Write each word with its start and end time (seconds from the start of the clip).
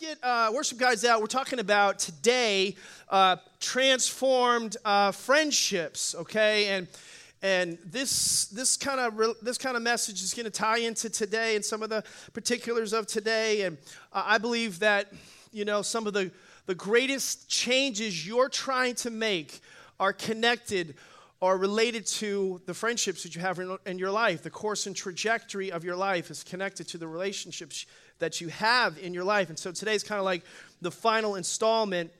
get 0.00 0.18
uh, 0.22 0.50
worship 0.54 0.78
guys 0.78 1.04
out. 1.04 1.20
We're 1.20 1.26
talking 1.26 1.58
about 1.58 1.98
today 1.98 2.74
uh, 3.10 3.36
transformed 3.60 4.78
uh, 4.82 5.12
friendships, 5.12 6.14
okay? 6.14 6.68
And 6.68 6.88
and 7.42 7.76
this 7.84 8.46
this 8.46 8.78
kind 8.78 8.98
of 8.98 9.36
this 9.42 9.58
kind 9.58 9.76
of 9.76 9.82
message 9.82 10.22
is 10.22 10.32
going 10.32 10.44
to 10.44 10.50
tie 10.50 10.78
into 10.78 11.10
today 11.10 11.54
and 11.54 11.62
some 11.62 11.82
of 11.82 11.90
the 11.90 12.02
particulars 12.32 12.94
of 12.94 13.06
today. 13.06 13.62
And 13.62 13.76
I 14.10 14.38
believe 14.38 14.78
that 14.78 15.12
you 15.52 15.66
know 15.66 15.82
some 15.82 16.06
of 16.06 16.14
the 16.14 16.30
the 16.64 16.74
greatest 16.74 17.50
changes 17.50 18.26
you're 18.26 18.48
trying 18.48 18.94
to 18.96 19.10
make 19.10 19.60
are 19.98 20.14
connected 20.14 20.94
or 21.40 21.56
related 21.56 22.06
to 22.06 22.60
the 22.66 22.74
friendships 22.74 23.22
that 23.22 23.34
you 23.34 23.40
have 23.40 23.58
in, 23.86 23.98
your 23.98 24.10
life. 24.10 24.42
The 24.42 24.50
course 24.50 24.86
and 24.86 24.94
trajectory 24.94 25.72
of 25.72 25.84
your 25.84 25.96
life 25.96 26.30
is 26.30 26.44
connected 26.44 26.86
to 26.88 26.98
the 26.98 27.08
relationships 27.08 27.86
that 28.18 28.42
you 28.42 28.48
have 28.48 28.98
in 28.98 29.14
your 29.14 29.24
life. 29.24 29.48
And 29.48 29.58
so 29.58 29.72
today's 29.72 30.04
kind 30.04 30.18
of 30.18 30.26
like 30.26 30.42
the 30.82 30.90
final 30.90 31.36
installment 31.36 32.10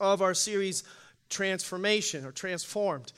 of 0.00 0.22
our 0.22 0.34
series, 0.34 0.82
Transformation 1.30 2.26
or 2.26 2.32
Transformed. 2.32 3.12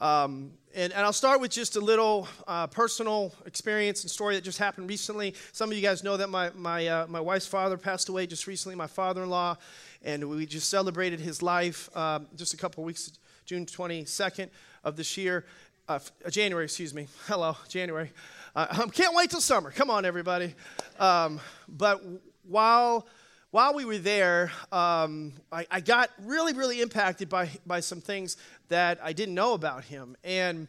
Um, 0.00 0.52
and, 0.74 0.94
and, 0.94 1.04
I'll 1.04 1.12
start 1.12 1.42
with 1.42 1.50
just 1.50 1.76
a 1.76 1.80
little 1.80 2.26
uh, 2.48 2.66
personal 2.68 3.34
experience 3.44 4.00
and 4.02 4.10
story 4.10 4.34
that 4.34 4.42
just 4.42 4.56
happened 4.56 4.88
recently. 4.88 5.34
Some 5.52 5.70
of 5.70 5.76
you 5.76 5.82
guys 5.82 6.02
know 6.02 6.16
that 6.16 6.30
my, 6.30 6.48
my, 6.56 6.86
uh, 6.86 7.06
my 7.06 7.20
wife's 7.20 7.46
father 7.46 7.76
passed 7.76 8.08
away 8.08 8.26
just 8.26 8.46
recently, 8.46 8.76
my 8.76 8.86
father 8.86 9.24
in 9.24 9.28
law, 9.28 9.58
and 10.02 10.26
we 10.26 10.46
just 10.46 10.70
celebrated 10.70 11.20
his 11.20 11.42
life 11.42 11.94
um, 11.94 12.28
just 12.34 12.54
a 12.54 12.56
couple 12.56 12.82
weeks, 12.82 13.12
June 13.44 13.66
22nd 13.66 14.48
of 14.84 14.96
this 14.96 15.16
year, 15.16 15.44
uh, 15.88 15.98
January, 16.30 16.64
excuse 16.64 16.94
me. 16.94 17.06
Hello, 17.26 17.56
January. 17.68 18.10
Uh, 18.54 18.66
I 18.70 18.86
can't 18.92 19.14
wait 19.14 19.30
till 19.30 19.40
summer. 19.40 19.70
Come 19.70 19.90
on, 19.90 20.04
everybody. 20.04 20.54
Um, 20.98 21.40
but 21.68 22.02
while 22.44 23.06
while 23.50 23.74
we 23.74 23.84
were 23.84 23.98
there, 23.98 24.52
um, 24.70 25.32
I, 25.50 25.66
I, 25.72 25.80
got 25.80 26.10
really, 26.22 26.52
really 26.52 26.80
impacted 26.80 27.28
by, 27.28 27.50
by 27.66 27.80
some 27.80 28.00
things 28.00 28.36
that 28.68 29.00
I 29.02 29.12
didn't 29.12 29.34
know 29.34 29.54
about 29.54 29.82
him. 29.82 30.16
And 30.22 30.68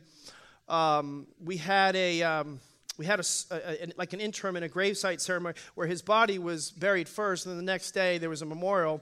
um, 0.67 1.27
we 1.43 1.57
had 1.57 1.95
a 1.95 2.23
um, 2.23 2.59
we 2.97 3.05
had 3.05 3.19
a, 3.19 3.23
a, 3.51 3.83
a, 3.83 3.87
like 3.97 4.13
an 4.13 4.19
interment 4.19 4.63
and 4.63 4.71
a 4.71 4.75
gravesite 4.75 5.21
ceremony 5.21 5.55
where 5.75 5.85
his 5.85 6.01
body 6.01 6.39
was 6.39 6.71
buried 6.71 7.07
first, 7.07 7.45
and 7.45 7.51
then 7.51 7.63
the 7.63 7.71
next 7.71 7.91
day 7.91 8.17
there 8.17 8.29
was 8.29 8.41
a 8.41 8.47
memorial. 8.47 9.01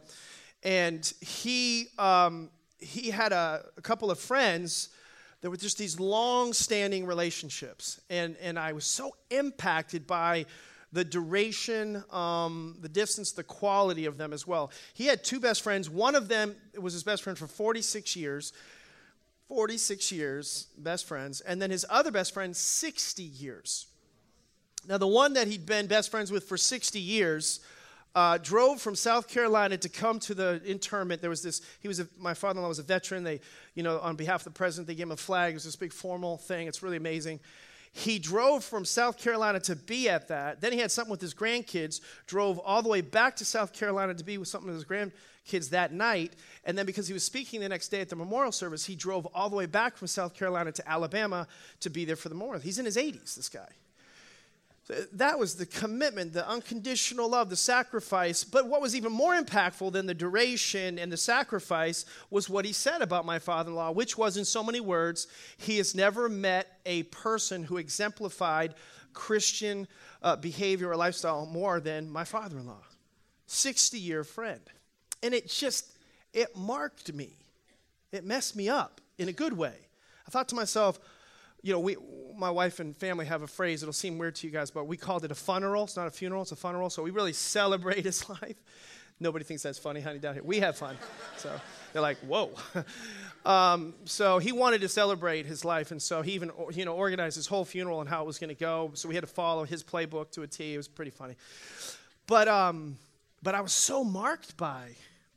And 0.63 1.11
he 1.21 1.87
um, 1.97 2.49
he 2.79 3.11
had 3.11 3.31
a, 3.31 3.63
a 3.77 3.81
couple 3.81 4.11
of 4.11 4.19
friends 4.19 4.89
there 5.41 5.49
were 5.49 5.57
just 5.57 5.77
these 5.77 5.99
long 5.99 6.53
standing 6.53 7.05
relationships. 7.05 8.01
And, 8.09 8.35
and 8.41 8.59
I 8.59 8.73
was 8.73 8.85
so 8.85 9.15
impacted 9.29 10.05
by 10.05 10.45
the 10.91 11.03
duration, 11.03 12.03
um, 12.11 12.77
the 12.81 12.89
distance, 12.89 13.31
the 13.31 13.43
quality 13.43 14.05
of 14.05 14.17
them 14.17 14.33
as 14.33 14.47
well. 14.47 14.71
He 14.93 15.05
had 15.05 15.23
two 15.23 15.39
best 15.39 15.61
friends. 15.61 15.89
One 15.89 16.15
of 16.15 16.27
them 16.27 16.55
was 16.77 16.93
his 16.93 17.03
best 17.03 17.23
friend 17.23 17.37
for 17.37 17.47
46 17.47 18.15
years. 18.15 18.53
46 19.47 20.11
years, 20.11 20.67
best 20.77 21.05
friends. 21.05 21.41
And 21.41 21.61
then 21.61 21.71
his 21.71 21.85
other 21.89 22.11
best 22.11 22.33
friend, 22.33 22.55
60 22.55 23.23
years. 23.23 23.87
Now, 24.87 24.97
the 24.97 25.07
one 25.07 25.33
that 25.33 25.47
he'd 25.47 25.65
been 25.65 25.87
best 25.87 26.11
friends 26.11 26.31
with 26.31 26.43
for 26.45 26.57
60 26.57 26.99
years 26.99 27.59
uh, 28.15 28.37
drove 28.37 28.81
from 28.81 28.95
South 28.95 29.27
Carolina 29.27 29.77
to 29.77 29.89
come 29.89 30.19
to 30.19 30.33
the 30.33 30.61
interment. 30.65 31.21
There 31.21 31.29
was 31.29 31.43
this, 31.43 31.61
he 31.79 31.87
was 31.87 31.99
a, 31.99 32.07
my 32.17 32.33
father 32.33 32.57
in 32.57 32.63
law 32.63 32.69
was 32.69 32.79
a 32.79 32.83
veteran. 32.83 33.23
They, 33.23 33.39
you 33.75 33.83
know, 33.83 33.99
on 33.99 34.15
behalf 34.15 34.41
of 34.41 34.45
the 34.45 34.57
president, 34.57 34.87
they 34.87 34.95
gave 34.95 35.07
him 35.07 35.11
a 35.11 35.17
flag. 35.17 35.51
It 35.51 35.55
was 35.55 35.65
this 35.65 35.75
big 35.75 35.93
formal 35.93 36.37
thing. 36.37 36.67
It's 36.67 36.81
really 36.81 36.97
amazing. 36.97 37.39
He 37.91 38.19
drove 38.19 38.63
from 38.63 38.85
South 38.85 39.17
Carolina 39.17 39.59
to 39.61 39.75
be 39.75 40.09
at 40.09 40.27
that. 40.27 40.61
Then 40.61 40.73
he 40.73 40.79
had 40.79 40.91
something 40.91 41.11
with 41.11 41.21
his 41.21 41.33
grandkids, 41.33 42.01
drove 42.27 42.59
all 42.59 42.81
the 42.81 42.89
way 42.89 43.01
back 43.01 43.35
to 43.37 43.45
South 43.45 43.73
Carolina 43.73 44.13
to 44.13 44.23
be 44.23 44.37
with 44.37 44.47
something 44.47 44.71
with 44.71 44.75
his 44.75 44.85
grandkids 44.85 45.69
that 45.71 45.91
night. 45.91 46.33
And 46.65 46.77
then 46.77 46.85
because 46.85 47.07
he 47.07 47.13
was 47.13 47.23
speaking 47.23 47.61
the 47.61 47.69
next 47.69 47.89
day 47.89 48.01
at 48.01 48.09
the 48.09 48.15
memorial 48.15 48.51
service, 48.51 48.85
he 48.85 48.95
drove 48.95 49.25
all 49.27 49.49
the 49.49 49.55
way 49.55 49.65
back 49.65 49.97
from 49.97 50.07
South 50.07 50.35
Carolina 50.35 50.71
to 50.71 50.89
Alabama 50.89 51.47
to 51.79 51.89
be 51.89 52.05
there 52.05 52.15
for 52.15 52.29
the 52.29 52.35
memorial. 52.35 52.61
He's 52.61 52.79
in 52.79 52.85
his 52.85 52.97
80s, 52.97 53.35
this 53.35 53.49
guy. 53.49 53.69
That 55.13 55.37
was 55.37 55.55
the 55.55 55.67
commitment, 55.67 56.33
the 56.33 56.47
unconditional 56.47 57.29
love, 57.29 57.49
the 57.49 57.55
sacrifice. 57.55 58.43
But 58.43 58.67
what 58.67 58.81
was 58.81 58.95
even 58.95 59.11
more 59.11 59.39
impactful 59.39 59.91
than 59.91 60.07
the 60.07 60.15
duration 60.15 60.97
and 60.97 61.11
the 61.11 61.17
sacrifice 61.17 62.05
was 62.31 62.49
what 62.49 62.65
he 62.65 62.73
said 62.73 63.03
about 63.03 63.25
my 63.25 63.37
father 63.37 63.69
in 63.69 63.75
law, 63.75 63.91
which 63.91 64.17
was, 64.17 64.35
in 64.35 64.45
so 64.45 64.63
many 64.63 64.79
words, 64.79 65.27
he 65.57 65.77
has 65.77 65.93
never 65.93 66.27
met 66.27 66.79
a 66.87 67.03
person 67.03 67.63
who 67.63 67.77
exemplified 67.77 68.73
Christian 69.13 69.87
uh, 70.23 70.35
behavior 70.35 70.89
or 70.89 70.95
lifestyle 70.95 71.45
more 71.45 71.79
than 71.79 72.09
my 72.09 72.23
father 72.23 72.57
in 72.57 72.65
law. 72.65 72.83
60 73.45 73.99
year 73.99 74.23
friend. 74.23 74.61
And 75.21 75.33
it 75.33 75.49
just, 75.49 75.97
it 76.33 76.55
marked 76.55 77.13
me. 77.13 77.37
It 78.11 78.25
messed 78.25 78.55
me 78.55 78.69
up 78.69 79.01
in 79.19 79.29
a 79.29 79.33
good 79.33 79.53
way. 79.53 79.75
I 80.27 80.31
thought 80.31 80.49
to 80.49 80.55
myself, 80.55 80.99
you 81.61 81.73
know, 81.73 81.79
we, 81.79 81.97
my 82.37 82.49
wife 82.49 82.79
and 82.79 82.95
family 82.95 83.25
have 83.25 83.41
a 83.41 83.47
phrase, 83.47 83.83
it'll 83.83 83.93
seem 83.93 84.17
weird 84.17 84.35
to 84.35 84.47
you 84.47 84.53
guys, 84.53 84.71
but 84.71 84.85
we 84.85 84.97
called 84.97 85.25
it 85.25 85.31
a 85.31 85.35
funeral. 85.35 85.83
It's 85.83 85.97
not 85.97 86.07
a 86.07 86.11
funeral, 86.11 86.43
it's 86.43 86.51
a 86.51 86.55
funeral. 86.55 86.89
So 86.89 87.03
we 87.03 87.11
really 87.11 87.33
celebrate 87.33 88.05
his 88.05 88.27
life. 88.29 88.55
Nobody 89.21 89.43
thinks 89.43 89.63
that's 89.63 89.77
funny, 89.77 89.99
honey, 89.99 90.19
down 90.19 90.35
here. 90.35 90.43
We 90.43 90.61
have 90.61 90.77
fun. 90.77 90.97
So 91.37 91.51
they're 91.91 92.01
like, 92.01 92.17
whoa. 92.19 92.51
Um, 93.45 93.93
so 94.03 94.37
he 94.37 94.51
wanted 94.51 94.81
to 94.81 94.89
celebrate 94.89 95.45
his 95.45 95.63
life, 95.63 95.91
and 95.91 96.01
so 96.01 96.21
he 96.21 96.33
even 96.33 96.51
you 96.73 96.83
know 96.83 96.93
organized 96.93 97.37
his 97.37 97.47
whole 97.47 97.63
funeral 97.63 98.01
and 98.01 98.09
how 98.09 98.21
it 98.21 98.27
was 98.27 98.37
going 98.37 98.49
to 98.49 98.53
go. 98.53 98.91
So 98.95 99.07
we 99.07 99.15
had 99.15 99.23
to 99.23 99.29
follow 99.29 99.63
his 99.63 99.81
playbook 99.81 100.31
to 100.31 100.41
a 100.41 100.47
T. 100.47 100.73
It 100.73 100.77
was 100.77 100.89
pretty 100.89 101.11
funny, 101.11 101.35
but 102.27 102.49
um, 102.49 102.97
but 103.41 103.55
I 103.55 103.61
was 103.61 103.71
so 103.71 104.03
marked 104.03 104.57
by 104.57 104.89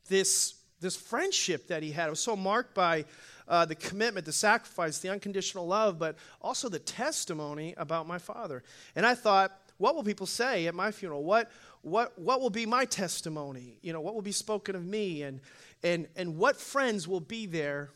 this 0.09 0.55
this 0.81 0.97
friendship 0.97 1.69
that 1.69 1.85
he 1.85 1.93
had. 1.93 2.09
I 2.09 2.11
was 2.11 2.21
so 2.21 2.35
marked 2.35 2.75
by 2.75 3.05
uh, 3.49 3.65
the 3.65 3.75
commitment, 3.75 4.27
the 4.27 4.33
sacrifice, 4.33 4.99
the 4.99 5.09
unconditional 5.09 5.67
love, 5.67 5.99
but 5.99 6.17
also 6.41 6.69
the 6.69 6.79
testimony 6.79 7.75
about 7.77 8.07
my 8.07 8.19
father. 8.19 8.63
And 8.97 9.07
I 9.07 9.15
thought, 9.15 9.53
what 9.79 9.95
will 9.95 10.05
people 10.05 10.27
say 10.27 10.67
at 10.67 10.75
my 10.75 10.91
funeral? 10.93 11.25
What, 11.25 11.51
what, 11.83 12.17
what 12.19 12.41
will 12.41 12.51
be 12.51 12.67
my 12.67 12.85
testimony? 12.85 13.79
You 13.83 13.93
know, 13.93 14.01
what 14.01 14.15
will 14.15 14.23
be 14.23 14.33
spoken 14.33 14.77
of 14.77 14.85
me? 14.85 15.23
And, 15.23 15.41
and, 15.83 16.07
and 16.17 16.37
what 16.37 16.57
friends 16.57 17.09
will 17.09 17.21
be 17.21 17.47
there 17.47 17.91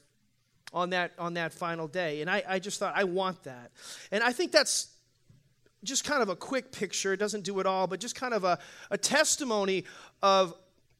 on 0.72 0.90
that, 0.90 1.12
on 1.18 1.34
that 1.34 1.52
final 1.52 1.86
day? 1.86 2.20
And 2.22 2.30
I, 2.30 2.42
I 2.48 2.58
just 2.58 2.78
thought, 2.80 2.94
I 2.96 3.04
want 3.04 3.44
that. 3.44 3.70
And 4.10 4.24
I 4.24 4.32
think 4.32 4.50
that's 4.52 4.88
just 5.84 6.04
kind 6.04 6.22
of 6.22 6.28
a 6.28 6.36
quick 6.36 6.72
picture. 6.72 7.12
It 7.12 7.18
doesn't 7.18 7.44
do 7.44 7.60
it 7.60 7.66
all, 7.66 7.86
but 7.86 8.00
just 8.00 8.16
kind 8.16 8.34
of 8.34 8.44
a, 8.44 8.58
a 8.90 8.98
testimony 8.98 9.84
of 10.22 10.54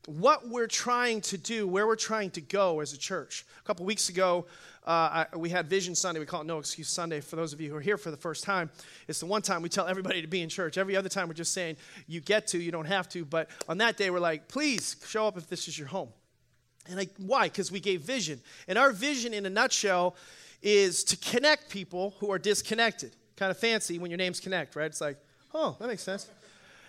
what 0.07 0.49
we're 0.49 0.67
trying 0.67 1.21
to 1.23 1.39
do, 1.39 1.67
where 1.67 1.87
we're 1.87 1.97
trying 1.97 2.31
to 2.31 2.41
go 2.41 2.81
as 2.81 2.93
a 2.93 2.99
church. 2.99 3.45
A 3.61 3.63
couple 3.63 3.85
weeks 3.85 4.09
ago, 4.09 4.47
uh, 4.87 5.27
I, 5.33 5.37
we 5.37 5.51
had 5.51 5.69
Vision 5.69 5.95
Sunday. 5.97 6.21
We 6.21 6.27
call 6.27 6.43
it 6.43 6.47
No 6.47 6.59
Excuse 6.59 6.89
Sunday 6.89 7.21
for 7.21 7.35
those 7.35 7.53
of 7.53 7.61
you 7.61 7.71
who 7.71 7.77
are 7.77 7.81
here 7.81 7.99
for 7.99 8.13
the 8.13 8.17
first 8.17 8.45
time. 8.45 8.71
It's 9.09 9.19
the 9.19 9.27
one 9.27 9.43
time 9.43 9.63
we 9.63 9.69
tell 9.69 9.89
everybody 9.89 10.23
to 10.23 10.29
be 10.29 10.43
in 10.43 10.49
church. 10.49 10.79
Every 10.79 10.97
other 10.97 11.09
time, 11.09 11.27
we're 11.27 11.35
just 11.35 11.53
saying 11.53 11.77
you 12.07 12.21
get 12.21 12.47
to, 12.49 12.59
you 12.59 12.71
don't 12.71 12.87
have 12.87 13.09
to. 13.11 13.25
But 13.25 13.51
on 13.69 13.79
that 13.79 13.97
day, 13.97 14.11
we're 14.11 14.21
like, 14.21 14.47
please 14.47 14.97
show 15.07 15.27
up 15.27 15.37
if 15.37 15.49
this 15.49 15.67
is 15.67 15.77
your 15.77 15.89
home. 15.89 16.11
And 16.87 16.97
like, 16.97 17.11
why? 17.19 17.49
Because 17.49 17.73
we 17.73 17.81
gave 17.81 18.03
vision. 18.03 18.41
And 18.69 18.79
our 18.79 18.93
vision, 18.93 19.35
in 19.35 19.45
a 19.45 19.51
nutshell, 19.51 20.15
is 20.63 21.03
to 21.05 21.17
connect 21.17 21.69
people 21.69 22.15
who 22.21 22.31
are 22.31 22.39
disconnected. 22.39 23.17
Kind 23.37 23.51
of 23.51 23.59
fancy 23.59 23.99
when 23.99 24.11
your 24.11 24.19
names 24.19 24.39
connect, 24.39 24.77
right? 24.77 24.87
It's 24.87 25.01
like, 25.01 25.19
oh, 25.53 25.77
that 25.81 25.89
makes 25.89 26.05
sense. 26.05 26.31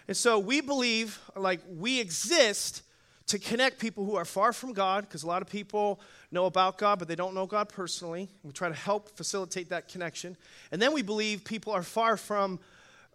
And 0.07 0.15
so 0.15 0.37
we 0.37 0.61
believe, 0.61 1.19
like, 1.35 1.61
we 1.67 1.99
exist 1.99 2.83
to 3.27 3.37
connect 3.37 3.79
people 3.79 4.05
who 4.05 4.15
are 4.15 4.25
far 4.25 4.53
from 4.53 4.73
God, 4.73 5.03
because 5.03 5.23
a 5.23 5.27
lot 5.27 5.41
of 5.41 5.49
people 5.49 5.99
know 6.31 6.45
about 6.45 6.77
God, 6.77 6.97
but 6.99 7.07
they 7.07 7.15
don't 7.15 7.33
know 7.33 7.45
God 7.45 7.69
personally. 7.69 8.29
We 8.43 8.53
try 8.53 8.69
to 8.69 8.75
help 8.75 9.09
facilitate 9.17 9.69
that 9.69 9.89
connection. 9.89 10.37
And 10.71 10.81
then 10.81 10.93
we 10.93 11.01
believe 11.01 11.43
people 11.43 11.73
are 11.73 11.83
far 11.83 12.17
from 12.17 12.59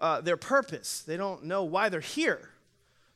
uh, 0.00 0.20
their 0.20 0.36
purpose, 0.36 1.02
they 1.02 1.16
don't 1.16 1.44
know 1.44 1.62
why 1.62 1.88
they're 1.88 2.00
here. 2.00 2.50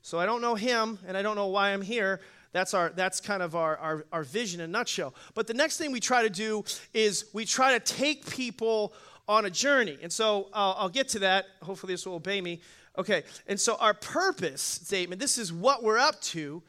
So 0.03 0.21
I 0.21 0.27
don't 0.27 0.41
know 0.41 0.55
Him, 0.55 1.01
and 1.07 1.17
I 1.17 1.23
don't 1.23 1.35
know 1.35 1.49
why 1.49 1.71
I'm 1.71 1.83
here. 1.83 2.21
That's, 2.53 2.75
our, 2.75 2.91
that's 2.91 3.21
kind 3.21 3.43
of 3.43 3.57
our, 3.57 3.77
our, 3.77 4.07
our 4.13 4.23
vision 4.23 4.61
in 4.61 4.71
a 4.71 4.73
nutshell. 4.73 5.15
But 5.35 5.47
the 5.47 5.55
next 5.55 5.79
thing 5.79 5.91
we 5.91 6.01
try 6.01 6.23
to 6.23 6.31
do 6.31 6.65
is 6.95 7.27
we 7.33 7.45
try 7.45 7.77
to 7.77 7.81
take 7.81 8.31
people 8.31 8.95
on 9.29 9.45
a 9.47 9.51
journey. 9.51 9.99
And 10.01 10.13
so 10.13 10.49
uh, 10.53 10.75
I'll 10.77 10.89
get 10.89 11.09
to 11.09 11.19
that. 11.19 11.47
Hopefully, 11.61 11.93
this 11.93 12.07
will 12.07 12.15
obey 12.15 12.41
me. 12.41 12.61
Okay, 12.97 13.25
and 13.47 13.61
so 13.61 13.77
our 13.77 13.93
purpose 13.93 14.63
statement 14.63 15.21
this 15.21 15.37
is 15.37 15.53
what 15.53 15.83
we're 15.83 15.99
up 15.99 16.21
to 16.23 16.63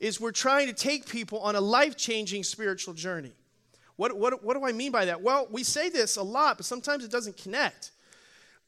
is 0.00 0.20
we're 0.20 0.32
trying 0.32 0.66
to 0.66 0.72
take 0.72 1.06
people 1.06 1.38
on 1.40 1.54
a 1.54 1.60
life 1.60 1.96
changing 1.96 2.42
spiritual 2.42 2.94
journey. 2.94 3.32
What, 3.96 4.16
what, 4.16 4.42
what 4.42 4.56
do 4.56 4.64
I 4.64 4.72
mean 4.72 4.90
by 4.90 5.04
that? 5.04 5.20
Well, 5.20 5.46
we 5.50 5.62
say 5.62 5.90
this 5.90 6.16
a 6.16 6.22
lot, 6.22 6.56
but 6.56 6.66
sometimes 6.66 7.04
it 7.04 7.10
doesn't 7.10 7.36
connect. 7.36 7.92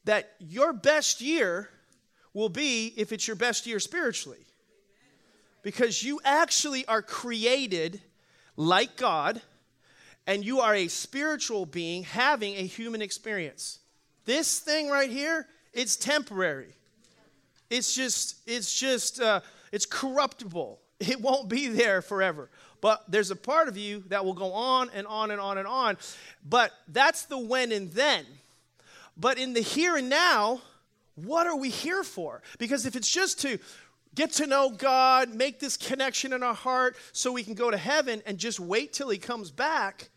That 0.05 0.31
your 0.39 0.73
best 0.73 1.21
year 1.21 1.69
will 2.33 2.49
be 2.49 2.93
if 2.97 3.11
it's 3.11 3.27
your 3.27 3.35
best 3.35 3.65
year 3.65 3.79
spiritually. 3.79 4.45
Because 5.63 6.03
you 6.03 6.19
actually 6.23 6.85
are 6.85 7.01
created 7.01 8.01
like 8.55 8.95
God, 8.95 9.41
and 10.27 10.45
you 10.45 10.59
are 10.59 10.75
a 10.75 10.87
spiritual 10.87 11.65
being 11.65 12.03
having 12.03 12.53
a 12.55 12.65
human 12.65 13.01
experience. 13.01 13.79
This 14.25 14.59
thing 14.59 14.89
right 14.89 15.09
here, 15.09 15.47
it's 15.73 15.95
temporary. 15.95 16.75
It's 17.69 17.95
just, 17.95 18.37
it's 18.45 18.79
just, 18.79 19.19
uh, 19.19 19.41
It's 19.71 19.87
corruptible. 19.87 20.79
It 21.09 21.21
won't 21.21 21.49
be 21.49 21.67
there 21.67 22.01
forever. 22.01 22.49
But 22.81 23.03
there's 23.07 23.31
a 23.31 23.35
part 23.35 23.67
of 23.67 23.77
you 23.77 24.03
that 24.07 24.25
will 24.25 24.33
go 24.33 24.53
on 24.53 24.89
and 24.93 25.07
on 25.07 25.31
and 25.31 25.39
on 25.39 25.57
and 25.57 25.67
on. 25.67 25.97
But 26.47 26.71
that's 26.87 27.25
the 27.25 27.37
when 27.37 27.71
and 27.71 27.91
then. 27.91 28.25
But 29.15 29.37
in 29.37 29.53
the 29.53 29.61
here 29.61 29.95
and 29.95 30.09
now, 30.09 30.61
what 31.15 31.47
are 31.47 31.55
we 31.55 31.69
here 31.69 32.03
for? 32.03 32.41
Because 32.57 32.85
if 32.85 32.95
it's 32.95 33.09
just 33.09 33.39
to 33.41 33.59
get 34.15 34.31
to 34.33 34.47
know 34.47 34.69
God, 34.69 35.33
make 35.33 35.59
this 35.59 35.77
connection 35.77 36.33
in 36.33 36.43
our 36.43 36.53
heart 36.53 36.97
so 37.11 37.31
we 37.31 37.43
can 37.43 37.53
go 37.53 37.71
to 37.71 37.77
heaven 37.77 38.21
and 38.25 38.37
just 38.37 38.59
wait 38.59 38.93
till 38.93 39.09
he 39.09 39.17
comes 39.17 39.51
back, 39.51 40.09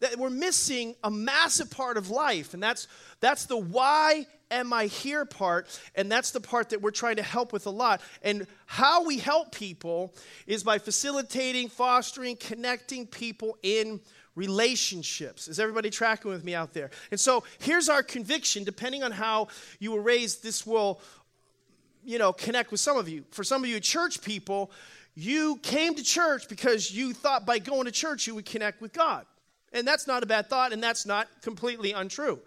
that 0.00 0.16
we're 0.16 0.30
missing 0.30 0.94
a 1.02 1.10
massive 1.10 1.70
part 1.70 1.96
of 1.96 2.10
life. 2.10 2.54
And 2.54 2.62
that's 2.62 2.86
that's 3.20 3.46
the 3.46 3.56
why 3.56 4.26
am 4.54 4.72
I 4.72 4.86
here 4.86 5.24
part, 5.24 5.66
and 5.94 6.10
that's 6.10 6.30
the 6.30 6.40
part 6.40 6.70
that 6.70 6.80
we're 6.80 6.90
trying 6.90 7.16
to 7.16 7.22
help 7.22 7.52
with 7.52 7.66
a 7.66 7.70
lot. 7.70 8.00
And 8.22 8.46
how 8.66 9.04
we 9.04 9.18
help 9.18 9.52
people 9.54 10.14
is 10.46 10.62
by 10.62 10.78
facilitating, 10.78 11.68
fostering, 11.68 12.36
connecting 12.36 13.06
people 13.06 13.58
in 13.62 14.00
relationships. 14.34 15.48
Is 15.48 15.60
everybody 15.60 15.90
tracking 15.90 16.30
with 16.30 16.44
me 16.44 16.54
out 16.54 16.72
there? 16.72 16.90
And 17.10 17.20
so 17.20 17.44
here's 17.58 17.88
our 17.88 18.02
conviction 18.02 18.64
depending 18.64 19.02
on 19.02 19.12
how 19.12 19.48
you 19.78 19.92
were 19.92 20.02
raised, 20.02 20.42
this 20.42 20.66
will, 20.66 21.00
you 22.04 22.18
know, 22.18 22.32
connect 22.32 22.70
with 22.70 22.80
some 22.80 22.96
of 22.96 23.08
you. 23.08 23.24
For 23.30 23.44
some 23.44 23.62
of 23.62 23.70
you 23.70 23.80
church 23.80 24.22
people, 24.22 24.70
you 25.14 25.58
came 25.62 25.94
to 25.94 26.02
church 26.02 26.48
because 26.48 26.90
you 26.90 27.12
thought 27.12 27.46
by 27.46 27.58
going 27.58 27.84
to 27.84 27.92
church 27.92 28.26
you 28.26 28.34
would 28.34 28.46
connect 28.46 28.80
with 28.80 28.92
God. 28.92 29.26
And 29.72 29.86
that's 29.86 30.06
not 30.06 30.22
a 30.22 30.26
bad 30.26 30.48
thought, 30.48 30.72
and 30.72 30.82
that's 30.82 31.04
not 31.04 31.28
completely 31.42 31.92
untrue. 31.92 32.40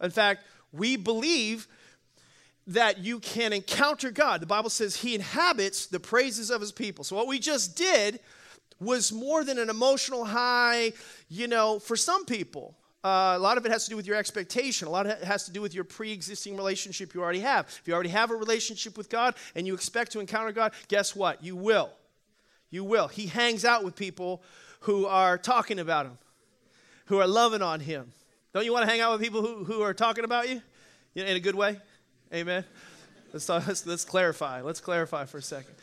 In 0.00 0.10
fact, 0.10 0.44
we 0.72 0.96
believe 0.96 1.68
that 2.66 2.98
you 2.98 3.18
can 3.18 3.52
encounter 3.52 4.10
God. 4.10 4.40
The 4.40 4.46
Bible 4.46 4.70
says 4.70 4.96
he 4.96 5.14
inhabits 5.14 5.86
the 5.86 6.00
praises 6.00 6.50
of 6.50 6.60
his 6.60 6.72
people. 6.72 7.04
So, 7.04 7.16
what 7.16 7.26
we 7.26 7.38
just 7.38 7.76
did 7.76 8.20
was 8.80 9.12
more 9.12 9.44
than 9.44 9.58
an 9.58 9.70
emotional 9.70 10.24
high, 10.24 10.92
you 11.28 11.48
know, 11.48 11.78
for 11.78 11.96
some 11.96 12.24
people. 12.24 12.76
Uh, 13.04 13.34
a 13.36 13.38
lot 13.38 13.58
of 13.58 13.66
it 13.66 13.72
has 13.72 13.84
to 13.84 13.90
do 13.90 13.96
with 13.96 14.06
your 14.06 14.16
expectation. 14.16 14.86
A 14.86 14.90
lot 14.90 15.06
of 15.06 15.12
it 15.12 15.24
has 15.24 15.44
to 15.46 15.52
do 15.52 15.60
with 15.60 15.74
your 15.74 15.82
pre 15.82 16.12
existing 16.12 16.56
relationship 16.56 17.14
you 17.14 17.22
already 17.22 17.40
have. 17.40 17.66
If 17.66 17.88
you 17.88 17.94
already 17.94 18.10
have 18.10 18.30
a 18.30 18.36
relationship 18.36 18.96
with 18.96 19.08
God 19.08 19.34
and 19.56 19.66
you 19.66 19.74
expect 19.74 20.12
to 20.12 20.20
encounter 20.20 20.52
God, 20.52 20.72
guess 20.86 21.16
what? 21.16 21.42
You 21.42 21.56
will. 21.56 21.90
You 22.70 22.84
will. 22.84 23.08
He 23.08 23.26
hangs 23.26 23.64
out 23.64 23.82
with 23.82 23.96
people 23.96 24.42
who 24.80 25.06
are 25.06 25.36
talking 25.36 25.80
about 25.80 26.06
Him, 26.06 26.18
who 27.06 27.18
are 27.18 27.26
loving 27.26 27.62
on 27.62 27.80
Him. 27.80 28.12
Don't 28.52 28.66
you 28.66 28.72
want 28.72 28.84
to 28.84 28.90
hang 28.90 29.00
out 29.00 29.12
with 29.12 29.22
people 29.22 29.40
who, 29.40 29.64
who 29.64 29.80
are 29.80 29.94
talking 29.94 30.24
about 30.24 30.48
you 30.48 30.60
in 31.14 31.26
a 31.26 31.40
good 31.40 31.54
way? 31.54 31.78
Amen. 32.34 32.64
Let's, 33.32 33.46
talk, 33.46 33.66
let's, 33.66 33.86
let's 33.86 34.04
clarify. 34.04 34.60
Let's 34.60 34.80
clarify 34.80 35.24
for 35.24 35.38
a 35.38 35.42
second. 35.42 35.74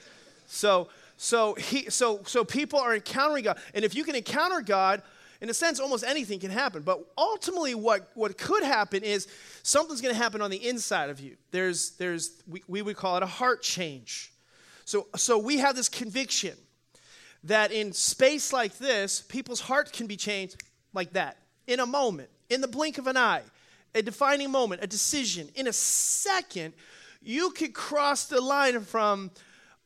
So, 0.45 0.89
so, 1.18 1.56
he, 1.56 1.89
so, 1.89 2.21
so 2.25 2.45
people 2.45 2.80
are 2.80 2.94
encountering 2.94 3.44
God. 3.44 3.57
And 3.74 3.83
if 3.83 3.95
you 3.95 4.04
can 4.04 4.16
encounter 4.16 4.62
God, 4.62 5.01
in 5.42 5.50
a 5.50 5.54
sense, 5.54 5.80
almost 5.80 6.04
anything 6.04 6.39
can 6.39 6.51
happen. 6.51 6.83
But 6.83 7.04
ultimately, 7.18 7.74
what, 7.74 8.12
what 8.13 8.38
could 8.38 8.62
happen 8.62 9.04
is 9.04 9.27
something's 9.63 10.01
going 10.01 10.13
to 10.13 10.21
happen 10.21 10.42
on 10.42 10.51
the 10.51 10.68
inside 10.68 11.10
of 11.10 11.19
you. 11.19 11.38
There's, 11.50 11.92
there's 11.92 12.44
we, 12.48 12.62
we 12.68 12.81
would 12.83 12.98
call 12.98 13.18
it 13.18 13.24
a 13.24 13.27
heart 13.27 13.63
change. 13.63 14.31
So, 14.86 15.07
so 15.16 15.39
we 15.39 15.57
have 15.57 15.75
this 15.75 15.89
conviction 15.89 16.56
that 17.45 17.71
in 17.71 17.94
space 17.94 18.54
like 18.54 18.77
this, 18.77 19.21
people's 19.21 19.62
heart 19.62 19.92
can 19.92 20.06
be 20.06 20.18
changed 20.18 20.62
like 20.94 21.13
that 21.13 21.38
in 21.66 21.80
a 21.80 21.86
moment, 21.86 22.30
in 22.50 22.62
the 22.62 22.68
blink 22.68 22.98
of 22.98 23.07
an 23.07 23.18
eye, 23.18 23.44
a 23.96 24.01
defining 24.01 24.51
moment, 24.51 24.84
a 24.84 24.88
decision. 24.88 25.50
In 25.56 25.68
a 25.68 25.74
second, 25.74 26.74
you 27.22 27.51
could 27.51 27.74
cross 27.74 28.25
the 28.25 28.42
line 28.42 28.81
from 28.81 29.31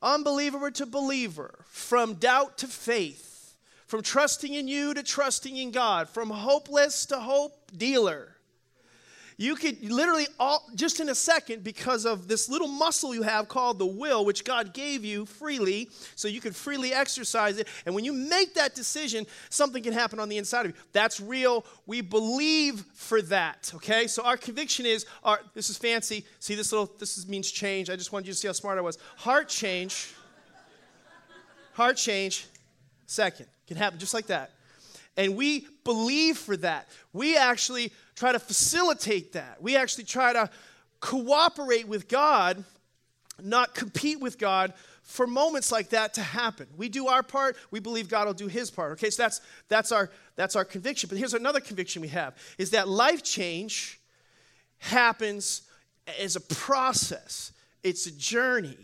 unbeliever 0.01 0.71
to 0.71 0.85
believer, 0.85 1.65
from 1.67 2.15
doubt 2.15 2.57
to 2.59 2.67
faith, 2.67 3.55
from 3.87 4.01
trusting 4.01 4.53
in 4.53 4.67
you 4.67 4.93
to 4.93 5.03
trusting 5.03 5.55
in 5.57 5.71
God, 5.71 6.09
from 6.09 6.29
hopeless 6.29 7.05
to 7.07 7.19
hope 7.19 7.71
dealer. 7.75 8.35
You 9.37 9.55
could 9.55 9.81
literally, 9.89 10.27
all, 10.39 10.67
just 10.75 10.99
in 10.99 11.09
a 11.09 11.15
second, 11.15 11.63
because 11.63 12.05
of 12.05 12.27
this 12.27 12.49
little 12.49 12.67
muscle 12.67 13.13
you 13.15 13.23
have 13.23 13.47
called 13.47 13.79
the 13.79 13.85
will, 13.85 14.25
which 14.25 14.43
God 14.43 14.73
gave 14.73 15.03
you 15.03 15.25
freely, 15.25 15.89
so 16.15 16.27
you 16.27 16.41
could 16.41 16.55
freely 16.55 16.93
exercise 16.93 17.57
it. 17.57 17.67
And 17.85 17.95
when 17.95 18.05
you 18.05 18.13
make 18.13 18.53
that 18.55 18.75
decision, 18.75 19.25
something 19.49 19.83
can 19.83 19.93
happen 19.93 20.19
on 20.19 20.29
the 20.29 20.37
inside 20.37 20.65
of 20.65 20.71
you. 20.71 20.77
That's 20.91 21.19
real. 21.19 21.65
We 21.85 22.01
believe 22.01 22.85
for 22.93 23.21
that. 23.23 23.71
Okay? 23.75 24.07
So 24.07 24.23
our 24.23 24.37
conviction 24.37 24.85
is, 24.85 25.05
our, 25.23 25.39
this 25.53 25.69
is 25.69 25.77
fancy. 25.77 26.25
See 26.39 26.55
this 26.55 26.71
little, 26.71 26.91
this 26.99 27.17
is, 27.17 27.27
means 27.27 27.49
change. 27.49 27.89
I 27.89 27.95
just 27.95 28.11
wanted 28.11 28.27
you 28.27 28.33
to 28.33 28.39
see 28.39 28.47
how 28.47 28.53
smart 28.53 28.77
I 28.77 28.81
was. 28.81 28.97
Heart 29.17 29.49
change. 29.49 30.13
Heart 31.73 31.97
change. 31.97 32.47
Second. 33.07 33.47
Can 33.67 33.77
happen 33.77 33.97
just 33.97 34.13
like 34.13 34.27
that. 34.27 34.51
And 35.15 35.35
we 35.35 35.67
believe 35.83 36.37
for 36.37 36.57
that. 36.57 36.89
We 37.11 37.37
actually 37.37 37.91
try 38.15 38.31
to 38.31 38.39
facilitate 38.39 39.33
that. 39.33 39.61
We 39.61 39.75
actually 39.75 40.05
try 40.05 40.33
to 40.33 40.49
cooperate 40.99 41.87
with 41.87 42.07
God, 42.07 42.63
not 43.41 43.75
compete 43.75 44.19
with 44.19 44.39
God 44.39 44.73
for 45.03 45.27
moments 45.27 45.71
like 45.71 45.89
that 45.89 46.13
to 46.15 46.21
happen. 46.21 46.65
We 46.77 46.89
do 46.89 47.07
our 47.07 47.21
part, 47.21 47.57
we 47.71 47.79
believe 47.79 48.07
God 48.07 48.25
will 48.25 48.33
do 48.33 48.47
his 48.47 48.71
part. 48.71 48.93
Okay, 48.93 49.09
so 49.09 49.21
that's 49.21 49.41
that's 49.67 49.91
our 49.91 50.09
that's 50.35 50.55
our 50.55 50.65
conviction. 50.65 51.09
But 51.09 51.17
here's 51.17 51.33
another 51.33 51.59
conviction 51.59 52.01
we 52.01 52.07
have 52.07 52.35
is 52.57 52.71
that 52.71 52.87
life 52.87 53.21
change 53.21 53.99
happens 54.79 55.63
as 56.19 56.35
a 56.35 56.41
process. 56.41 57.51
It's 57.83 58.05
a 58.07 58.11
journey. 58.11 58.77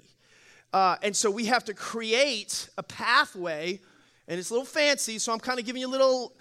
Uh, 0.72 0.98
and 1.02 1.16
so 1.16 1.32
we 1.32 1.46
have 1.46 1.64
to 1.66 1.74
create 1.74 2.70
a 2.78 2.84
pathway, 2.84 3.80
and 4.30 4.40
it's 4.40 4.52
a 4.52 4.54
little 4.54 4.66
fancy, 4.66 5.18
so 5.18 5.34
I'm 5.34 5.40
kind 5.40 5.60
of 5.60 5.66
giving 5.66 5.82
you 5.82 5.88
a 5.88 5.90
little 5.90 6.34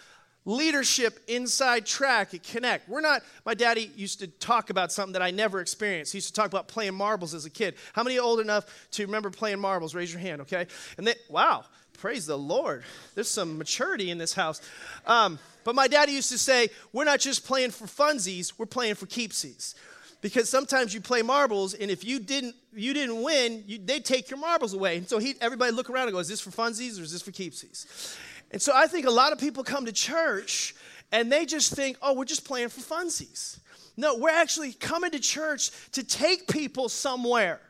leadership 0.45 1.19
inside 1.27 1.87
track 1.87 2.35
at 2.35 2.43
Connect. 2.43 2.89
We're 2.89 3.01
not, 3.01 3.23
my 3.45 3.55
daddy 3.55 3.91
used 3.97 4.21
to 4.21 4.27
talk 4.27 4.71
about 4.71 4.93
something 4.93 5.15
that 5.15 5.23
I 5.23 5.31
never 5.31 5.61
experienced. 5.61 6.13
He 6.13 6.19
used 6.19 6.29
to 6.29 6.35
talk 6.35 6.47
about 6.47 6.69
playing 6.69 6.95
marbles 6.95 7.35
as 7.35 7.47
a 7.47 7.51
kid. 7.51 7.75
How 7.95 8.03
many 8.03 8.19
old 8.19 8.41
enough 8.41 8.89
to 8.93 9.05
remember 9.05 9.31
playing 9.31 9.59
marbles? 9.59 9.95
Raise 9.95 10.13
your 10.13 10.21
hand, 10.21 10.43
okay? 10.43 10.67
And 10.99 11.07
then, 11.07 11.17
wow, 11.29 11.65
praise 11.95 12.27
the 12.27 12.39
Lord. 12.39 12.85
There's 13.15 13.29
some 13.29 13.59
maturity 13.59 14.11
in 14.11 14.19
this 14.19 14.35
house. 14.35 14.61
Um, 15.07 15.39
but 15.65 15.75
my 15.75 15.89
daddy 15.89 16.13
used 16.13 16.31
to 16.31 16.39
say, 16.39 16.69
we're 16.93 17.05
not 17.05 17.21
just 17.21 17.47
playing 17.47 17.71
for 17.71 17.87
funsies, 17.87 18.53
we're 18.59 18.67
playing 18.67 18.95
for 18.95 19.07
keepsies 19.07 19.75
because 20.21 20.49
sometimes 20.49 20.93
you 20.93 21.01
play 21.01 21.23
marbles 21.23 21.75
and 21.75 21.91
if 21.91 22.05
you 22.05 22.19
didn't 22.19 22.55
you 22.75 22.93
didn't 22.93 23.23
win 23.23 23.65
you, 23.67 23.79
they 23.79 24.01
take 24.01 24.31
your 24.31 24.39
marbles 24.39 24.75
away 24.75 24.97
and 24.97 25.09
so 25.09 25.19
he, 25.19 25.35
everybody 25.41 25.73
look 25.73 25.91
around 25.91 26.09
and 26.09 26.13
go 26.13 26.19
is 26.19 26.29
this 26.29 26.41
for 26.41 26.51
funsies 26.51 26.99
or 26.99 27.03
is 27.03 27.13
this 27.13 27.23
for 27.23 27.31
keepsies 27.31 28.17
and 28.51 28.61
so 28.61 28.73
I 28.75 28.87
think 28.87 29.07
a 29.07 29.11
lot 29.11 29.33
of 29.33 29.39
people 29.39 29.63
come 29.63 29.87
to 29.87 29.93
church 29.93 30.75
and 31.13 31.31
they 31.33 31.47
just 31.47 31.75
think, 31.75 31.97
oh, 32.03 32.15
we're 32.15 32.25
just 32.25 32.45
playing 32.45 32.69
for 32.69 32.81
funsies. 32.81 33.59
No, 33.97 34.17
we're 34.17 34.31
actually 34.31 34.73
coming 34.73 35.11
to 35.11 35.19
church 35.19 35.71
to 35.93 36.05
take 36.05 36.47
people 36.49 36.89
somewhere. 36.89 37.61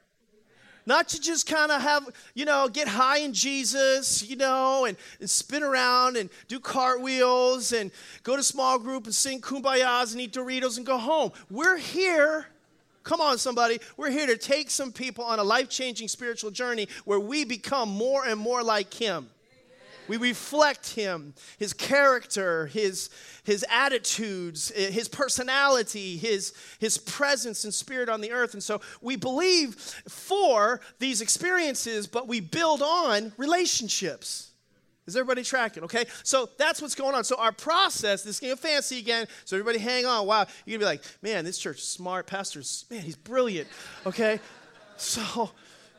Not 0.88 1.10
to 1.10 1.20
just 1.20 1.46
kind 1.46 1.70
of 1.70 1.82
have, 1.82 2.08
you 2.32 2.46
know, 2.46 2.66
get 2.66 2.88
high 2.88 3.18
in 3.18 3.34
Jesus, 3.34 4.26
you 4.26 4.36
know, 4.36 4.86
and, 4.86 4.96
and 5.20 5.28
spin 5.28 5.62
around 5.62 6.16
and 6.16 6.30
do 6.48 6.58
cartwheels 6.58 7.74
and 7.74 7.90
go 8.22 8.36
to 8.36 8.42
small 8.42 8.78
group 8.78 9.04
and 9.04 9.14
sing 9.14 9.42
kumbayas 9.42 10.12
and 10.12 10.20
eat 10.22 10.32
Doritos 10.32 10.78
and 10.78 10.86
go 10.86 10.96
home. 10.96 11.30
We're 11.50 11.76
here 11.76 12.46
Come 13.04 13.22
on, 13.22 13.38
somebody. 13.38 13.78
We're 13.96 14.10
here 14.10 14.26
to 14.26 14.36
take 14.36 14.68
some 14.68 14.92
people 14.92 15.24
on 15.24 15.38
a 15.38 15.42
life 15.42 15.70
changing 15.70 16.08
spiritual 16.08 16.50
journey 16.50 16.88
where 17.06 17.18
we 17.18 17.42
become 17.42 17.88
more 17.88 18.26
and 18.26 18.38
more 18.38 18.62
like 18.62 18.92
Him. 18.92 19.30
We 20.08 20.16
reflect 20.16 20.90
him, 20.94 21.34
his 21.58 21.72
character, 21.72 22.66
his, 22.66 23.10
his 23.44 23.64
attitudes, 23.70 24.72
eh, 24.74 24.90
his 24.90 25.08
personality, 25.08 26.16
his, 26.16 26.54
his 26.78 26.98
presence 26.98 27.64
and 27.64 27.72
spirit 27.72 28.08
on 28.08 28.20
the 28.20 28.32
earth. 28.32 28.54
And 28.54 28.62
so 28.62 28.80
we 29.00 29.16
believe 29.16 29.74
for 30.08 30.80
these 30.98 31.20
experiences, 31.20 32.06
but 32.06 32.26
we 32.26 32.40
build 32.40 32.82
on 32.82 33.32
relationships. 33.36 34.48
Is 35.08 35.16
everybody 35.16 35.42
tracking? 35.42 35.84
Okay, 35.84 36.04
so 36.22 36.50
that's 36.58 36.82
what's 36.82 36.94
going 36.94 37.14
on. 37.14 37.24
So 37.24 37.36
our 37.38 37.50
process, 37.50 38.22
this 38.22 38.38
game 38.38 38.52
of 38.52 38.60
fancy 38.60 38.98
again. 38.98 39.26
So 39.46 39.56
everybody, 39.56 39.78
hang 39.78 40.04
on. 40.04 40.26
Wow, 40.26 40.46
you're 40.66 40.78
gonna 40.78 40.80
be 40.80 40.96
like, 40.98 41.02
man, 41.22 41.46
this 41.46 41.56
church 41.56 41.78
is 41.78 41.84
smart. 41.84 42.26
Pastor's, 42.26 42.84
man, 42.90 43.00
he's 43.00 43.16
brilliant. 43.16 43.68
Okay, 44.04 44.38
so 44.98 45.50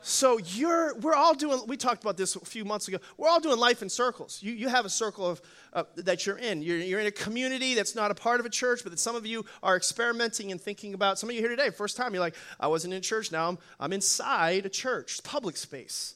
so 0.02 0.38
you're, 0.38 0.94
we're 0.98 1.14
all 1.14 1.34
doing, 1.34 1.60
we 1.66 1.76
talked 1.76 2.02
about 2.02 2.16
this 2.16 2.34
a 2.36 2.40
few 2.40 2.64
months 2.64 2.88
ago. 2.88 2.98
We're 3.18 3.28
all 3.28 3.40
doing 3.40 3.58
life 3.58 3.82
in 3.82 3.88
circles. 3.88 4.38
You, 4.42 4.52
you 4.52 4.68
have 4.68 4.84
a 4.84 4.88
circle 4.88 5.26
of, 5.26 5.42
uh, 5.72 5.84
that 5.96 6.26
you're 6.26 6.38
in. 6.38 6.62
You're, 6.62 6.78
you're 6.78 7.00
in 7.00 7.06
a 7.06 7.12
community 7.12 7.74
that's 7.74 7.94
not 7.94 8.10
a 8.10 8.14
part 8.14 8.40
of 8.40 8.46
a 8.46 8.50
church, 8.50 8.80
but 8.82 8.90
that 8.92 8.98
some 8.98 9.14
of 9.14 9.26
you 9.26 9.44
are 9.62 9.76
experimenting 9.76 10.52
and 10.52 10.60
thinking 10.60 10.94
about. 10.94 11.18
Some 11.18 11.28
of 11.28 11.34
you 11.34 11.40
here 11.42 11.50
today, 11.50 11.70
first 11.70 11.96
time, 11.96 12.14
you're 12.14 12.22
like, 12.22 12.34
I 12.58 12.66
wasn't 12.68 12.94
in 12.94 13.02
church, 13.02 13.30
now 13.30 13.48
I'm, 13.48 13.58
I'm 13.78 13.92
inside 13.92 14.64
a 14.66 14.70
church, 14.70 15.22
public 15.22 15.56
space. 15.56 16.14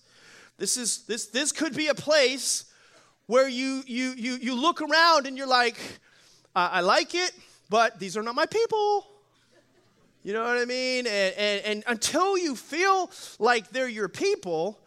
This, 0.56 0.76
is, 0.76 1.02
this, 1.02 1.26
this 1.26 1.52
could 1.52 1.74
be 1.74 1.88
a 1.88 1.94
place 1.94 2.66
where 3.26 3.48
you, 3.48 3.82
you, 3.86 4.14
you, 4.16 4.36
you 4.36 4.54
look 4.54 4.80
around 4.80 5.26
and 5.26 5.36
you're 5.36 5.46
like, 5.46 5.76
I 6.56 6.82
like 6.82 7.14
it, 7.14 7.32
but 7.68 7.98
these 7.98 8.16
are 8.16 8.22
not 8.22 8.34
my 8.34 8.46
people. 8.46 9.06
You 10.24 10.32
know 10.32 10.42
what 10.42 10.56
I 10.56 10.64
mean? 10.64 11.06
And, 11.06 11.34
and, 11.36 11.64
and 11.66 11.84
until 11.86 12.38
you 12.38 12.56
feel 12.56 13.10
like 13.38 13.68
they're 13.70 13.88
your 13.88 14.08
people, 14.08 14.80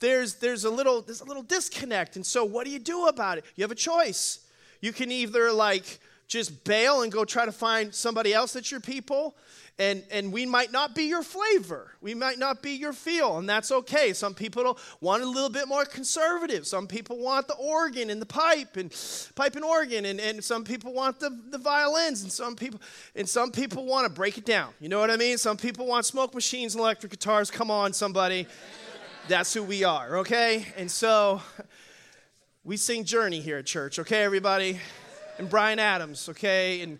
there's, 0.00 0.36
there's, 0.36 0.64
a 0.64 0.70
little, 0.70 1.02
there's 1.02 1.20
a 1.20 1.26
little 1.26 1.42
disconnect. 1.42 2.16
And 2.16 2.24
so, 2.24 2.42
what 2.44 2.64
do 2.64 2.70
you 2.70 2.78
do 2.78 3.06
about 3.06 3.36
it? 3.36 3.44
You 3.54 3.62
have 3.62 3.70
a 3.70 3.76
choice. 3.76 4.40
You 4.80 4.94
can 4.94 5.12
either 5.12 5.52
like 5.52 6.00
just 6.26 6.64
bail 6.64 7.02
and 7.02 7.12
go 7.12 7.26
try 7.26 7.44
to 7.44 7.52
find 7.52 7.94
somebody 7.94 8.32
else 8.32 8.54
that's 8.54 8.70
your 8.70 8.80
people. 8.80 9.36
And, 9.80 10.02
and 10.10 10.32
we 10.32 10.44
might 10.44 10.72
not 10.72 10.96
be 10.96 11.04
your 11.04 11.22
flavor. 11.22 11.92
We 12.00 12.12
might 12.12 12.38
not 12.38 12.62
be 12.62 12.72
your 12.72 12.92
feel, 12.92 13.38
and 13.38 13.48
that's 13.48 13.70
okay. 13.70 14.12
Some 14.12 14.34
people 14.34 14.76
want 15.00 15.22
a 15.22 15.26
little 15.26 15.50
bit 15.50 15.68
more 15.68 15.84
conservative. 15.84 16.66
Some 16.66 16.88
people 16.88 17.18
want 17.18 17.46
the 17.46 17.54
organ 17.54 18.10
and 18.10 18.20
the 18.20 18.26
pipe 18.26 18.76
and 18.76 18.92
pipe 19.36 19.54
and 19.54 19.64
organ, 19.64 20.04
and, 20.04 20.18
and 20.18 20.42
some 20.42 20.64
people 20.64 20.92
want 20.92 21.20
the, 21.20 21.30
the 21.50 21.58
violins, 21.58 22.22
and 22.24 22.32
some 22.32 22.56
people 22.56 22.80
and 23.14 23.28
some 23.28 23.52
people 23.52 23.86
want 23.86 24.04
to 24.04 24.12
break 24.12 24.36
it 24.36 24.44
down. 24.44 24.72
You 24.80 24.88
know 24.88 24.98
what 24.98 25.12
I 25.12 25.16
mean? 25.16 25.38
Some 25.38 25.56
people 25.56 25.86
want 25.86 26.04
smoke 26.06 26.34
machines 26.34 26.74
and 26.74 26.80
electric 26.80 27.12
guitars. 27.12 27.48
Come 27.48 27.70
on, 27.70 27.92
somebody. 27.92 28.48
That's 29.28 29.52
who 29.52 29.62
we 29.62 29.84
are, 29.84 30.18
okay? 30.18 30.66
And 30.76 30.90
so 30.90 31.42
we 32.64 32.76
sing 32.76 33.04
Journey 33.04 33.40
here 33.40 33.58
at 33.58 33.66
church, 33.66 33.98
okay, 33.98 34.24
everybody? 34.24 34.80
And 35.38 35.48
Bryan 35.48 35.78
Adams, 35.78 36.28
okay, 36.30 36.80
in, 36.80 36.98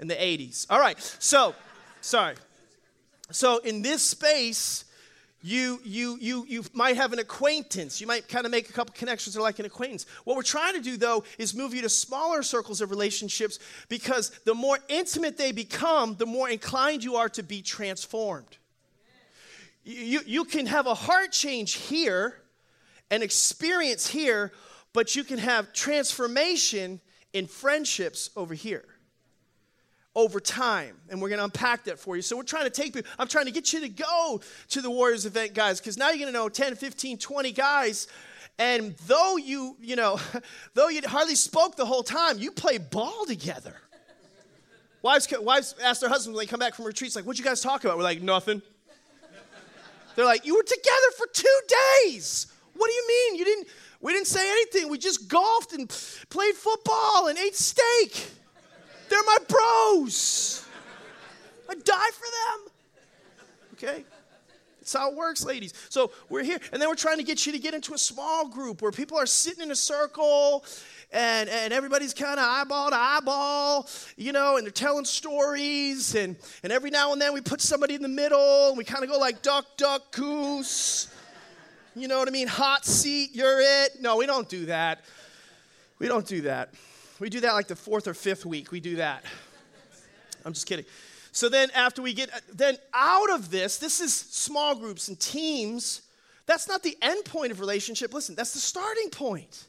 in 0.00 0.08
the 0.08 0.14
80s. 0.14 0.66
All 0.70 0.80
right, 0.80 0.98
so, 1.18 1.54
sorry. 2.06 2.36
So 3.30 3.58
in 3.58 3.82
this 3.82 4.02
space, 4.02 4.84
you, 5.42 5.80
you, 5.84 6.16
you, 6.20 6.46
you 6.48 6.62
might 6.72 6.96
have 6.96 7.12
an 7.12 7.18
acquaintance. 7.18 8.00
You 8.00 8.06
might 8.06 8.28
kind 8.28 8.46
of 8.46 8.52
make 8.52 8.70
a 8.70 8.72
couple 8.72 8.94
connections 8.96 9.36
are 9.36 9.42
like 9.42 9.58
an 9.58 9.66
acquaintance. 9.66 10.06
What 10.24 10.36
we're 10.36 10.42
trying 10.42 10.74
to 10.74 10.80
do, 10.80 10.96
though, 10.96 11.24
is 11.38 11.54
move 11.54 11.74
you 11.74 11.82
to 11.82 11.88
smaller 11.88 12.42
circles 12.42 12.80
of 12.80 12.90
relationships 12.90 13.58
because 13.88 14.30
the 14.44 14.54
more 14.54 14.78
intimate 14.88 15.36
they 15.36 15.52
become, 15.52 16.14
the 16.16 16.26
more 16.26 16.48
inclined 16.48 17.04
you 17.04 17.16
are 17.16 17.28
to 17.30 17.42
be 17.42 17.60
transformed. 17.60 18.56
You, 19.84 20.20
you 20.26 20.44
can 20.44 20.66
have 20.66 20.86
a 20.86 20.94
heart 20.94 21.32
change 21.32 21.74
here, 21.74 22.36
an 23.10 23.22
experience 23.22 24.06
here, 24.06 24.52
but 24.92 25.14
you 25.14 25.22
can 25.22 25.38
have 25.38 25.72
transformation 25.72 27.00
in 27.32 27.46
friendships 27.46 28.30
over 28.36 28.54
here 28.54 28.84
over 30.16 30.40
time. 30.40 30.96
And 31.10 31.20
we're 31.20 31.28
going 31.28 31.38
to 31.38 31.44
unpack 31.44 31.84
that 31.84 31.98
for 32.00 32.16
you. 32.16 32.22
So 32.22 32.36
we're 32.36 32.42
trying 32.42 32.64
to 32.64 32.70
take 32.70 32.94
people, 32.94 33.08
I'm 33.18 33.28
trying 33.28 33.44
to 33.44 33.52
get 33.52 33.72
you 33.72 33.80
to 33.80 33.88
go 33.88 34.40
to 34.70 34.80
the 34.80 34.90
Warriors 34.90 35.26
event, 35.26 35.54
guys, 35.54 35.78
because 35.78 35.96
now 35.98 36.08
you're 36.08 36.18
going 36.18 36.32
to 36.32 36.36
know 36.36 36.48
10, 36.48 36.74
15, 36.74 37.18
20 37.18 37.52
guys. 37.52 38.08
And 38.58 38.96
though 39.06 39.36
you, 39.36 39.76
you 39.80 39.94
know, 39.94 40.18
though 40.74 40.88
you 40.88 41.02
hardly 41.04 41.36
spoke 41.36 41.76
the 41.76 41.84
whole 41.84 42.02
time, 42.02 42.38
you 42.38 42.50
play 42.50 42.78
ball 42.78 43.26
together. 43.26 43.76
Wives, 45.02 45.28
wives 45.38 45.74
ask 45.84 46.00
their 46.00 46.08
husbands 46.08 46.34
when 46.34 46.44
they 46.44 46.50
come 46.50 46.58
back 46.58 46.74
from 46.74 46.86
retreats, 46.86 47.14
like, 47.14 47.26
what'd 47.26 47.38
you 47.38 47.44
guys 47.44 47.60
talk 47.60 47.84
about? 47.84 47.98
We're 47.98 48.02
like, 48.02 48.22
nothing. 48.22 48.62
They're 50.16 50.24
like, 50.24 50.46
you 50.46 50.56
were 50.56 50.62
together 50.62 51.10
for 51.18 51.26
two 51.30 51.60
days. 52.06 52.46
What 52.74 52.88
do 52.88 52.94
you 52.94 53.06
mean? 53.06 53.38
You 53.38 53.44
didn't, 53.44 53.68
we 54.00 54.14
didn't 54.14 54.28
say 54.28 54.50
anything. 54.50 54.88
We 54.90 54.96
just 54.96 55.28
golfed 55.28 55.74
and 55.74 55.88
played 56.30 56.54
football 56.54 57.28
and 57.28 57.38
ate 57.38 57.54
steak. 57.54 58.30
They're 59.08 59.24
my 59.24 59.38
bros. 59.48 60.66
I 61.68 61.74
die 61.74 62.10
for 62.12 62.26
them. 62.64 62.72
Okay? 63.74 64.04
That's 64.80 64.92
how 64.92 65.10
it 65.10 65.16
works, 65.16 65.44
ladies. 65.44 65.74
So 65.88 66.12
we're 66.28 66.44
here, 66.44 66.60
and 66.72 66.80
then 66.80 66.88
we're 66.88 66.94
trying 66.94 67.16
to 67.16 67.24
get 67.24 67.44
you 67.44 67.50
to 67.52 67.58
get 67.58 67.74
into 67.74 67.92
a 67.92 67.98
small 67.98 68.48
group 68.48 68.82
where 68.82 68.92
people 68.92 69.18
are 69.18 69.26
sitting 69.26 69.64
in 69.64 69.72
a 69.72 69.76
circle 69.76 70.64
and, 71.12 71.48
and 71.48 71.72
everybody's 71.72 72.14
kind 72.14 72.38
of 72.38 72.46
eyeball 72.46 72.90
to 72.90 72.96
eyeball, 72.96 73.88
you 74.16 74.32
know, 74.32 74.56
and 74.56 74.64
they're 74.64 74.70
telling 74.70 75.04
stories. 75.04 76.14
And, 76.14 76.36
and 76.62 76.72
every 76.72 76.90
now 76.90 77.12
and 77.12 77.20
then 77.20 77.32
we 77.34 77.40
put 77.40 77.60
somebody 77.60 77.94
in 77.94 78.02
the 78.02 78.08
middle 78.08 78.68
and 78.68 78.78
we 78.78 78.84
kind 78.84 79.02
of 79.02 79.10
go 79.10 79.18
like 79.18 79.42
duck, 79.42 79.64
duck, 79.76 80.12
goose. 80.12 81.08
You 81.96 82.08
know 82.08 82.18
what 82.18 82.28
I 82.28 82.30
mean? 82.30 82.46
Hot 82.46 82.84
seat, 82.84 83.30
you're 83.34 83.60
it. 83.60 84.00
No, 84.00 84.18
we 84.18 84.26
don't 84.26 84.48
do 84.48 84.66
that. 84.66 85.04
We 85.98 86.08
don't 86.08 86.26
do 86.26 86.42
that. 86.42 86.74
We 87.18 87.30
do 87.30 87.40
that 87.40 87.52
like 87.52 87.68
the 87.68 87.76
fourth 87.76 88.06
or 88.06 88.14
fifth 88.14 88.44
week. 88.44 88.70
We 88.70 88.80
do 88.80 88.96
that. 88.96 89.24
I'm 90.44 90.52
just 90.52 90.66
kidding. 90.66 90.84
So 91.32 91.48
then, 91.48 91.70
after 91.74 92.00
we 92.00 92.14
get 92.14 92.30
then 92.52 92.78
out 92.94 93.30
of 93.30 93.50
this, 93.50 93.78
this 93.78 94.00
is 94.00 94.14
small 94.14 94.74
groups 94.74 95.08
and 95.08 95.18
teams. 95.18 96.02
That's 96.46 96.68
not 96.68 96.82
the 96.82 96.96
end 97.02 97.24
point 97.24 97.52
of 97.52 97.60
relationship. 97.60 98.14
Listen, 98.14 98.34
that's 98.34 98.52
the 98.52 98.60
starting 98.60 99.10
point. 99.10 99.66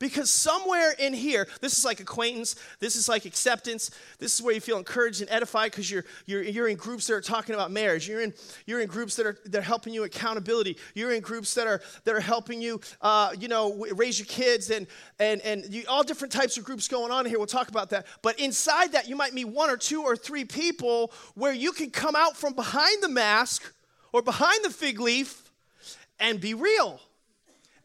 Because 0.00 0.30
somewhere 0.30 0.92
in 0.98 1.12
here, 1.12 1.46
this 1.60 1.76
is 1.78 1.84
like 1.84 2.00
acquaintance, 2.00 2.56
this 2.80 2.96
is 2.96 3.06
like 3.06 3.26
acceptance, 3.26 3.90
this 4.18 4.34
is 4.34 4.42
where 4.42 4.54
you 4.54 4.60
feel 4.60 4.78
encouraged 4.78 5.20
and 5.20 5.30
edified 5.30 5.72
because 5.72 5.90
you're, 5.90 6.06
you're, 6.24 6.42
you're 6.42 6.68
in 6.68 6.78
groups 6.78 7.06
that 7.06 7.12
are 7.12 7.20
talking 7.20 7.54
about 7.54 7.70
marriage. 7.70 8.08
You're 8.08 8.22
in, 8.22 8.32
you're 8.64 8.80
in 8.80 8.88
groups 8.88 9.14
that 9.16 9.26
are, 9.26 9.36
that 9.44 9.58
are 9.58 9.62
helping 9.62 9.92
you 9.92 10.04
accountability. 10.04 10.78
You're 10.94 11.12
in 11.12 11.20
groups 11.20 11.52
that 11.52 11.66
are, 11.66 11.82
that 12.04 12.14
are 12.14 12.20
helping 12.20 12.62
you, 12.62 12.80
uh, 13.02 13.32
you 13.38 13.48
know, 13.48 13.86
raise 13.94 14.18
your 14.18 14.24
kids 14.24 14.70
and, 14.70 14.86
and, 15.18 15.42
and 15.42 15.66
you, 15.66 15.84
all 15.86 16.02
different 16.02 16.32
types 16.32 16.56
of 16.56 16.64
groups 16.64 16.88
going 16.88 17.12
on 17.12 17.26
here. 17.26 17.36
We'll 17.36 17.46
talk 17.46 17.68
about 17.68 17.90
that. 17.90 18.06
But 18.22 18.40
inside 18.40 18.92
that, 18.92 19.06
you 19.06 19.16
might 19.16 19.34
meet 19.34 19.48
one 19.48 19.68
or 19.68 19.76
two 19.76 20.02
or 20.02 20.16
three 20.16 20.46
people 20.46 21.12
where 21.34 21.52
you 21.52 21.72
can 21.72 21.90
come 21.90 22.16
out 22.16 22.38
from 22.38 22.54
behind 22.54 23.02
the 23.02 23.10
mask 23.10 23.70
or 24.14 24.22
behind 24.22 24.64
the 24.64 24.70
fig 24.70 24.98
leaf 24.98 25.52
and 26.18 26.40
be 26.40 26.54
real. 26.54 27.00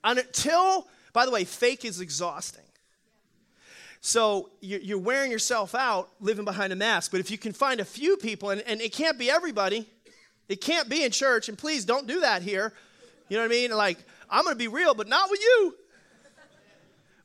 And 0.01 0.17
until 0.19 0.87
by 1.15 1.25
the 1.25 1.31
way, 1.31 1.45
fake 1.45 1.85
is 1.85 2.01
exhausting. 2.01 2.65
So 4.01 4.49
you're 4.59 4.99
wearing 4.99 5.31
yourself 5.31 5.73
out 5.73 6.09
living 6.19 6.43
behind 6.43 6.73
a 6.73 6.75
mask. 6.75 7.09
But 7.09 7.21
if 7.21 7.31
you 7.31 7.37
can 7.37 7.53
find 7.53 7.79
a 7.79 7.85
few 7.85 8.17
people, 8.17 8.49
and, 8.49 8.61
and 8.63 8.81
it 8.81 8.91
can't 8.91 9.17
be 9.17 9.31
everybody, 9.31 9.87
it 10.49 10.59
can't 10.59 10.89
be 10.89 11.05
in 11.05 11.11
church, 11.11 11.47
and 11.47 11.57
please 11.57 11.85
don't 11.85 12.05
do 12.05 12.19
that 12.19 12.41
here. 12.41 12.73
You 13.29 13.37
know 13.37 13.43
what 13.43 13.51
I 13.51 13.55
mean? 13.55 13.71
Like, 13.71 13.97
I'm 14.29 14.43
going 14.43 14.55
to 14.55 14.59
be 14.59 14.67
real, 14.67 14.93
but 14.93 15.07
not 15.07 15.31
with 15.31 15.39
you 15.39 15.75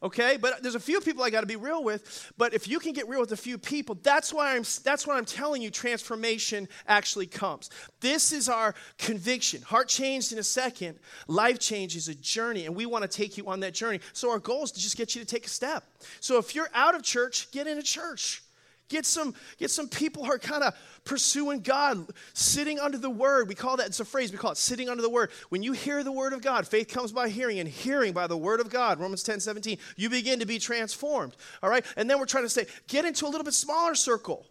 okay? 0.02 0.36
But 0.36 0.62
there's 0.62 0.74
a 0.74 0.80
few 0.80 1.00
people 1.00 1.22
i 1.22 1.30
got 1.30 1.40
to 1.40 1.46
be 1.46 1.56
real 1.56 1.82
with 1.82 2.32
but 2.36 2.54
if 2.54 2.68
you 2.68 2.78
can 2.78 2.92
get 2.92 3.08
real 3.08 3.20
with 3.20 3.32
a 3.32 3.36
few 3.36 3.58
people 3.58 3.98
that's 4.02 4.32
why 4.32 4.54
i'm 4.54 4.64
that's 4.82 5.06
why 5.06 5.16
i'm 5.16 5.24
telling 5.24 5.62
you 5.62 5.70
transformation 5.70 6.68
actually 6.86 7.26
comes. 7.26 7.70
This 8.00 8.32
is 8.32 8.48
our 8.48 8.74
conviction. 8.98 9.62
Heart 9.62 9.88
changed 9.88 10.32
in 10.32 10.38
a 10.38 10.42
second 10.42 10.98
life 11.28 11.58
change 11.58 11.96
is 11.96 12.08
a 12.08 12.14
journey 12.14 12.66
and 12.66 12.74
we 12.74 12.86
want 12.86 13.02
to 13.02 13.08
take 13.08 13.36
you 13.36 13.46
on 13.46 13.60
that 13.60 13.74
journey. 13.74 14.00
So 14.12 14.30
our 14.30 14.38
goal 14.38 14.64
is 14.64 14.72
to 14.72 14.80
just 14.80 14.96
get 14.96 15.14
you 15.14 15.20
to 15.20 15.26
take 15.26 15.46
a 15.46 15.50
step. 15.50 15.84
So 16.20 16.38
if 16.38 16.54
you're 16.54 16.70
out 16.74 16.94
of 16.94 17.02
church 17.02 17.50
get 17.50 17.66
in 17.66 17.78
a 17.78 17.82
church 17.82 18.42
Get 18.90 19.06
some, 19.06 19.34
get 19.56 19.70
some 19.70 19.88
people 19.88 20.24
who 20.24 20.32
are 20.32 20.38
kind 20.38 20.64
of 20.64 20.74
pursuing 21.04 21.60
God, 21.60 22.10
sitting 22.34 22.80
under 22.80 22.98
the 22.98 23.08
word. 23.08 23.48
We 23.48 23.54
call 23.54 23.76
that, 23.76 23.86
it's 23.86 24.00
a 24.00 24.04
phrase, 24.04 24.32
we 24.32 24.38
call 24.38 24.50
it 24.50 24.56
sitting 24.56 24.88
under 24.88 25.00
the 25.00 25.08
word. 25.08 25.30
When 25.48 25.62
you 25.62 25.72
hear 25.72 26.02
the 26.02 26.10
word 26.10 26.32
of 26.32 26.42
God, 26.42 26.66
faith 26.66 26.88
comes 26.88 27.12
by 27.12 27.28
hearing, 27.28 27.60
and 27.60 27.68
hearing 27.68 28.12
by 28.12 28.26
the 28.26 28.36
word 28.36 28.58
of 28.58 28.68
God, 28.68 28.98
Romans 28.98 29.22
10 29.22 29.38
17, 29.38 29.78
you 29.96 30.10
begin 30.10 30.40
to 30.40 30.46
be 30.46 30.58
transformed. 30.58 31.36
All 31.62 31.70
right? 31.70 31.86
And 31.96 32.10
then 32.10 32.18
we're 32.18 32.26
trying 32.26 32.44
to 32.44 32.50
say, 32.50 32.66
get 32.88 33.04
into 33.04 33.26
a 33.26 33.28
little 33.28 33.44
bit 33.44 33.54
smaller 33.54 33.94
circle. 33.94 34.44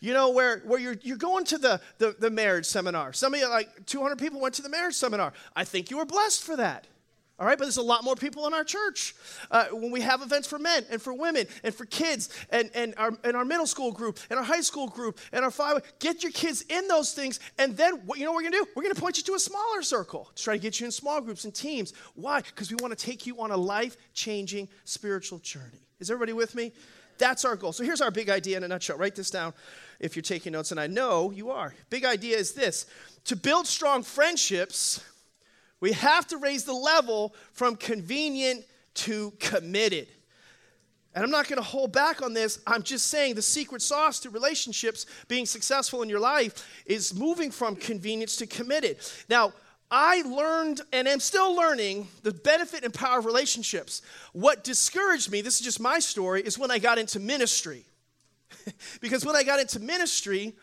You 0.00 0.12
know, 0.12 0.30
where, 0.30 0.60
where 0.60 0.78
you're, 0.78 0.96
you're 1.02 1.16
going 1.16 1.44
to 1.46 1.58
the, 1.58 1.80
the, 1.96 2.14
the 2.16 2.30
marriage 2.30 2.66
seminar. 2.66 3.14
Some 3.14 3.32
of 3.32 3.40
you, 3.40 3.48
like 3.48 3.86
200 3.86 4.16
people 4.16 4.38
went 4.38 4.54
to 4.56 4.62
the 4.62 4.68
marriage 4.68 4.94
seminar. 4.94 5.32
I 5.56 5.64
think 5.64 5.90
you 5.90 5.96
were 5.96 6.04
blessed 6.04 6.44
for 6.44 6.56
that. 6.56 6.86
All 7.40 7.46
right, 7.46 7.56
but 7.56 7.66
there's 7.66 7.76
a 7.76 7.82
lot 7.82 8.02
more 8.02 8.16
people 8.16 8.48
in 8.48 8.54
our 8.54 8.64
church. 8.64 9.14
Uh, 9.48 9.66
when 9.66 9.92
we 9.92 10.00
have 10.00 10.22
events 10.22 10.48
for 10.48 10.58
men 10.58 10.84
and 10.90 11.00
for 11.00 11.14
women 11.14 11.46
and 11.62 11.72
for 11.72 11.84
kids 11.84 12.30
and, 12.50 12.68
and, 12.74 12.94
our, 12.96 13.16
and 13.22 13.36
our 13.36 13.44
middle 13.44 13.66
school 13.66 13.92
group 13.92 14.18
and 14.28 14.40
our 14.40 14.44
high 14.44 14.60
school 14.60 14.88
group 14.88 15.20
and 15.32 15.44
our 15.44 15.50
five, 15.52 15.82
get 16.00 16.24
your 16.24 16.32
kids 16.32 16.62
in 16.62 16.88
those 16.88 17.12
things. 17.12 17.38
And 17.56 17.76
then 17.76 17.94
what 18.06 18.18
you 18.18 18.24
know 18.24 18.32
what 18.32 18.42
we're 18.42 18.50
going 18.50 18.64
to 18.64 18.64
do? 18.64 18.70
We're 18.74 18.82
going 18.82 18.94
to 18.94 19.00
point 19.00 19.18
you 19.18 19.22
to 19.22 19.34
a 19.34 19.38
smaller 19.38 19.82
circle 19.82 20.30
to 20.34 20.42
try 20.42 20.56
to 20.56 20.60
get 20.60 20.80
you 20.80 20.86
in 20.86 20.90
small 20.90 21.20
groups 21.20 21.44
and 21.44 21.54
teams. 21.54 21.92
Why? 22.16 22.40
Because 22.40 22.70
we 22.70 22.76
want 22.80 22.98
to 22.98 23.06
take 23.06 23.24
you 23.24 23.40
on 23.40 23.52
a 23.52 23.56
life 23.56 23.96
changing 24.14 24.68
spiritual 24.84 25.38
journey. 25.38 25.86
Is 26.00 26.10
everybody 26.10 26.32
with 26.32 26.56
me? 26.56 26.72
That's 27.18 27.44
our 27.44 27.54
goal. 27.54 27.72
So 27.72 27.84
here's 27.84 28.00
our 28.00 28.10
big 28.10 28.30
idea 28.30 28.56
in 28.56 28.64
a 28.64 28.68
nutshell. 28.68 28.96
Write 28.96 29.14
this 29.14 29.30
down 29.30 29.52
if 30.00 30.16
you're 30.16 30.22
taking 30.22 30.52
notes, 30.52 30.70
and 30.72 30.80
I 30.80 30.86
know 30.88 31.30
you 31.30 31.50
are. 31.50 31.74
Big 31.90 32.04
idea 32.04 32.36
is 32.36 32.52
this 32.52 32.86
to 33.24 33.36
build 33.36 33.66
strong 33.66 34.02
friendships 34.02 35.04
we 35.80 35.92
have 35.92 36.26
to 36.28 36.38
raise 36.38 36.64
the 36.64 36.72
level 36.72 37.34
from 37.52 37.76
convenient 37.76 38.64
to 38.94 39.32
committed. 39.38 40.08
And 41.14 41.24
I'm 41.24 41.30
not 41.30 41.48
going 41.48 41.56
to 41.56 41.66
hold 41.66 41.92
back 41.92 42.22
on 42.22 42.32
this. 42.32 42.60
I'm 42.66 42.82
just 42.82 43.06
saying 43.06 43.34
the 43.34 43.42
secret 43.42 43.82
sauce 43.82 44.20
to 44.20 44.30
relationships 44.30 45.06
being 45.26 45.46
successful 45.46 46.02
in 46.02 46.08
your 46.08 46.20
life 46.20 46.82
is 46.86 47.14
moving 47.14 47.50
from 47.50 47.76
convenience 47.76 48.36
to 48.36 48.46
committed. 48.46 48.98
Now, 49.28 49.52
I 49.90 50.22
learned 50.22 50.82
and 50.92 51.08
am 51.08 51.18
still 51.18 51.56
learning 51.56 52.08
the 52.22 52.32
benefit 52.32 52.84
and 52.84 52.92
power 52.92 53.20
of 53.20 53.24
relationships. 53.24 54.02
What 54.32 54.64
discouraged 54.64 55.32
me, 55.32 55.40
this 55.40 55.58
is 55.58 55.60
just 55.60 55.80
my 55.80 55.98
story, 55.98 56.42
is 56.42 56.58
when 56.58 56.70
I 56.70 56.78
got 56.78 56.98
into 56.98 57.18
ministry. 57.18 57.84
because 59.00 59.24
when 59.24 59.34
I 59.34 59.44
got 59.44 59.60
into 59.60 59.80
ministry, 59.80 60.54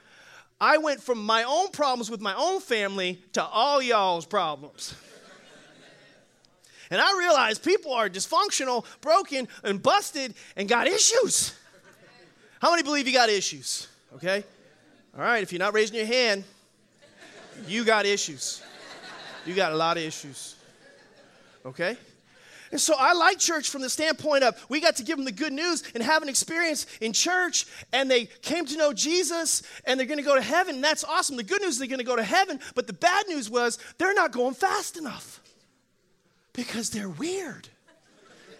I 0.61 0.77
went 0.77 1.01
from 1.01 1.23
my 1.23 1.43
own 1.43 1.69
problems 1.71 2.11
with 2.11 2.21
my 2.21 2.35
own 2.35 2.61
family 2.61 3.21
to 3.33 3.43
all 3.43 3.81
y'all's 3.81 4.25
problems. 4.25 4.93
And 6.89 7.01
I 7.01 7.17
realized 7.17 7.63
people 7.63 7.93
are 7.93 8.09
dysfunctional, 8.09 8.85
broken, 9.01 9.47
and 9.63 9.81
busted 9.81 10.33
and 10.55 10.67
got 10.67 10.87
issues. 10.87 11.53
How 12.61 12.71
many 12.71 12.83
believe 12.83 13.07
you 13.07 13.13
got 13.13 13.29
issues? 13.29 13.87
Okay? 14.15 14.43
All 15.15 15.21
right, 15.21 15.43
if 15.43 15.51
you're 15.51 15.59
not 15.59 15.73
raising 15.73 15.95
your 15.95 16.05
hand, 16.05 16.43
you 17.67 17.83
got 17.83 18.05
issues. 18.05 18.61
You 19.45 19.53
got 19.53 19.71
a 19.71 19.75
lot 19.75 19.97
of 19.97 20.03
issues. 20.03 20.55
Okay? 21.65 21.97
And 22.71 22.81
so 22.81 22.95
I 22.97 23.13
like 23.13 23.39
church 23.39 23.69
from 23.69 23.81
the 23.81 23.89
standpoint 23.89 24.43
of 24.43 24.63
we 24.67 24.81
got 24.81 24.95
to 24.97 25.03
give 25.03 25.17
them 25.17 25.25
the 25.25 25.31
good 25.31 25.53
news 25.53 25.83
and 25.93 26.03
have 26.03 26.23
an 26.23 26.29
experience 26.29 26.87
in 26.99 27.13
church, 27.13 27.65
and 27.93 28.09
they 28.09 28.25
came 28.25 28.65
to 28.65 28.77
know 28.77 28.91
Jesus, 28.91 29.63
and 29.85 29.99
they're 29.99 30.07
going 30.07 30.17
to 30.17 30.25
go 30.25 30.35
to 30.35 30.41
heaven. 30.41 30.81
That's 30.81 31.03
awesome. 31.03 31.37
The 31.37 31.43
good 31.43 31.61
news 31.61 31.73
is 31.73 31.79
they're 31.79 31.87
going 31.87 31.99
to 31.99 32.03
go 32.05 32.15
to 32.15 32.23
heaven, 32.23 32.59
but 32.73 32.87
the 32.87 32.93
bad 32.93 33.27
news 33.27 33.49
was 33.49 33.77
they're 33.97 34.13
not 34.13 34.31
going 34.31 34.55
fast 34.55 34.97
enough 34.97 35.39
because 36.55 36.89
they're 36.89 37.09
weird 37.09 37.67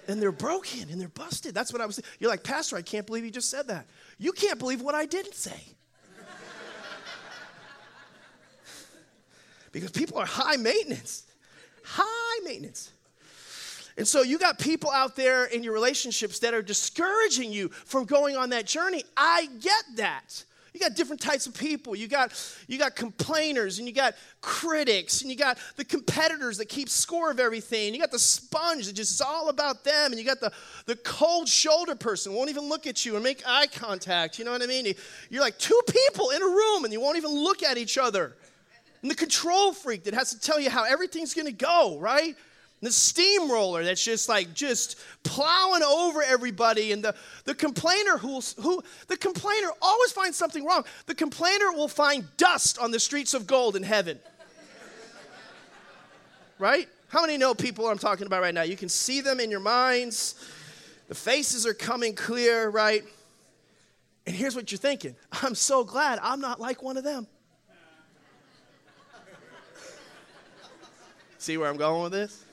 and 0.08 0.22
they're 0.22 0.32
broken 0.32 0.90
and 0.90 1.00
they're 1.00 1.08
busted. 1.08 1.54
That's 1.54 1.74
what 1.74 1.82
I 1.82 1.86
was. 1.86 2.02
You're 2.20 2.30
like, 2.30 2.44
Pastor, 2.44 2.76
I 2.76 2.82
can't 2.82 3.08
believe 3.08 3.26
you 3.26 3.32
just 3.32 3.50
said 3.50 3.68
that. 3.68 3.86
You 4.18 4.32
can't 4.32 4.60
believe 4.60 4.82
what 4.82 4.96
I 4.96 5.06
didn't 5.06 5.36
say. 5.36 5.60
because 9.72 9.92
people 9.92 10.18
are 10.18 10.26
high 10.26 10.58
maintenance. 10.58 11.24
High 11.84 12.44
maintenance. 12.44 12.92
And 13.98 14.08
so 14.08 14.24
you 14.24 14.38
got 14.38 14.60
people 14.60 14.92
out 14.92 15.16
there 15.16 15.46
in 15.46 15.64
your 15.64 15.74
relationships 15.74 16.40
that 16.40 16.54
are 16.54 16.62
discouraging 16.62 17.54
you 17.54 17.70
from 17.70 18.06
going 18.06 18.36
on 18.36 18.50
that 18.50 18.66
journey. 18.66 19.06
I 19.16 19.48
get 19.62 19.84
that. 19.96 20.44
You 20.76 20.82
got 20.82 20.94
different 20.94 21.22
types 21.22 21.48
of 21.48 21.58
people. 21.58 21.96
You 21.96 22.10
got 22.10 22.34
you 22.68 22.78
got 22.78 22.98
complainers 22.98 23.80
and 23.80 23.88
you 23.88 23.94
got 23.94 24.14
critics 24.42 25.22
and 25.22 25.32
you 25.32 25.38
got 25.38 25.58
the 25.78 25.86
competitors 25.86 26.58
that 26.58 26.68
keep 26.68 26.90
score 26.90 27.32
of 27.32 27.40
everything. 27.40 27.94
You 27.94 28.00
got 28.02 28.12
the 28.12 28.20
sponge 28.20 28.88
that 28.88 28.94
just 28.98 29.14
is 29.14 29.22
all 29.22 29.48
about 29.48 29.86
them. 29.86 30.12
And 30.12 30.20
you 30.20 30.26
got 30.26 30.42
the, 30.42 30.52
the 30.86 30.98
cold 30.98 31.48
shoulder 31.48 31.96
person 31.96 32.34
won't 32.34 32.50
even 32.50 32.68
look 32.68 32.88
at 32.88 33.06
you 33.06 33.16
and 33.16 33.24
make 33.24 33.42
eye 33.48 33.68
contact. 33.68 34.38
You 34.38 34.44
know 34.44 34.52
what 34.52 34.62
I 34.62 34.66
mean? 34.66 34.94
You're 35.30 35.42
like 35.42 35.58
two 35.58 35.80
people 35.88 36.32
in 36.32 36.42
a 36.42 36.46
room 36.46 36.84
and 36.84 36.92
you 36.92 37.00
won't 37.00 37.16
even 37.16 37.32
look 37.32 37.64
at 37.64 37.78
each 37.78 37.98
other. 37.98 38.36
And 39.02 39.10
the 39.10 39.16
control 39.16 39.72
freak 39.72 40.04
that 40.04 40.14
has 40.14 40.32
to 40.32 40.40
tell 40.42 40.60
you 40.60 40.70
how 40.70 40.84
everything's 40.84 41.34
gonna 41.34 41.54
go, 41.54 41.98
right? 42.00 42.36
The 42.86 42.92
steamroller 42.92 43.84
that's 43.84 44.04
just 44.04 44.30
like 44.30 44.54
just 44.54 44.98
plowing 45.24 45.82
over 45.82 46.22
everybody 46.22 46.92
and 46.92 47.04
the, 47.04 47.16
the 47.46 47.56
complainer 47.56 48.18
who, 48.18 48.40
who 48.62 48.84
the 49.08 49.18
complainer 49.18 49.70
always 49.82 50.12
finds 50.12 50.38
something 50.38 50.64
wrong. 50.64 50.86
The 51.08 51.16
complainer 51.16 51.72
will 51.72 51.88
find 51.88 52.26
dust 52.38 52.78
on 52.78 52.92
the 52.92 53.00
streets 53.00 53.34
of 53.34 53.48
gold 53.48 53.76
in 53.76 53.84
heaven. 53.84 54.20
Right? 56.60 56.88
How 57.08 57.22
many 57.22 57.38
know 57.38 57.56
people 57.56 57.88
i'm 57.88 57.98
talking 57.98 58.28
about 58.28 58.42
right 58.42 58.54
now? 58.54 58.62
You 58.62 58.78
can 58.78 58.90
see 58.90 59.20
them 59.20 59.40
in 59.40 59.50
your 59.50 59.60
minds. 59.60 60.36
The 61.08 61.16
faces 61.16 61.66
are 61.66 61.74
coming 61.74 62.14
clear 62.14 62.70
right? 62.70 63.04
And 64.28 64.36
here's 64.36 64.56
what 64.56 64.72
you're 64.72 64.80
thinking. 64.80 65.16
I'm 65.32 65.56
so 65.56 65.84
glad 65.84 66.20
i'm 66.22 66.40
not 66.40 66.62
like 66.62 66.84
one 66.84 66.98
of 66.98 67.04
them. 67.04 67.26
See 71.40 71.58
where 71.58 71.70
i'm 71.70 71.78
going 71.78 72.04
with 72.04 72.12
this 72.12 72.45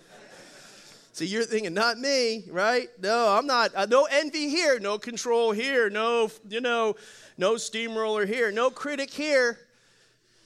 See, 1.12 1.26
you're 1.26 1.45
thinking, 1.45 1.75
not 1.75 1.99
me, 1.99 2.45
right? 2.49 2.88
No, 3.00 3.28
I'm 3.28 3.47
not. 3.47 3.75
Uh, 3.75 3.85
no 3.85 4.07
envy 4.11 4.49
here, 4.49 4.81
no 4.81 4.99
control 4.99 5.52
here, 5.52 5.90
no, 5.90 6.31
you 6.49 6.62
know, 6.62 6.97
no 7.37 7.57
steamroller 7.57 8.25
here, 8.25 8.50
no 8.50 8.71
critic 8.71 9.11
here. 9.11 9.59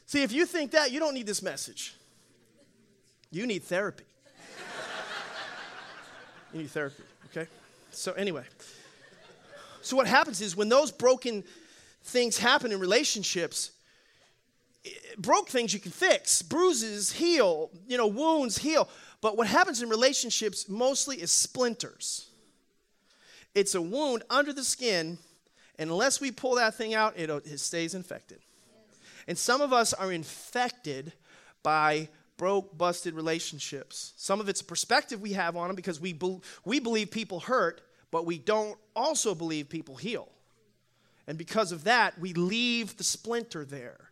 See, 0.07 0.25
if 0.25 0.33
you 0.33 0.45
think 0.45 0.73
that, 0.73 0.91
you 0.91 0.99
don't 0.99 1.15
need 1.15 1.27
this 1.27 1.41
message. 1.41 1.95
You 3.31 3.47
need 3.47 3.63
therapy. 3.63 4.05
you 6.53 6.63
need 6.63 6.71
therapy, 6.71 7.03
okay? 7.27 7.49
So, 7.93 8.13
anyway. 8.13 8.45
So, 9.83 9.97
what 9.97 10.09
happens 10.09 10.41
is 10.41 10.57
when 10.57 10.69
those 10.69 10.91
broken 10.91 11.45
things 12.03 12.39
happen 12.39 12.73
in 12.73 12.81
relationships, 12.81 13.71
broke 15.17 15.49
things 15.49 15.73
you 15.73 15.81
can 15.81 15.93
fix, 15.93 16.43
bruises 16.43 17.13
heal, 17.13 17.71
you 17.87 17.97
know, 17.97 18.09
wounds 18.09 18.59
heal. 18.59 18.89
But 19.21 19.37
what 19.37 19.47
happens 19.47 19.83
in 19.83 19.89
relationships 19.89 20.69
mostly 20.69 21.21
is 21.21 21.31
splinters. 21.31 22.29
It's 23.55 23.75
a 23.75 23.81
wound 23.81 24.23
under 24.29 24.53
the 24.53 24.65
skin, 24.65 25.19
and 25.79 25.91
unless 25.91 26.21
we 26.21 26.31
pull 26.31 26.57
that 26.57 26.75
thing 26.75 26.95
out, 26.95 27.17
it, 27.17 27.59
stays 27.59 27.95
infected. 27.95 28.39
And 29.27 29.37
some 29.37 29.61
of 29.61 29.73
us 29.73 29.93
are 29.93 30.13
infected 30.13 31.13
by 31.63 32.09
broke, 32.37 32.77
busted 32.77 33.15
relationships. 33.15 34.13
Some 34.17 34.41
of 34.41 34.49
it's 34.49 34.61
a 34.61 34.65
perspective 34.65 35.21
we 35.21 35.33
have 35.33 35.57
on 35.57 35.69
them 35.69 35.77
because 35.77 36.01
we, 36.01 36.13
be, 36.13 36.39
we 36.65 36.81
believe 36.81 37.11
people 37.11 37.41
hurt, 37.41 37.81
but 38.11 38.27
we 38.27 38.39
don't 38.39 38.79
also 38.95 39.35
believe 39.35 39.69
people 39.69 39.97
heal. 39.97 40.29
And 41.27 41.37
because 41.39 41.73
of 41.73 41.85
that, 41.85 42.19
we 42.19 42.35
leave 42.35 42.97
the 42.99 43.05
splinter 43.05 43.65
there 43.65 44.06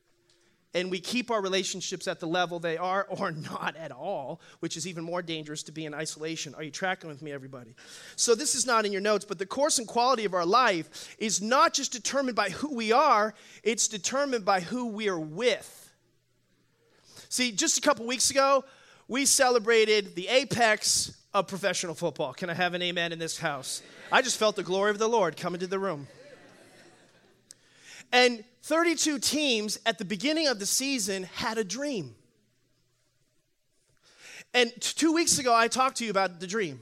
and 0.75 0.91
we 0.91 0.99
keep 0.99 1.31
our 1.31 1.41
relationships 1.41 2.09
at 2.09 2.21
the 2.21 2.27
level 2.27 2.59
they 2.59 2.77
are 2.77 3.07
or 3.09 3.31
not 3.53 3.77
at 3.77 3.93
all, 3.93 4.41
which 4.61 4.77
is 4.77 4.87
even 4.87 5.05
more 5.05 5.23
dangerous 5.23 5.63
to 5.65 5.73
be 5.73 5.87
in 5.87 5.95
isolation. 5.95 6.55
Are 6.55 6.63
you 6.63 6.71
tracking 6.71 7.09
with 7.09 7.23
me, 7.23 7.33
everybody? 7.33 7.75
So, 8.17 8.35
this 8.35 8.55
is 8.55 8.67
not 8.67 8.85
in 8.85 8.93
your 8.93 9.01
notes, 9.01 9.25
but 9.25 9.39
the 9.39 9.47
course 9.47 9.79
and 9.79 9.87
quality 9.87 10.25
of 10.25 10.35
our 10.35 10.47
life 10.47 11.17
is 11.19 11.41
not 11.41 11.73
just 11.73 11.93
determined 11.93 12.37
by 12.37 12.51
who 12.51 12.75
we 12.75 12.93
are, 12.93 13.35
it's 13.63 13.89
determined 13.89 14.45
by 14.45 14.61
who 14.61 14.87
we 14.87 15.09
are 15.09 15.19
with. 15.19 15.93
See, 17.29 17.53
just 17.53 17.79
a 17.79 17.81
couple 17.81 18.07
weeks 18.07 18.31
ago, 18.31 18.65
we 19.09 19.27
celebrated 19.27 20.15
the 20.15 20.29
apex 20.29 21.17
of 21.35 21.49
professional 21.49 21.95
football. 21.95 22.33
Can 22.33 22.49
I 22.49 22.55
have 22.55 22.75
an 22.75 22.83
amen 22.83 23.13
in 23.13 23.19
this 23.19 23.39
house? 23.39 23.83
I 24.13 24.23
just 24.23 24.39
felt 24.39 24.57
the 24.57 24.63
glory 24.63 24.91
of 24.91 24.99
the 24.99 25.09
Lord 25.09 25.37
come 25.37 25.55
into 25.55 25.67
the 25.67 25.79
room. 25.79 26.07
And 28.15 28.45
32 28.63 29.19
teams 29.19 29.81
at 29.85 29.99
the 29.99 30.05
beginning 30.05 30.47
of 30.47 30.61
the 30.61 30.67
season 30.67 31.25
had 31.35 31.59
a 31.59 31.65
dream. 31.65 32.15
And 34.55 34.73
two 34.81 35.13
weeks 35.13 35.41
ago, 35.41 35.53
I 35.53 35.67
talked 35.67 35.97
to 35.97 36.05
you 36.05 36.13
about 36.13 36.39
the 36.39 36.47
dream 36.47 36.79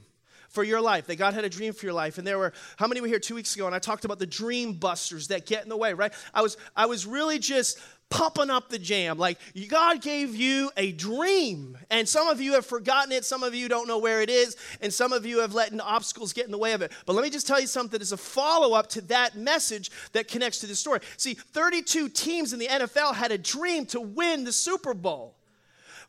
for 0.51 0.63
your 0.63 0.83
life, 0.83 1.07
that 1.07 1.17
God 1.17 1.33
had 1.33 1.47
a 1.47 1.49
dream 1.49 1.73
for 1.73 1.87
your 1.87 1.95
life. 1.95 2.19
And 2.19 2.27
there 2.27 2.37
were, 2.37 2.53
how 2.77 2.87
many 2.87 3.01
were 3.01 3.07
here 3.07 3.19
two 3.19 3.35
weeks 3.35 3.57
ago? 3.57 3.65
And 3.65 3.75
I 3.75 3.79
talked 3.79 4.05
about 4.05 4.19
the 4.19 4.27
dream 4.27 4.75
busters 4.75 5.29
that 5.29 5.47
get 5.47 5.63
in 5.63 5.71
the 5.71 5.77
way, 5.77 5.95
right? 5.95 6.13
I 6.35 6.43
was, 6.43 6.59
I 6.77 6.85
was 6.85 7.07
really 7.07 7.39
just 7.39 7.79
pumping 8.13 8.51
up 8.51 8.69
the 8.69 8.79
jam. 8.79 9.17
Like, 9.17 9.39
God 9.69 10.03
gave 10.03 10.37
you 10.37 10.71
a 10.77 10.93
dream. 10.93 11.79
And 11.91 12.07
some 12.07 12.29
of 12.29 12.43
you 12.43 12.53
have 12.53 12.67
forgotten 12.67 13.11
it, 13.11 13.25
some 13.25 13.43
of 13.43 13.55
you 13.55 13.69
don't 13.71 13.89
know 13.89 13.97
where 13.97 14.21
it 14.21 14.29
is, 14.29 14.55
and 14.83 14.93
some 14.93 15.15
of 15.15 15.25
you 15.25 15.41
have 15.41 15.55
let 15.55 15.73
obstacles 15.81 16.35
get 16.35 16.45
in 16.45 16.51
the 16.51 16.59
way 16.59 16.75
of 16.75 16.83
it. 16.83 16.93
But 17.07 17.15
let 17.15 17.23
me 17.23 17.31
just 17.31 17.47
tell 17.47 17.59
you 17.59 17.67
something 17.67 18.01
as 18.03 18.13
a 18.13 18.19
follow 18.19 18.75
up 18.75 18.91
to 18.91 19.01
that 19.03 19.35
message 19.37 19.91
that 20.13 20.29
connects 20.29 20.59
to 20.59 20.67
this 20.67 20.79
story. 20.79 21.01
See, 21.17 21.33
32 21.33 22.11
teams 22.11 22.53
in 22.53 22.59
the 22.59 22.67
NFL 22.67 23.15
had 23.15 23.33
a 23.33 23.39
dream 23.39 23.87
to 23.87 24.01
win 24.01 24.45
the 24.45 24.53
Super 24.53 24.93
Bowl. 24.93 25.35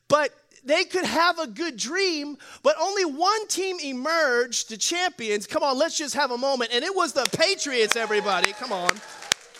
But 0.09 0.31
they 0.65 0.83
could 0.83 1.05
have 1.05 1.39
a 1.39 1.47
good 1.47 1.77
dream, 1.77 2.37
but 2.63 2.75
only 2.81 3.05
one 3.05 3.47
team 3.47 3.77
emerged, 3.81 4.69
the 4.69 4.77
champions. 4.77 5.47
Come 5.47 5.63
on, 5.63 5.77
let's 5.77 5.97
just 5.97 6.15
have 6.15 6.31
a 6.31 6.37
moment. 6.37 6.71
And 6.73 6.83
it 6.83 6.93
was 6.93 7.13
the 7.13 7.23
Patriots, 7.31 7.95
everybody. 7.95 8.51
Come 8.51 8.73
on. 8.73 8.91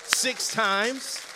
Six 0.03 0.53
times. 0.53 1.33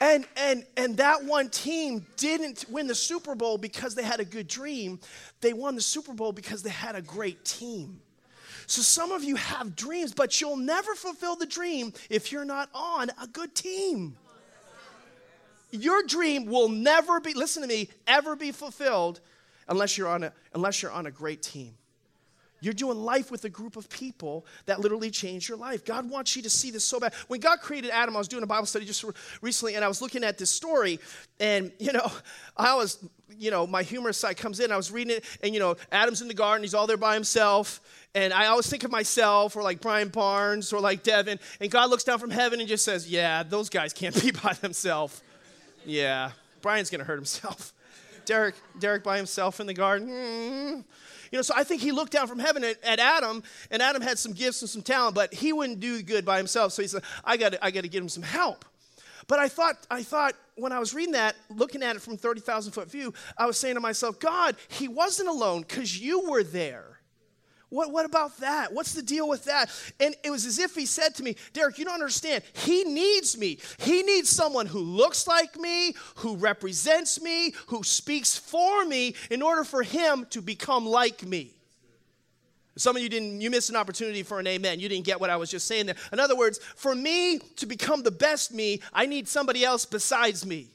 And, 0.00 0.26
and, 0.36 0.64
and 0.78 0.96
that 0.96 1.24
one 1.24 1.50
team 1.50 2.06
didn't 2.16 2.64
win 2.70 2.86
the 2.86 2.94
Super 2.94 3.34
Bowl 3.34 3.58
because 3.58 3.94
they 3.94 4.02
had 4.02 4.18
a 4.18 4.24
good 4.24 4.48
dream. 4.48 4.98
They 5.42 5.52
won 5.52 5.74
the 5.74 5.82
Super 5.82 6.14
Bowl 6.14 6.32
because 6.32 6.62
they 6.62 6.70
had 6.70 6.96
a 6.96 7.02
great 7.02 7.44
team. 7.44 8.00
So 8.66 8.82
some 8.82 9.12
of 9.12 9.22
you 9.24 9.36
have 9.36 9.76
dreams, 9.76 10.14
but 10.14 10.40
you'll 10.40 10.56
never 10.56 10.94
fulfill 10.94 11.36
the 11.36 11.44
dream 11.44 11.92
if 12.08 12.32
you're 12.32 12.44
not 12.44 12.70
on 12.72 13.10
a 13.20 13.26
good 13.26 13.54
team. 13.54 14.16
Your 15.70 16.02
dream 16.02 16.46
will 16.46 16.68
never 16.68 17.20
be, 17.20 17.34
listen 17.34 17.62
to 17.62 17.68
me, 17.68 17.88
ever 18.06 18.36
be 18.36 18.52
fulfilled 18.52 19.20
unless 19.68 19.98
you're 19.98 20.08
on 20.08 20.24
a, 20.24 20.32
unless 20.54 20.82
you're 20.82 20.92
on 20.92 21.06
a 21.06 21.10
great 21.10 21.42
team. 21.42 21.74
You're 22.60 22.74
doing 22.74 22.98
life 22.98 23.30
with 23.30 23.44
a 23.44 23.48
group 23.48 23.76
of 23.76 23.88
people 23.88 24.46
that 24.66 24.80
literally 24.80 25.10
change 25.10 25.48
your 25.48 25.58
life. 25.58 25.84
God 25.84 26.08
wants 26.10 26.36
you 26.36 26.42
to 26.42 26.50
see 26.50 26.70
this 26.70 26.84
so 26.84 27.00
bad. 27.00 27.14
When 27.28 27.40
God 27.40 27.60
created 27.60 27.90
Adam, 27.90 28.14
I 28.14 28.18
was 28.18 28.28
doing 28.28 28.42
a 28.42 28.46
Bible 28.46 28.66
study 28.66 28.84
just 28.84 29.04
recently, 29.40 29.74
and 29.76 29.84
I 29.84 29.88
was 29.88 30.02
looking 30.02 30.24
at 30.24 30.38
this 30.38 30.50
story, 30.50 31.00
and 31.38 31.72
you 31.78 31.92
know, 31.92 32.10
I 32.56 32.74
was, 32.74 32.98
you 33.38 33.50
know, 33.50 33.66
my 33.66 33.82
humorous 33.82 34.18
side 34.18 34.36
comes 34.36 34.60
in. 34.60 34.70
I 34.72 34.76
was 34.76 34.90
reading 34.90 35.16
it, 35.16 35.24
and 35.42 35.54
you 35.54 35.60
know, 35.60 35.76
Adam's 35.90 36.22
in 36.22 36.28
the 36.28 36.34
garden, 36.34 36.62
he's 36.62 36.74
all 36.74 36.86
there 36.86 36.96
by 36.96 37.14
himself, 37.14 37.80
and 38.14 38.32
I 38.32 38.46
always 38.46 38.68
think 38.68 38.84
of 38.84 38.90
myself 38.90 39.56
or 39.56 39.62
like 39.62 39.80
Brian 39.80 40.08
Barnes 40.08 40.72
or 40.72 40.80
like 40.80 41.02
Devin, 41.02 41.38
and 41.60 41.70
God 41.70 41.90
looks 41.90 42.04
down 42.04 42.18
from 42.18 42.30
heaven 42.30 42.60
and 42.60 42.68
just 42.68 42.84
says, 42.84 43.08
"Yeah, 43.08 43.42
those 43.42 43.68
guys 43.68 43.92
can't 43.92 44.20
be 44.22 44.32
by 44.32 44.52
themselves. 44.54 45.22
Yeah, 45.86 46.32
Brian's 46.60 46.90
gonna 46.90 47.04
hurt 47.04 47.16
himself. 47.16 47.72
Deryck, 48.26 48.54
Deryck 48.78 49.02
by 49.02 49.16
himself 49.16 49.60
in 49.60 49.66
the 49.66 49.74
garden." 49.74 50.08
Mm-hmm. 50.08 50.80
You 51.30 51.38
know, 51.38 51.42
so 51.42 51.54
I 51.56 51.62
think 51.62 51.80
he 51.80 51.92
looked 51.92 52.12
down 52.12 52.26
from 52.26 52.40
heaven 52.40 52.64
at, 52.64 52.82
at, 52.82 52.98
Adam, 52.98 53.42
and 53.70 53.80
Adam 53.80 54.02
had 54.02 54.18
some 54.18 54.32
gifts 54.32 54.62
and 54.62 54.68
some 54.68 54.82
talent, 54.82 55.14
but 55.14 55.32
he 55.32 55.52
wouldn't 55.52 55.78
do 55.78 56.02
good 56.02 56.24
by 56.24 56.38
himself. 56.38 56.72
So 56.72 56.82
he 56.82 56.88
said, 56.88 57.02
I 57.24 57.36
got 57.36 57.54
I 57.62 57.70
got 57.70 57.82
to 57.82 57.88
get 57.88 58.02
him 58.02 58.08
some 58.08 58.24
help. 58.24 58.64
But 59.28 59.38
I 59.38 59.46
thought, 59.46 59.86
I 59.88 60.02
thought 60.02 60.34
when 60.56 60.72
I 60.72 60.80
was 60.80 60.92
reading 60.92 61.12
that, 61.12 61.36
looking 61.50 61.84
at 61.84 61.94
it 61.94 62.02
from 62.02 62.16
30,000 62.16 62.72
foot 62.72 62.90
view, 62.90 63.14
I 63.38 63.46
was 63.46 63.56
saying 63.56 63.76
to 63.76 63.80
myself, 63.80 64.18
God, 64.18 64.56
he 64.66 64.88
wasn't 64.88 65.28
alone 65.28 65.60
because 65.60 66.00
you 66.00 66.28
were 66.28 66.42
there. 66.42 66.89
What, 67.70 67.92
what 67.92 68.04
about 68.04 68.36
that? 68.38 68.72
What's 68.72 68.92
the 68.94 69.02
deal 69.02 69.28
with 69.28 69.44
that? 69.44 69.70
And 70.00 70.16
it 70.24 70.30
was 70.30 70.44
as 70.44 70.58
if 70.58 70.74
he 70.74 70.86
said 70.86 71.14
to 71.14 71.22
me, 71.22 71.36
Deryck, 71.54 71.78
you 71.78 71.84
don't 71.84 71.94
understand. 71.94 72.42
He 72.52 72.82
needs 72.84 73.38
me. 73.38 73.58
He 73.78 74.02
needs 74.02 74.28
someone 74.28 74.66
who 74.66 74.80
looks 74.80 75.28
like 75.28 75.56
me, 75.56 75.94
who 76.16 76.36
represents 76.36 77.22
me, 77.22 77.54
who 77.68 77.84
speaks 77.84 78.36
for 78.36 78.84
me 78.84 79.14
in 79.30 79.40
order 79.40 79.62
for 79.62 79.84
him 79.84 80.26
to 80.30 80.42
become 80.42 80.84
like 80.84 81.24
me. 81.24 81.54
Some 82.76 82.96
of 82.96 83.02
you 83.02 83.08
didn't, 83.08 83.40
you 83.40 83.50
missed 83.50 83.70
an 83.70 83.76
opportunity 83.76 84.22
for 84.22 84.40
an 84.40 84.46
amen. 84.46 84.80
You 84.80 84.88
didn't 84.88 85.04
get 85.04 85.20
what 85.20 85.30
I 85.30 85.36
was 85.36 85.50
just 85.50 85.66
saying 85.66 85.86
there. 85.86 85.96
In 86.12 86.18
other 86.18 86.36
words, 86.36 86.58
for 86.58 86.94
me 86.94 87.38
to 87.56 87.66
become 87.66 88.02
the 88.02 88.10
best 88.10 88.52
me, 88.52 88.80
I 88.92 89.06
need 89.06 89.28
somebody 89.28 89.64
else 89.64 89.84
besides 89.86 90.44
me. 90.44 90.68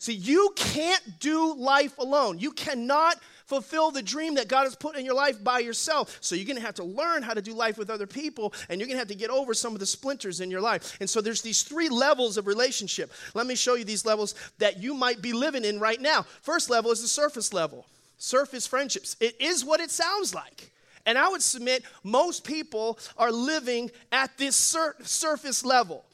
See, 0.00 0.14
you 0.14 0.52
can't 0.54 1.02
do 1.18 1.54
life 1.54 1.98
alone. 1.98 2.38
You 2.38 2.52
cannot 2.52 3.16
fulfill 3.48 3.90
the 3.90 4.02
dream 4.02 4.34
that 4.34 4.46
God 4.46 4.64
has 4.64 4.76
put 4.76 4.94
in 4.94 5.06
your 5.06 5.14
life 5.14 5.42
by 5.42 5.58
yourself. 5.58 6.18
So 6.20 6.34
you're 6.34 6.44
going 6.44 6.58
to 6.58 6.62
have 6.62 6.74
to 6.74 6.84
learn 6.84 7.22
how 7.22 7.32
to 7.32 7.40
do 7.40 7.54
life 7.54 7.78
with 7.78 7.88
other 7.88 8.06
people 8.06 8.52
and 8.68 8.78
you're 8.78 8.86
going 8.86 8.96
to 8.96 9.00
have 9.00 9.08
to 9.08 9.14
get 9.14 9.30
over 9.30 9.54
some 9.54 9.72
of 9.72 9.80
the 9.80 9.86
splinters 9.86 10.40
in 10.40 10.50
your 10.50 10.60
life. 10.60 10.98
And 11.00 11.08
so 11.08 11.22
there's 11.22 11.40
these 11.40 11.62
three 11.62 11.88
levels 11.88 12.36
of 12.36 12.46
relationship. 12.46 13.10
Let 13.32 13.46
me 13.46 13.54
show 13.54 13.74
you 13.74 13.84
these 13.84 14.04
levels 14.04 14.34
that 14.58 14.82
you 14.82 14.92
might 14.92 15.22
be 15.22 15.32
living 15.32 15.64
in 15.64 15.80
right 15.80 16.00
now. 16.00 16.26
First 16.42 16.68
level 16.68 16.90
is 16.90 17.00
the 17.00 17.08
surface 17.08 17.54
level. 17.54 17.86
Surface 18.18 18.66
friendships. 18.66 19.16
It 19.18 19.40
is 19.40 19.64
what 19.64 19.80
it 19.80 19.90
sounds 19.90 20.34
like. 20.34 20.70
And 21.06 21.16
I 21.16 21.30
would 21.30 21.42
submit 21.42 21.84
most 22.04 22.44
people 22.44 22.98
are 23.16 23.32
living 23.32 23.90
at 24.12 24.36
this 24.36 24.56
sur- 24.56 24.96
surface 25.02 25.64
level. 25.64 26.04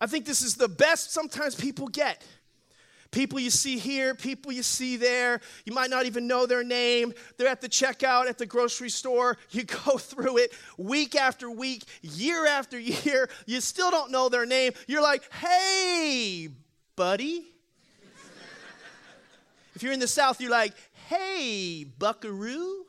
I 0.00 0.06
think 0.06 0.24
this 0.24 0.42
is 0.42 0.54
the 0.54 0.68
best 0.68 1.12
sometimes 1.12 1.56
people 1.56 1.88
get. 1.88 2.22
People 3.12 3.38
you 3.38 3.50
see 3.50 3.78
here, 3.78 4.14
people 4.14 4.52
you 4.52 4.62
see 4.62 4.96
there. 4.96 5.40
You 5.66 5.74
might 5.74 5.90
not 5.90 6.06
even 6.06 6.26
know 6.26 6.46
their 6.46 6.64
name. 6.64 7.12
They're 7.36 7.46
at 7.46 7.60
the 7.60 7.68
checkout 7.68 8.26
at 8.26 8.38
the 8.38 8.46
grocery 8.46 8.88
store. 8.88 9.38
You 9.52 9.64
go 9.64 9.98
through 9.98 10.38
it 10.38 10.52
week 10.78 11.14
after 11.14 11.50
week, 11.50 11.84
year 12.00 12.46
after 12.46 12.78
year. 13.04 13.28
You 13.44 13.60
still 13.60 13.90
don't 13.90 14.10
know 14.10 14.30
their 14.30 14.46
name. 14.46 14.72
You're 14.86 15.02
like, 15.02 15.30
hey, 15.30 16.48
buddy. 16.96 17.44
if 19.74 19.82
you're 19.82 19.92
in 19.92 20.00
the 20.00 20.08
South, 20.08 20.40
you're 20.40 20.50
like, 20.50 20.72
hey, 21.08 21.84
buckaroo. 21.84 22.86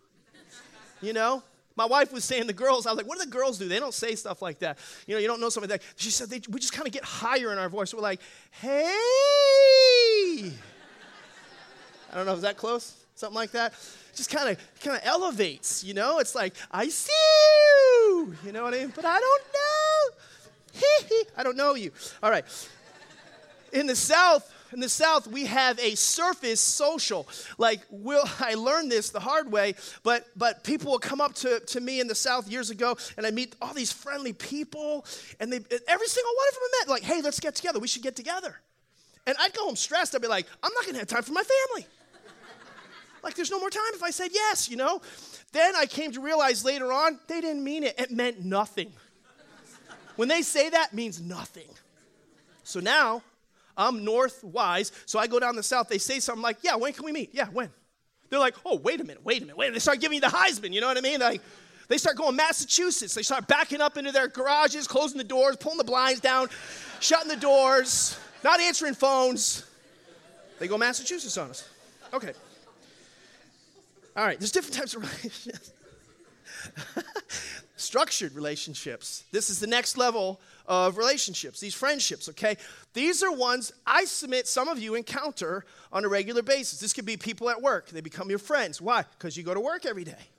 You 1.02 1.12
know? 1.12 1.44
My 1.76 1.86
wife 1.86 2.14
was 2.14 2.24
saying 2.24 2.48
the 2.48 2.54
girls, 2.54 2.86
I 2.86 2.92
was 2.92 2.98
like, 2.98 3.08
what 3.08 3.18
do 3.18 3.26
the 3.26 3.32
girls 3.32 3.58
do? 3.58 3.68
They 3.68 3.80
don't 3.80 3.94
say 3.94 4.16
stuff 4.16 4.42
like 4.42 4.60
that. 4.60 4.78
You 5.08 5.16
know, 5.16 5.20
you 5.20 5.28
don't 5.28 5.42
know 5.42 5.50
something 5.50 5.70
like 5.70 5.82
that. 5.82 5.88
She 5.96 6.12
said, 6.12 6.30
they, 6.30 6.42
we 6.50 6.60
just 6.60 6.74
kind 6.74 6.88
of 6.88 6.94
get 6.94 7.04
higher 7.04 7.52
in 7.52 7.58
our 7.58 7.70
voice. 7.70 7.94
We're 7.94 8.02
like, 8.02 8.22
hey. 8.52 8.92
I 12.12 12.16
don't 12.16 12.26
know, 12.28 12.34
is 12.34 12.42
that 12.42 12.58
close? 12.58 12.96
Something 13.16 13.36
like 13.36 13.52
that? 13.52 13.74
Just 14.16 14.30
kind 14.30 14.50
of 14.50 14.58
kind 14.84 14.96
of 14.98 15.04
elevates, 15.04 15.84
you 15.84 15.96
know? 15.96 16.20
It's 16.20 16.36
like, 16.36 16.54
I 16.72 16.88
see 16.90 17.12
you. 17.12 18.36
You 18.46 18.52
know 18.52 18.64
what 18.64 18.76
I 18.76 18.80
mean? 18.80 18.94
But 18.96 19.06
I 19.06 19.20
don't 19.20 19.44
know. 19.54 21.24
I 21.38 21.44
don't 21.44 21.58
know 21.58 21.74
you. 21.74 21.92
All 22.22 22.30
right. 22.30 22.46
In 23.72 23.88
the 23.88 23.96
South, 23.96 24.53
in 24.74 24.80
the 24.80 24.90
South, 24.90 25.28
we 25.28 25.46
have 25.46 25.80
a 25.80 25.96
surface 25.96 26.60
social. 26.60 27.28
Like, 27.58 27.82
will 27.90 28.24
I 28.40 28.56
learned 28.56 28.92
this 28.92 29.10
the 29.10 29.20
hard 29.20 29.52
way, 29.52 29.76
but 30.04 30.28
but 30.36 30.64
people 30.64 30.92
will 30.92 31.00
come 31.00 31.22
up 31.22 31.34
to, 31.36 31.60
to 31.60 31.80
me 31.80 32.00
in 32.00 32.08
the 32.08 32.16
South 32.16 32.48
years 32.48 32.70
ago, 32.70 32.98
and 33.18 33.26
I 33.26 33.32
meet 33.32 33.56
all 33.62 33.74
these 33.74 33.92
friendly 33.92 34.34
people, 34.34 35.06
and 35.40 35.52
they 35.52 35.58
every 35.88 36.08
single 36.08 36.34
one 36.36 36.48
of 36.48 36.54
them 36.54 36.64
I 36.64 36.80
met, 36.82 36.90
like, 36.90 37.04
hey, 37.04 37.22
let's 37.22 37.40
get 37.40 37.56
together. 37.56 37.80
We 37.80 37.88
should 37.88 38.04
get 38.04 38.16
together. 38.16 38.60
And 39.26 39.38
I'd 39.40 39.54
go 39.54 39.64
home 39.64 39.76
stressed. 39.76 40.16
I'd 40.16 40.22
be 40.22 40.28
like, 40.28 40.48
I'm 40.62 40.74
not 40.74 40.86
gonna 40.86 41.00
have 41.00 41.08
time 41.08 41.24
for 41.24 41.32
my 41.32 41.44
family. 41.44 41.88
like, 43.24 43.36
there's 43.36 43.52
no 43.52 43.60
more 43.60 43.70
time 43.70 43.82
if 43.94 44.04
I 44.04 44.10
said 44.10 44.32
yes, 44.34 44.70
you 44.70 44.76
know? 44.76 45.02
Then 45.54 45.76
I 45.76 45.86
came 45.86 46.12
to 46.12 46.20
realize 46.20 46.66
later 46.66 46.92
on, 46.92 47.20
they 47.28 47.40
didn't 47.40 47.64
mean 47.64 47.84
it. 47.84 47.98
It 47.98 48.12
meant 48.12 48.44
nothing. 48.44 48.92
when 50.16 50.28
they 50.28 50.42
say 50.42 50.70
that, 50.70 50.94
means 50.94 51.22
nothing. 51.22 51.70
So 52.64 52.80
now 52.80 53.22
I'm 53.76 54.04
north 54.04 54.44
wise, 54.44 54.92
so 55.06 55.20
I 55.20 55.28
go 55.28 55.40
down 55.40 55.56
the 55.56 55.64
south. 55.64 55.88
They 55.88 55.98
say 55.98 56.20
something 56.20 56.44
like, 56.44 56.58
Yeah, 56.62 56.76
when 56.76 56.94
can 56.94 57.06
we 57.06 57.12
meet? 57.12 57.32
Yeah, 57.34 57.48
when? 57.48 57.70
They're 58.30 58.40
like, 58.40 58.56
Oh, 58.66 58.78
wait 58.78 59.02
a 59.02 59.04
minute, 59.04 59.24
wait 59.24 59.38
a 59.38 59.42
minute, 59.42 59.58
wait 59.58 59.66
a 59.66 59.70
minute. 59.70 59.76
They 59.76 59.80
start 59.80 60.00
giving 60.00 60.18
me 60.18 60.20
the 60.20 60.28
Heisman, 60.28 60.74
you 60.74 60.82
know 60.82 60.88
what 60.88 60.98
I 60.98 61.02
mean? 61.02 61.20
Like, 61.20 61.42
they 61.88 61.98
start 61.98 62.16
going 62.16 62.36
Massachusetts. 62.36 63.14
They 63.14 63.24
start 63.24 63.48
backing 63.48 63.82
up 63.82 63.98
into 63.98 64.12
their 64.12 64.28
garages, 64.28 64.88
closing 64.88 65.18
the 65.18 65.24
doors, 65.24 65.58
pulling 65.58 65.78
the 65.78 65.84
blinds 65.84 66.22
down, 66.22 66.50
shutting 67.00 67.30
the 67.30 67.36
doors, 67.36 68.18
not 68.44 68.60
answering 68.60 68.94
phones. 68.94 69.66
They 70.60 70.68
go 70.68 70.78
Massachusetts 70.78 71.38
on 71.38 71.50
us. 71.50 71.68
Okay. 72.14 72.34
All 74.16 74.26
right, 74.26 74.40
there's 74.40 74.52
different 74.52 74.76
types 74.76 74.94
of 74.96 75.02
relationships. 75.24 75.72
Structured 77.76 78.34
relationships. 78.34 79.26
This 79.32 79.50
is 79.50 79.60
the 79.60 79.68
next 79.68 79.98
level 79.98 80.40
of 80.66 80.98
relationships, 80.98 81.60
these 81.60 81.74
friendships, 81.74 82.30
okay? 82.30 82.58
These 82.94 83.24
are 83.24 83.32
ones 83.32 83.72
I 83.86 84.06
submit 84.06 84.48
some 84.48 84.68
of 84.68 84.80
you 84.80 84.96
encounter 84.96 85.66
on 85.92 86.06
a 86.06 86.08
regular 86.08 86.42
basis. 86.42 86.80
This 86.80 86.94
could 86.94 87.06
be 87.06 87.18
people 87.18 87.50
at 87.50 87.62
work, 87.62 87.90
they 87.90 88.02
become 88.02 88.30
your 88.30 88.40
friends. 88.40 88.82
Why? 88.82 89.04
Because 89.18 89.36
you 89.36 89.44
go 89.44 89.54
to 89.54 89.60
work 89.60 89.86
every 89.86 90.04
day. 90.04 90.30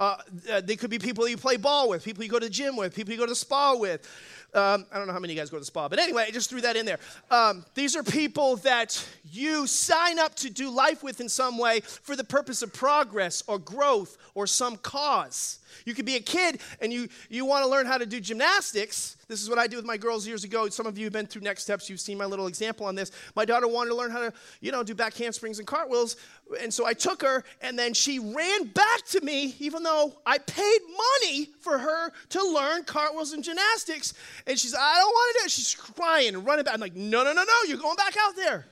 Uh, 0.00 0.16
they 0.64 0.74
could 0.74 0.90
be 0.90 0.98
people 0.98 1.28
you 1.28 1.36
play 1.36 1.56
ball 1.56 1.88
with, 1.88 2.04
people 2.04 2.24
you 2.24 2.28
go 2.28 2.38
to 2.38 2.46
the 2.46 2.50
gym 2.50 2.76
with, 2.76 2.94
people 2.94 3.12
you 3.12 3.18
go 3.18 3.24
to 3.24 3.30
the 3.30 3.36
spa 3.36 3.74
with. 3.76 4.08
Um, 4.54 4.84
I 4.92 4.98
don't 4.98 5.06
know 5.06 5.14
how 5.14 5.18
many 5.18 5.32
of 5.32 5.36
you 5.36 5.40
guys 5.40 5.48
go 5.48 5.56
to 5.56 5.60
the 5.60 5.66
spa, 5.66 5.88
but 5.88 5.98
anyway, 5.98 6.26
I 6.28 6.30
just 6.30 6.50
threw 6.50 6.60
that 6.60 6.76
in 6.76 6.84
there. 6.84 6.98
Um, 7.30 7.64
these 7.74 7.96
are 7.96 8.02
people 8.02 8.56
that 8.56 9.06
you 9.30 9.66
sign 9.66 10.18
up 10.18 10.34
to 10.36 10.50
do 10.50 10.68
life 10.68 11.02
with 11.02 11.20
in 11.20 11.28
some 11.28 11.56
way 11.56 11.80
for 11.80 12.16
the 12.16 12.24
purpose 12.24 12.60
of 12.60 12.72
progress 12.72 13.42
or 13.46 13.58
growth 13.58 14.18
or 14.34 14.46
some 14.46 14.76
cause. 14.76 15.60
You 15.84 15.94
could 15.94 16.04
be 16.04 16.16
a 16.16 16.20
kid 16.20 16.60
and 16.80 16.92
you, 16.92 17.08
you 17.28 17.44
want 17.44 17.64
to 17.64 17.70
learn 17.70 17.86
how 17.86 17.98
to 17.98 18.06
do 18.06 18.20
gymnastics. 18.20 19.16
This 19.28 19.42
is 19.42 19.48
what 19.48 19.58
I 19.58 19.66
did 19.66 19.76
with 19.76 19.84
my 19.86 19.96
girls 19.96 20.26
years 20.26 20.44
ago. 20.44 20.68
Some 20.68 20.86
of 20.86 20.98
you 20.98 21.04
have 21.04 21.12
been 21.12 21.26
through 21.26 21.42
Next 21.42 21.62
Steps. 21.62 21.88
You've 21.88 22.00
seen 22.00 22.18
my 22.18 22.26
little 22.26 22.46
example 22.46 22.86
on 22.86 22.94
this. 22.94 23.10
My 23.34 23.44
daughter 23.44 23.66
wanted 23.66 23.90
to 23.90 23.96
learn 23.96 24.10
how 24.10 24.20
to, 24.20 24.32
you 24.60 24.72
know, 24.72 24.82
do 24.82 24.94
back 24.94 25.14
handsprings 25.14 25.58
and 25.58 25.66
cartwheels. 25.66 26.16
And 26.60 26.72
so 26.72 26.84
I 26.84 26.92
took 26.92 27.22
her 27.22 27.44
and 27.62 27.78
then 27.78 27.94
she 27.94 28.18
ran 28.18 28.64
back 28.66 29.06
to 29.06 29.20
me, 29.22 29.54
even 29.58 29.82
though 29.82 30.12
I 30.26 30.38
paid 30.38 30.80
money 31.22 31.48
for 31.60 31.78
her 31.78 32.12
to 32.30 32.42
learn 32.52 32.84
cartwheels 32.84 33.32
and 33.32 33.42
gymnastics. 33.42 34.14
And 34.46 34.58
she's, 34.58 34.74
I 34.74 34.96
don't 34.96 35.08
want 35.08 35.34
to 35.34 35.40
do 35.40 35.44
it. 35.46 35.50
She's 35.50 35.74
crying 35.74 36.34
and 36.34 36.44
running 36.44 36.64
back. 36.64 36.74
I'm 36.74 36.80
like, 36.80 36.96
no, 36.96 37.24
no, 37.24 37.32
no, 37.32 37.44
no, 37.44 37.54
you're 37.68 37.78
going 37.78 37.96
back 37.96 38.14
out 38.18 38.36
there. 38.36 38.66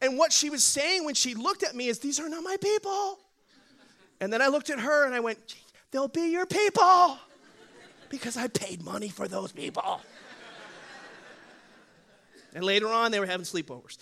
And 0.00 0.18
what 0.18 0.32
she 0.32 0.50
was 0.50 0.62
saying 0.62 1.04
when 1.04 1.14
she 1.14 1.34
looked 1.34 1.62
at 1.62 1.74
me 1.74 1.88
is, 1.88 1.98
these 1.98 2.20
are 2.20 2.28
not 2.28 2.42
my 2.42 2.56
people. 2.60 3.18
And 4.20 4.32
then 4.32 4.40
I 4.42 4.48
looked 4.48 4.70
at 4.70 4.80
her 4.80 5.06
and 5.06 5.14
I 5.14 5.20
went, 5.20 5.56
they'll 5.90 6.08
be 6.08 6.30
your 6.30 6.46
people 6.46 7.18
because 8.08 8.36
I 8.36 8.48
paid 8.48 8.84
money 8.84 9.08
for 9.08 9.28
those 9.28 9.52
people. 9.52 10.00
and 12.54 12.64
later 12.64 12.88
on, 12.88 13.10
they 13.10 13.20
were 13.20 13.26
having 13.26 13.44
sleepovers. 13.46 13.98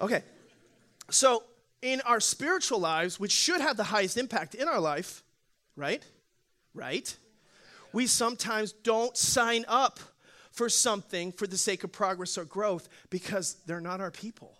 Okay, 0.00 0.22
so 1.10 1.42
in 1.82 2.00
our 2.02 2.20
spiritual 2.20 2.78
lives, 2.78 3.18
which 3.18 3.32
should 3.32 3.60
have 3.60 3.76
the 3.76 3.84
highest 3.84 4.16
impact 4.16 4.54
in 4.54 4.68
our 4.68 4.80
life, 4.80 5.22
right? 5.76 6.02
Right? 6.74 7.14
We 7.92 8.06
sometimes 8.06 8.72
don't 8.72 9.16
sign 9.16 9.64
up 9.68 10.00
for 10.58 10.68
something 10.68 11.30
for 11.30 11.46
the 11.46 11.56
sake 11.56 11.84
of 11.84 11.92
progress 11.92 12.36
or 12.36 12.44
growth 12.44 12.88
because 13.10 13.58
they're 13.64 13.80
not 13.80 14.00
our 14.00 14.10
people. 14.10 14.58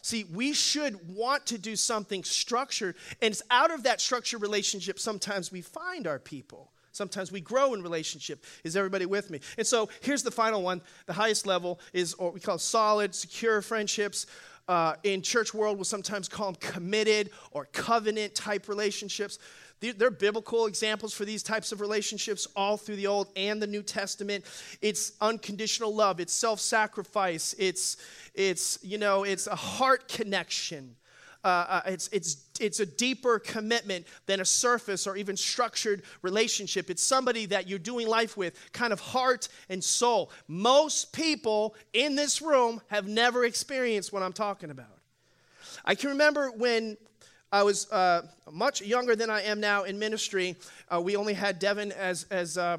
See, 0.00 0.24
we 0.32 0.52
should 0.52 0.96
want 1.08 1.44
to 1.46 1.58
do 1.58 1.74
something 1.74 2.22
structured, 2.22 2.94
and 3.20 3.32
it's 3.32 3.42
out 3.50 3.72
of 3.72 3.82
that 3.82 4.00
structured 4.00 4.40
relationship 4.40 5.00
sometimes 5.00 5.50
we 5.50 5.60
find 5.60 6.06
our 6.06 6.20
people. 6.20 6.70
Sometimes 6.92 7.32
we 7.32 7.40
grow 7.40 7.74
in 7.74 7.82
relationship. 7.82 8.44
Is 8.62 8.76
everybody 8.76 9.06
with 9.06 9.28
me? 9.28 9.40
And 9.56 9.66
so 9.66 9.88
here's 10.02 10.22
the 10.22 10.30
final 10.30 10.62
one. 10.62 10.80
The 11.06 11.12
highest 11.12 11.48
level 11.48 11.80
is 11.92 12.16
what 12.16 12.32
we 12.32 12.38
call 12.38 12.58
solid, 12.58 13.12
secure 13.12 13.60
friendships. 13.60 14.26
Uh, 14.68 14.94
in 15.02 15.20
church 15.20 15.52
world, 15.52 15.78
we'll 15.78 15.84
sometimes 15.84 16.28
call 16.28 16.52
them 16.52 16.60
committed 16.60 17.30
or 17.50 17.64
covenant 17.72 18.36
type 18.36 18.68
relationships. 18.68 19.40
They're 19.80 20.10
biblical 20.10 20.66
examples 20.66 21.14
for 21.14 21.24
these 21.24 21.42
types 21.42 21.70
of 21.70 21.80
relationships 21.80 22.48
all 22.56 22.76
through 22.76 22.96
the 22.96 23.06
Old 23.06 23.28
and 23.36 23.62
the 23.62 23.66
New 23.66 23.82
Testament. 23.82 24.44
It's 24.82 25.12
unconditional 25.20 25.94
love, 25.94 26.20
it's 26.20 26.32
self 26.32 26.60
sacrifice, 26.60 27.54
it's, 27.58 27.96
it's, 28.34 28.78
you 28.82 28.98
know, 28.98 29.24
it's 29.24 29.46
a 29.46 29.54
heart 29.56 30.08
connection. 30.08 30.96
Uh, 31.44 31.66
uh, 31.68 31.80
it's, 31.86 32.08
it's, 32.08 32.48
it's 32.58 32.80
a 32.80 32.86
deeper 32.86 33.38
commitment 33.38 34.06
than 34.26 34.40
a 34.40 34.44
surface 34.44 35.06
or 35.06 35.16
even 35.16 35.36
structured 35.36 36.02
relationship. 36.22 36.90
It's 36.90 37.02
somebody 37.02 37.46
that 37.46 37.68
you're 37.68 37.78
doing 37.78 38.08
life 38.08 38.36
with, 38.36 38.58
kind 38.72 38.92
of 38.92 38.98
heart 38.98 39.48
and 39.68 39.82
soul. 39.82 40.32
Most 40.48 41.12
people 41.12 41.76
in 41.92 42.16
this 42.16 42.42
room 42.42 42.80
have 42.88 43.06
never 43.06 43.44
experienced 43.44 44.12
what 44.12 44.24
I'm 44.24 44.32
talking 44.32 44.70
about. 44.70 44.98
I 45.84 45.94
can 45.94 46.10
remember 46.10 46.50
when 46.50 46.96
I 47.50 47.62
was 47.62 47.90
uh, 47.90 48.22
much 48.52 48.82
younger 48.82 49.16
than 49.16 49.30
I 49.30 49.42
am 49.42 49.58
now 49.58 49.84
in 49.84 49.98
ministry. 49.98 50.56
Uh, 50.92 51.00
we 51.00 51.16
only 51.16 51.32
had 51.32 51.58
Devin 51.58 51.92
as, 51.92 52.26
as, 52.30 52.58
uh, 52.58 52.76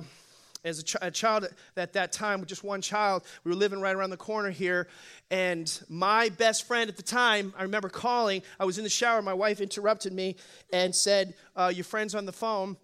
as 0.63 0.79
a, 0.79 0.84
ch- 0.84 0.95
a, 1.01 1.10
child 1.10 1.47
at 1.75 1.93
that 1.93 2.12
time, 2.12 2.45
just 2.45 2.63
one 2.63 2.82
child, 2.82 3.23
we 3.43 3.49
were 3.49 3.55
living 3.55 3.82
right 3.82 3.95
around 3.95 4.12
the 4.12 4.17
corner 4.17 4.51
here. 4.51 4.88
And 5.32 5.71
my 5.89 6.29
best 6.29 6.67
friend 6.67 6.88
at 6.88 6.97
the 6.97 7.03
time, 7.03 7.51
I 7.58 7.63
remember 7.63 7.89
calling. 7.89 8.43
I 8.60 8.65
was 8.65 8.77
in 8.77 8.84
the 8.84 8.91
shower. 8.91 9.23
My 9.23 9.34
wife 9.34 9.60
interrupted 9.60 10.13
me 10.13 10.36
and 10.71 10.95
said, 10.95 11.34
uh, 11.55 11.71
Your 11.73 11.84
friend's 11.84 12.13
on 12.13 12.27
the 12.27 12.32
phone. 12.32 12.77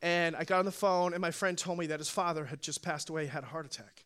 And 0.00 0.36
I 0.36 0.44
got 0.44 0.58
on 0.60 0.64
the 0.64 0.72
phone, 0.72 1.12
and 1.12 1.20
my 1.20 1.30
friend 1.30 1.56
told 1.56 1.78
me 1.78 1.86
that 1.86 2.00
his 2.00 2.08
father 2.08 2.44
had 2.44 2.60
just 2.60 2.82
passed 2.82 3.08
away, 3.08 3.26
had 3.26 3.44
a 3.44 3.46
heart 3.46 3.66
attack. 3.66 4.04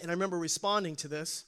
And 0.00 0.10
I 0.10 0.14
remember 0.14 0.38
responding 0.38 0.96
to 0.96 1.08
this, 1.08 1.44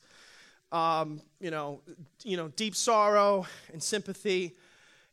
um, 0.72 1.20
you 1.40 1.50
know, 1.50 1.82
you 2.22 2.38
know, 2.38 2.48
deep 2.48 2.74
sorrow 2.74 3.46
and 3.72 3.82
sympathy. 3.82 4.56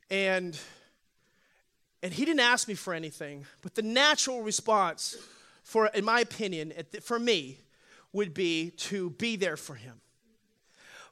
And, 0.10 0.58
and 2.02 2.13
he 2.13 2.26
didn't 2.26 2.39
ask 2.39 2.67
me 2.67 2.74
for 2.74 2.93
anything, 2.93 3.46
but 3.62 3.76
the 3.76 3.82
natural 3.82 4.41
response 4.41 5.17
for, 5.63 5.88
in 5.88 6.06
my 6.06 6.22
opinion, 6.22 6.74
for 7.02 7.20
me, 7.20 7.58
would 8.13 8.34
be 8.34 8.72
to 8.72 9.10
be 9.12 9.36
there 9.36 9.58
for 9.58 9.76
him. 9.76 10.02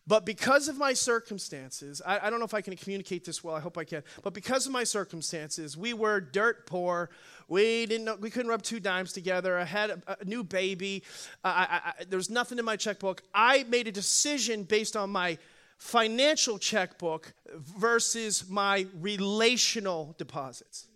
But 0.08 0.24
because 0.24 0.68
of 0.68 0.78
my 0.78 0.94
circumstances, 0.94 2.02
I, 2.06 2.28
I, 2.28 2.30
don't 2.30 2.38
know 2.38 2.46
if 2.46 2.54
I 2.54 2.62
can 2.62 2.76
communicate 2.76 3.26
this 3.26 3.44
well. 3.44 3.56
I 3.56 3.60
hope 3.60 3.76
I 3.76 3.84
can. 3.84 4.04
But 4.22 4.34
because 4.34 4.68
of 4.68 4.72
my 4.72 4.84
circumstances, 4.84 5.76
we 5.76 5.94
were 5.94 6.20
dirt 6.20 6.68
poor. 6.68 7.10
We 7.48 7.88
didn't. 7.88 8.06
Know, 8.06 8.16
we 8.16 8.30
couldn't 8.30 8.50
rub 8.50 8.62
two 8.62 8.80
dimes 8.80 9.14
together. 9.14 9.58
I 9.58 9.64
had 9.64 9.90
a, 9.90 10.18
a 10.20 10.26
new 10.26 10.44
baby. 10.44 11.04
I, 11.44 11.82
I, 12.00 12.04
there 12.04 12.18
was 12.18 12.30
nothing 12.30 12.60
in 12.60 12.66
my 12.66 12.76
checkbook. 12.76 13.24
I 13.34 13.64
made 13.64 13.88
a 13.88 13.92
decision 13.92 14.62
based 14.64 14.96
on 14.96 15.10
my 15.10 15.40
financial 15.78 16.58
checkbook 16.58 17.34
versus 17.56 18.50
my 18.50 18.88
relational 19.00 20.16
deposits. 20.18 20.88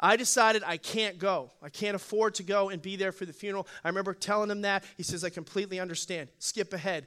I 0.00 0.16
decided 0.16 0.62
I 0.64 0.76
can't 0.76 1.18
go. 1.18 1.50
I 1.62 1.70
can't 1.70 1.96
afford 1.96 2.36
to 2.36 2.44
go 2.44 2.68
and 2.68 2.80
be 2.80 2.96
there 2.96 3.10
for 3.10 3.26
the 3.26 3.32
funeral. 3.32 3.66
I 3.82 3.88
remember 3.88 4.14
telling 4.14 4.50
him 4.50 4.62
that. 4.62 4.84
He 4.96 5.02
says, 5.02 5.24
I 5.24 5.30
completely 5.30 5.80
understand. 5.80 6.28
Skip 6.38 6.72
ahead. 6.72 7.06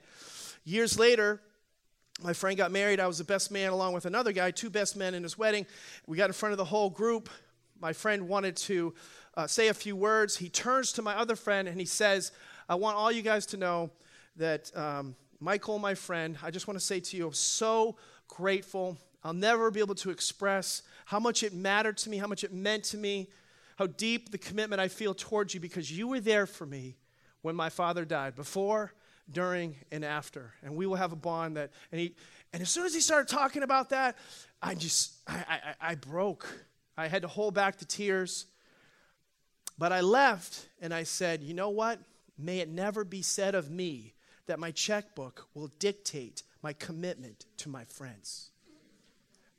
Years 0.66 1.00
later, 1.00 1.42
my 2.22 2.34
friend 2.34 2.58
got 2.58 2.72
married. 2.72 3.00
I 3.00 3.08
was 3.08 3.18
the 3.18 3.24
best 3.24 3.50
man 3.50 3.72
along 3.72 3.94
with 3.94 4.06
another 4.06 4.34
guy, 4.34 4.52
two 4.52 4.70
best 4.70 4.98
men 4.98 5.14
in 5.14 5.24
his 5.24 5.38
wedding. 5.38 5.66
We 6.06 6.18
got 6.18 6.30
in 6.30 6.34
front 6.34 6.52
of 6.52 6.58
the 6.58 6.66
whole 6.66 6.90
group. 6.90 7.30
My 7.80 7.94
friend 7.94 8.28
wanted 8.28 8.58
to 8.58 8.94
uh, 9.36 9.48
say 9.48 9.70
a 9.70 9.74
few 9.74 9.96
words. 9.96 10.36
He 10.36 10.50
turns 10.50 10.92
to 10.94 11.02
my 11.02 11.16
other 11.16 11.38
friend 11.38 11.68
and 11.68 11.80
he 11.80 11.86
says, 11.86 12.32
I 12.68 12.76
want 12.76 12.98
all 12.98 13.12
you 13.12 13.22
guys 13.22 13.46
to 13.48 13.58
know 13.58 13.90
that 14.36 14.70
um, 14.78 15.16
Michael, 15.44 15.80
my 15.80 15.96
friend, 15.96 16.38
I 16.44 16.52
just 16.52 16.68
want 16.68 16.80
to 16.80 16.86
say 16.86 17.00
to 17.00 17.18
you, 17.18 17.28
I'm 17.28 17.34
so 17.34 17.96
grateful. 18.28 18.96
I'll 19.24 19.34
never 19.34 19.72
be 19.72 19.80
able 19.80 19.96
to 19.96 20.12
express 20.12 20.84
how 21.06 21.20
much 21.20 21.42
it 21.42 21.52
mattered 21.52 21.98
to 21.98 22.12
me, 22.12 22.18
how 22.18 22.28
much 22.28 22.44
it 22.44 22.54
meant 22.54 22.84
to 22.86 22.98
me, 22.98 23.28
how 23.78 23.88
deep 23.88 24.30
the 24.30 24.38
commitment 24.38 24.80
I 24.80 24.88
feel 24.88 25.16
towards 25.16 25.56
you 25.56 25.60
because 25.60 25.92
you 25.92 26.08
were 26.08 26.20
there 26.20 26.46
for 26.46 26.68
me 26.68 26.96
when 27.42 27.56
my 27.56 27.70
father 27.70 28.06
died, 28.06 28.36
before, 28.36 28.94
during, 29.32 29.76
and 29.92 30.06
after. 30.06 30.54
And 30.62 30.76
we 30.76 30.86
will 30.86 30.96
have 30.96 31.12
a 31.12 31.16
bond 31.16 31.58
that, 31.58 31.72
and 31.92 32.00
he, 32.00 32.14
and 32.54 32.62
as 32.62 32.70
soon 32.70 32.86
as 32.86 32.94
he 32.94 33.00
started 33.00 33.28
talking 33.28 33.64
about 33.64 33.90
that, 33.90 34.18
I 34.62 34.76
just, 34.76 35.14
I, 35.28 35.44
I, 35.50 35.90
I 35.90 35.96
broke. 35.96 36.48
I 36.96 37.08
had 37.08 37.24
to 37.24 37.28
hold 37.28 37.56
back 37.56 37.80
the 37.80 37.86
tears. 37.86 38.46
But 39.76 39.92
I 39.92 40.02
left 40.02 40.68
and 40.80 40.94
I 40.94 41.02
said, 41.02 41.42
you 41.42 41.56
know 41.56 41.70
what? 41.70 41.98
May 42.38 42.60
it 42.60 42.70
never 42.70 43.04
be 43.04 43.24
said 43.24 43.56
of 43.56 43.72
me 43.72 44.14
that 44.48 44.60
my 44.60 44.72
checkbook 44.72 45.48
will 45.54 45.72
dictate 45.80 46.44
my 46.62 46.74
commitment 46.74 47.46
to 47.58 47.70
my 47.70 47.84
friends. 47.86 48.52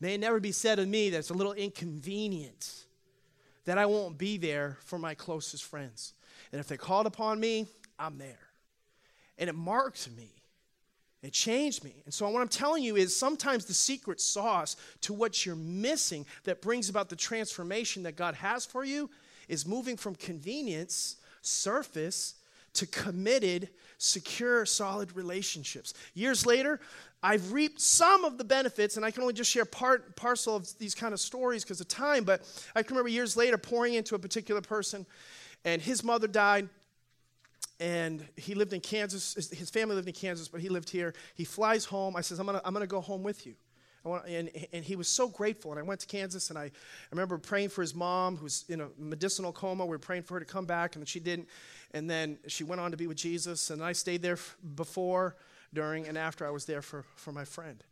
May 0.01 0.15
it 0.15 0.21
never 0.21 0.41
be 0.41 0.53
said 0.53 0.79
of 0.79 0.89
me 0.89 1.11
that 1.11 1.19
it's 1.19 1.31
a 1.31 1.35
little 1.35 1.53
inconvenient 1.53 2.85
that 3.65 3.79
I 3.79 3.87
won't 3.87 4.19
be 4.19 4.37
there 4.37 4.79
for 4.85 4.99
my 4.99 5.15
closest 5.15 5.65
friends. 5.65 6.15
And 6.51 6.61
if 6.61 6.67
they 6.67 6.77
called 6.77 7.07
upon 7.07 7.39
me, 7.39 7.67
I'm 7.99 8.19
there. 8.19 8.49
And 9.39 9.49
it 9.49 9.55
marked 9.55 10.11
me. 10.17 10.31
It 11.23 11.33
changed 11.33 11.85
me. 11.85 11.95
And 12.05 12.13
so, 12.13 12.29
what 12.29 12.43
I'm 12.43 12.49
telling 12.49 12.83
you 12.83 12.97
is 12.97 13.17
sometimes 13.17 13.65
the 13.65 13.75
secret 13.75 14.21
sauce 14.21 14.77
to 15.03 15.13
what 15.13 15.47
you're 15.47 15.55
missing 15.55 16.27
that 16.45 16.61
brings 16.61 16.89
about 16.89 17.09
the 17.09 17.17
transformation 17.17 18.03
that 18.03 18.17
God 18.17 18.35
has 18.35 18.67
for 18.67 18.85
you 18.85 19.09
is 19.49 19.65
moving 19.65 19.97
from 19.97 20.17
convenience, 20.17 21.17
surface, 21.41 22.35
to 22.75 22.87
committed, 22.87 23.69
secure, 23.99 24.65
solid 24.67 25.15
relationships. 25.17 25.95
Years 26.15 26.47
later, 26.47 26.81
I've 27.23 27.53
reaped 27.53 27.81
some 27.81 28.25
of 28.25 28.37
the 28.37 28.45
benefits, 28.45 28.97
and 28.97 29.07
I 29.07 29.11
can 29.11 29.23
only 29.23 29.35
just 29.35 29.51
share 29.51 29.65
part 29.65 30.17
parcel 30.17 30.57
of 30.57 30.77
these 30.79 30.95
kind 30.95 31.15
of 31.15 31.21
stories 31.21 31.63
because 31.63 31.81
of 31.81 31.89
time. 31.89 32.25
But 32.25 32.43
I 32.75 32.83
can 32.83 32.95
remember 32.95 33.11
years 33.11 33.37
later 33.37 33.59
pouring 33.59 33.95
into 33.95 34.15
a 34.15 34.19
particular 34.19 34.61
person, 34.61 35.07
and 35.65 35.81
his 35.81 36.03
mother 36.03 36.27
died, 36.27 36.69
and 37.79 38.27
he 38.37 38.55
lived 38.55 38.73
in 38.73 38.81
Kansas. 38.81 39.35
His 39.35 39.71
family 39.71 39.95
lived 39.95 40.09
in 40.09 40.15
Kansas, 40.15 40.49
but 40.49 40.61
he 40.61 40.69
lived 40.69 40.91
here. 40.91 41.15
He 41.35 41.45
flies 41.45 41.85
home. 41.85 42.17
I 42.17 42.23
says, 42.23 42.41
"I'm 42.41 42.47
gonna, 42.47 42.61
I'm 42.65 42.73
gonna 42.73 42.87
go 42.89 43.01
home 43.01 43.23
with 43.23 43.47
you." 43.47 43.55
Want, 44.05 44.27
and, 44.27 44.51
and 44.73 44.85
he 44.85 44.97
was 44.97 45.09
so 45.09 45.29
grateful. 45.29 45.71
And 45.71 45.79
I 45.79 45.83
went 45.83 46.01
to 46.01 46.07
Kansas, 46.07 46.51
and 46.51 46.59
I, 46.59 46.65
I 46.65 46.71
remember 47.11 47.39
praying 47.39 47.69
for 47.69 47.83
his 47.83 47.95
mom, 47.95 48.37
who's 48.37 48.65
in 48.69 48.81
a 48.81 48.89
medicinal 48.99 49.53
coma. 49.53 49.85
We 49.85 49.91
were 49.91 49.99
praying 49.99 50.25
for 50.25 50.35
her 50.35 50.41
to 50.41 50.47
come 50.47 50.67
back, 50.67 50.97
and 50.97 51.09
she 51.09 51.21
didn't. 51.21 51.49
And 51.93 52.09
then 52.11 52.39
she 52.47 52.65
went 52.65 52.81
on 52.81 52.91
to 52.91 52.97
be 52.97 53.07
with 53.07 53.19
Jesus, 53.19 53.71
and 53.71 53.83
I 53.83 53.93
stayed 53.93 54.23
there 54.23 54.39
before 54.75 55.37
during, 55.73 56.09
and 56.09 56.19
after 56.19 56.47
I 56.47 56.51
was 56.51 56.65
there 56.65 56.83
for, 56.83 57.05
for 57.17 57.33
my 57.33 57.45
friend. 57.45 57.83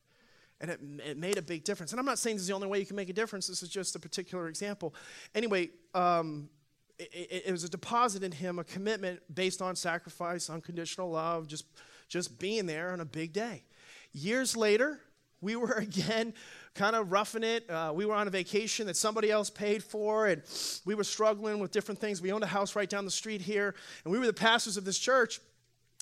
And 0.61 0.71
it, 0.71 0.81
it 1.07 1.19
made 1.19 1.39
a 1.39 1.43
big 1.43 1.65
difference. 1.65 1.93
And 1.93 2.01
I'm 2.01 2.07
not 2.07 2.19
saying 2.19 2.37
this 2.37 2.43
is 2.43 2.49
the 2.49 2.55
only 2.55 2.69
way 2.69 2.81
you 2.81 2.87
can 2.87 2.97
make 2.97 3.09
a 3.09 3.15
difference, 3.15 3.47
this 3.47 3.63
is 3.63 3.69
just 3.69 3.97
a 3.97 3.99
particular 3.99 4.49
example. 4.49 4.95
Anyway, 5.35 5.71
um, 5.95 6.51
it, 6.99 7.45
it, 7.47 7.53
was 7.53 7.65
a 7.65 7.69
deposit 7.69 8.23
in 8.23 8.33
him, 8.33 8.59
a 8.59 8.65
commitment 8.65 9.21
based 9.35 9.63
on 9.63 9.75
sacrifice, 9.75 10.51
unconditional 10.51 11.11
love, 11.11 11.47
just, 11.47 11.65
just 12.09 12.39
being 12.39 12.67
there 12.67 12.93
on 12.93 13.01
a 13.01 13.05
big 13.05 13.33
day. 13.33 13.65
Years 14.13 14.57
later, 14.57 15.01
we 15.41 15.57
were 15.57 15.73
again 15.79 16.35
kind 16.75 16.95
of 16.95 17.11
roughing 17.13 17.43
it. 17.43 17.69
Uh, 17.69 17.93
we 17.95 18.07
were 18.07 18.15
on 18.15 18.27
a 18.27 18.31
vacation 18.31 18.87
that 18.87 18.97
somebody 18.97 19.31
else 19.31 19.51
paid 19.51 19.83
for, 19.83 20.27
and 20.27 20.43
we 20.85 20.95
were 20.95 21.05
struggling 21.05 21.59
with 21.59 21.73
different 21.73 22.01
things. 22.01 22.23
We 22.23 22.33
owned 22.33 22.45
a 22.45 22.49
house 22.49 22.77
right 22.77 22.89
down 22.89 23.05
the 23.05 23.11
street 23.11 23.41
here, 23.41 23.75
and 24.05 24.13
we 24.13 24.19
were 24.19 24.27
the 24.27 24.33
pastors 24.33 24.77
of 24.77 24.85
this 24.85 24.99
church. 24.99 25.41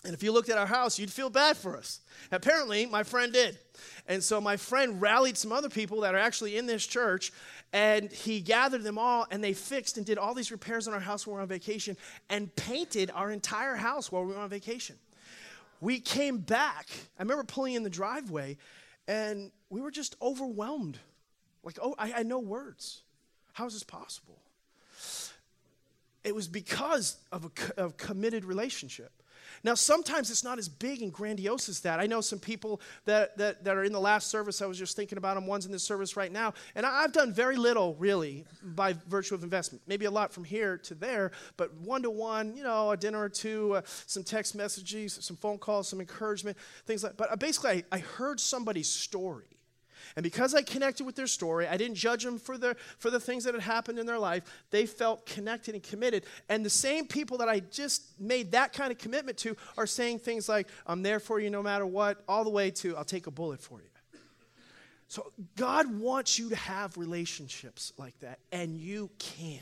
And 0.04 0.14
if 0.14 0.22
you 0.22 0.30
looked 0.30 0.48
at 0.48 0.58
our 0.58 0.66
house, 0.66 0.98
you'd 0.98 1.10
feel 1.10 1.28
bad 1.28 1.56
for 1.56 1.76
us. 1.76 2.00
Apparently, 2.30 2.86
my 2.86 3.02
friend 3.02 3.32
did. 3.32 3.58
And 4.06 4.22
so 4.22 4.40
my 4.40 4.56
friend 4.56 5.00
rallied 5.02 5.36
some 5.36 5.50
other 5.50 5.68
people 5.68 6.02
that 6.02 6.14
are 6.14 6.18
actually 6.18 6.56
in 6.56 6.66
this 6.66 6.86
church, 6.86 7.32
and 7.72 8.10
he 8.12 8.40
gathered 8.40 8.84
them 8.84 8.96
all, 8.96 9.26
and 9.30 9.42
they 9.42 9.52
fixed 9.52 9.96
and 9.96 10.06
did 10.06 10.16
all 10.16 10.34
these 10.34 10.52
repairs 10.52 10.86
on 10.86 10.94
our 10.94 11.00
house 11.00 11.26
while 11.26 11.34
we 11.34 11.38
were 11.38 11.42
on 11.42 11.48
vacation, 11.48 11.96
and 12.30 12.54
painted 12.54 13.10
our 13.12 13.32
entire 13.32 13.74
house 13.74 14.12
while 14.12 14.24
we 14.24 14.32
were 14.32 14.38
on 14.38 14.48
vacation. 14.48 14.96
We 15.80 15.98
came 15.98 16.38
back. 16.38 16.88
I 17.18 17.22
remember 17.22 17.44
pulling 17.44 17.74
in 17.74 17.82
the 17.82 17.90
driveway, 17.90 18.56
and 19.08 19.50
we 19.70 19.80
were 19.80 19.90
just 19.90 20.14
overwhelmed. 20.22 20.98
Like, 21.64 21.78
oh, 21.82 21.94
I 21.98 22.22
no 22.22 22.38
words. 22.38 23.02
How 23.54 23.66
is 23.66 23.72
this 23.72 23.82
possible? 23.82 24.38
It 26.22 26.34
was 26.34 26.46
because 26.46 27.16
of 27.32 27.46
a, 27.46 27.80
of 27.80 27.96
committed 27.96 28.44
relationship. 28.44 29.10
Now, 29.64 29.74
sometimes 29.74 30.30
it's 30.30 30.44
not 30.44 30.58
as 30.58 30.68
big 30.68 31.02
and 31.02 31.12
grandiose 31.12 31.68
as 31.68 31.80
that. 31.80 32.00
I 32.00 32.06
know 32.06 32.20
some 32.20 32.38
people 32.38 32.80
that, 33.04 33.36
that, 33.38 33.64
that 33.64 33.76
are 33.76 33.84
in 33.84 33.92
the 33.92 34.00
last 34.00 34.28
service. 34.28 34.62
I 34.62 34.66
was 34.66 34.78
just 34.78 34.96
thinking 34.96 35.18
about 35.18 35.34
them. 35.34 35.46
One's 35.46 35.66
in 35.66 35.72
this 35.72 35.82
service 35.82 36.16
right 36.16 36.32
now. 36.32 36.54
And 36.74 36.86
I, 36.86 37.02
have 37.02 37.12
done 37.12 37.32
very 37.32 37.56
little, 37.56 37.94
really, 37.94 38.44
by 38.62 38.94
virtue 39.08 39.34
of 39.34 39.42
investment. 39.42 39.82
Maybe 39.86 40.04
a 40.04 40.10
lot 40.10 40.32
from 40.32 40.44
here 40.44 40.78
to 40.78 40.94
there, 40.94 41.32
but 41.56 41.74
one 41.74 42.02
to 42.02 42.10
one, 42.10 42.56
you 42.56 42.62
know, 42.62 42.90
a 42.90 42.96
dinner 42.96 43.20
or 43.20 43.28
two, 43.28 43.74
uh, 43.76 43.82
some 44.06 44.24
text 44.24 44.54
messages, 44.54 45.18
some 45.20 45.36
phone 45.36 45.58
calls, 45.58 45.88
some 45.88 46.00
encouragement, 46.00 46.56
things 46.86 47.02
like 47.02 47.12
that. 47.12 47.18
But 47.18 47.32
uh, 47.32 47.36
basically, 47.36 47.84
I, 47.92 47.96
I 47.96 47.98
heard 47.98 48.40
somebody's 48.40 48.88
story. 48.88 49.57
And 50.16 50.22
because 50.22 50.54
I 50.54 50.62
connected 50.62 51.04
with 51.04 51.16
their 51.16 51.26
story, 51.26 51.66
I 51.66 51.76
didn't 51.76 51.96
judge 51.96 52.24
them 52.24 52.38
for 52.38 52.58
the, 52.58 52.76
for 52.98 53.10
the 53.10 53.20
things 53.20 53.44
that 53.44 53.54
had 53.54 53.62
happened 53.62 53.98
in 53.98 54.06
their 54.06 54.18
life. 54.18 54.44
They 54.70 54.86
felt 54.86 55.26
connected 55.26 55.74
and 55.74 55.82
committed. 55.82 56.24
And 56.48 56.64
the 56.64 56.70
same 56.70 57.06
people 57.06 57.38
that 57.38 57.48
I 57.48 57.60
just 57.60 58.20
made 58.20 58.52
that 58.52 58.72
kind 58.72 58.90
of 58.90 58.98
commitment 58.98 59.38
to 59.38 59.56
are 59.76 59.86
saying 59.86 60.20
things 60.20 60.48
like, 60.48 60.68
I'm 60.86 61.02
there 61.02 61.20
for 61.20 61.40
you 61.40 61.50
no 61.50 61.62
matter 61.62 61.86
what, 61.86 62.22
all 62.28 62.44
the 62.44 62.50
way 62.50 62.70
to, 62.70 62.96
I'll 62.96 63.04
take 63.04 63.26
a 63.26 63.30
bullet 63.30 63.60
for 63.60 63.80
you. 63.80 63.88
So 65.08 65.32
God 65.56 65.98
wants 65.98 66.38
you 66.38 66.50
to 66.50 66.56
have 66.56 66.98
relationships 66.98 67.94
like 67.96 68.18
that, 68.20 68.40
and 68.52 68.76
you 68.76 69.08
can 69.18 69.60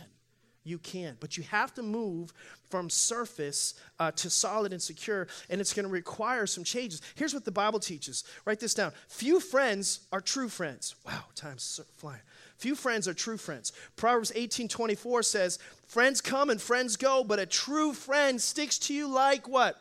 you 0.67 0.79
can. 0.79 1.17
But 1.21 1.37
you 1.37 1.45
have 1.45 1.73
to 1.75 1.83
move 1.83 2.33
from 2.69 2.91
surface 2.91 3.75
uh, 3.99 4.11
to 4.13 4.29
solid 4.29 4.73
and 4.73 4.83
secure, 4.83 5.29
and 5.49 5.61
it's 5.61 5.73
going 5.73 5.87
to 5.87 5.93
require 5.93 6.47
some 6.47 6.65
changes. 6.65 7.01
Here's 7.15 7.33
what 7.33 7.45
the 7.45 7.53
Bible 7.53 7.79
teaches. 7.79 8.25
Write 8.45 8.61
this 8.61 8.75
down. 8.75 8.93
Few 9.09 9.41
friends 9.41 10.01
are 10.13 10.21
true 10.21 10.49
friends. 10.49 10.97
Wow, 11.07 11.25
time's 11.35 11.81
flying. 11.97 12.21
Few 12.59 12.75
friends 12.75 13.07
are 13.07 13.15
true 13.15 13.37
friends. 13.37 13.73
Proverbs 13.97 14.33
18 14.35 14.69
24 14.69 15.23
says, 15.23 15.59
Friends 15.87 16.21
come 16.21 16.51
and 16.51 16.61
friends 16.61 16.97
go, 16.97 17.23
but 17.23 17.39
a 17.39 17.47
true 17.47 17.93
friend 17.93 18.41
sticks 18.41 18.79
to 18.81 18.95
you 18.95 19.07
like 19.07 19.47
what? 19.47 19.81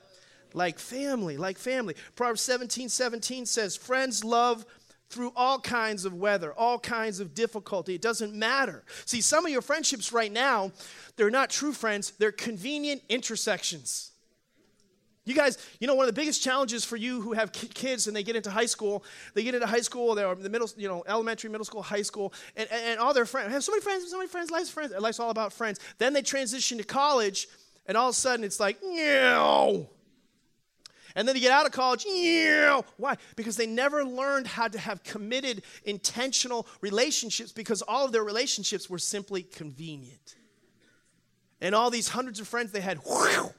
Like 0.54 0.78
family, 0.78 1.38
like 1.38 1.58
family. 1.58 1.96
Proverbs 2.16 2.42
17 2.42 2.90
17 2.90 3.46
says, 3.46 3.76
Friends 3.76 4.24
love 4.24 4.66
through 5.16 5.32
all 5.34 5.60
kinds 5.60 6.04
of 6.04 6.14
weather, 6.14 6.54
all 6.54 6.78
kinds 6.78 7.22
of 7.22 7.34
difficulty. 7.34 7.96
It 7.96 8.02
doesn't 8.02 8.36
matter. 8.36 8.84
See, 9.06 9.22
some 9.22 9.46
of 9.46 9.52
your 9.52 9.62
friendships 9.62 10.12
right 10.12 10.32
now, 10.32 10.74
they're 11.16 11.30
not 11.30 11.50
true 11.50 11.72
friends, 11.72 12.12
they're 12.20 12.34
convenient 12.34 13.02
intersections. 13.08 14.12
You 15.24 15.34
guys, 15.34 15.58
you 15.80 15.88
know, 15.88 15.96
one 15.96 16.04
of 16.08 16.14
the 16.14 16.22
biggest 16.22 16.44
challenges 16.44 16.84
for 16.84 16.98
you 16.98 17.22
who 17.22 17.32
have 17.32 17.54
kids 17.54 18.08
and 18.08 18.16
they 18.16 18.24
get 18.24 18.36
into 18.36 18.52
high 18.52 18.68
school, 18.68 19.06
they 19.34 19.42
get 19.42 19.56
into 19.56 19.66
high 19.66 19.82
school, 19.82 20.16
they're 20.16 20.36
the 20.36 20.50
middle, 20.50 20.70
you 20.76 20.90
know, 20.90 21.04
elementary, 21.08 21.50
middle 21.50 21.66
school, 21.66 21.82
high 21.82 22.04
school, 22.04 22.34
and, 22.58 22.70
and, 22.70 22.84
and 22.84 23.00
all 23.00 23.14
their 23.14 23.26
friends 23.26 23.54
have 23.54 23.64
so 23.64 23.72
many 23.72 23.82
friends, 23.82 24.12
so 24.12 24.18
many 24.18 24.28
friends, 24.28 24.52
life's 24.52 24.70
friends, 24.70 24.94
life's 25.00 25.20
all 25.22 25.32
about 25.32 25.54
friends. 25.54 25.80
Then 25.98 26.12
they 26.12 26.22
transition 26.22 26.78
to 26.78 26.84
college, 26.84 27.48
and 27.88 27.96
all 27.98 28.10
of 28.10 28.16
a 28.16 28.18
sudden 28.18 28.44
it's 28.44 28.60
like, 28.60 28.78
no. 28.84 29.90
And 31.16 31.26
then 31.26 31.34
they 31.34 31.40
get 31.40 31.52
out 31.52 31.66
of 31.66 31.72
college, 31.72 32.06
yeah. 32.08 32.82
Why? 32.98 33.16
Because 33.38 33.56
they 33.56 33.68
never 33.68 34.04
learned 34.04 34.48
how 34.48 34.68
to 34.68 34.78
have 34.78 35.02
committed, 35.04 35.64
intentional 35.86 36.68
relationships 36.82 37.54
because 37.54 37.82
all 37.82 38.06
of 38.06 38.12
their 38.12 38.24
relationships 38.24 38.90
were 38.90 39.00
simply 39.00 39.42
convenient. 39.42 40.36
And 41.62 41.74
all 41.74 41.90
these 41.90 42.10
hundreds 42.10 42.42
of 42.42 42.48
friends 42.50 42.74
they 42.74 42.82
had, 42.82 42.98
whew, 42.98 43.50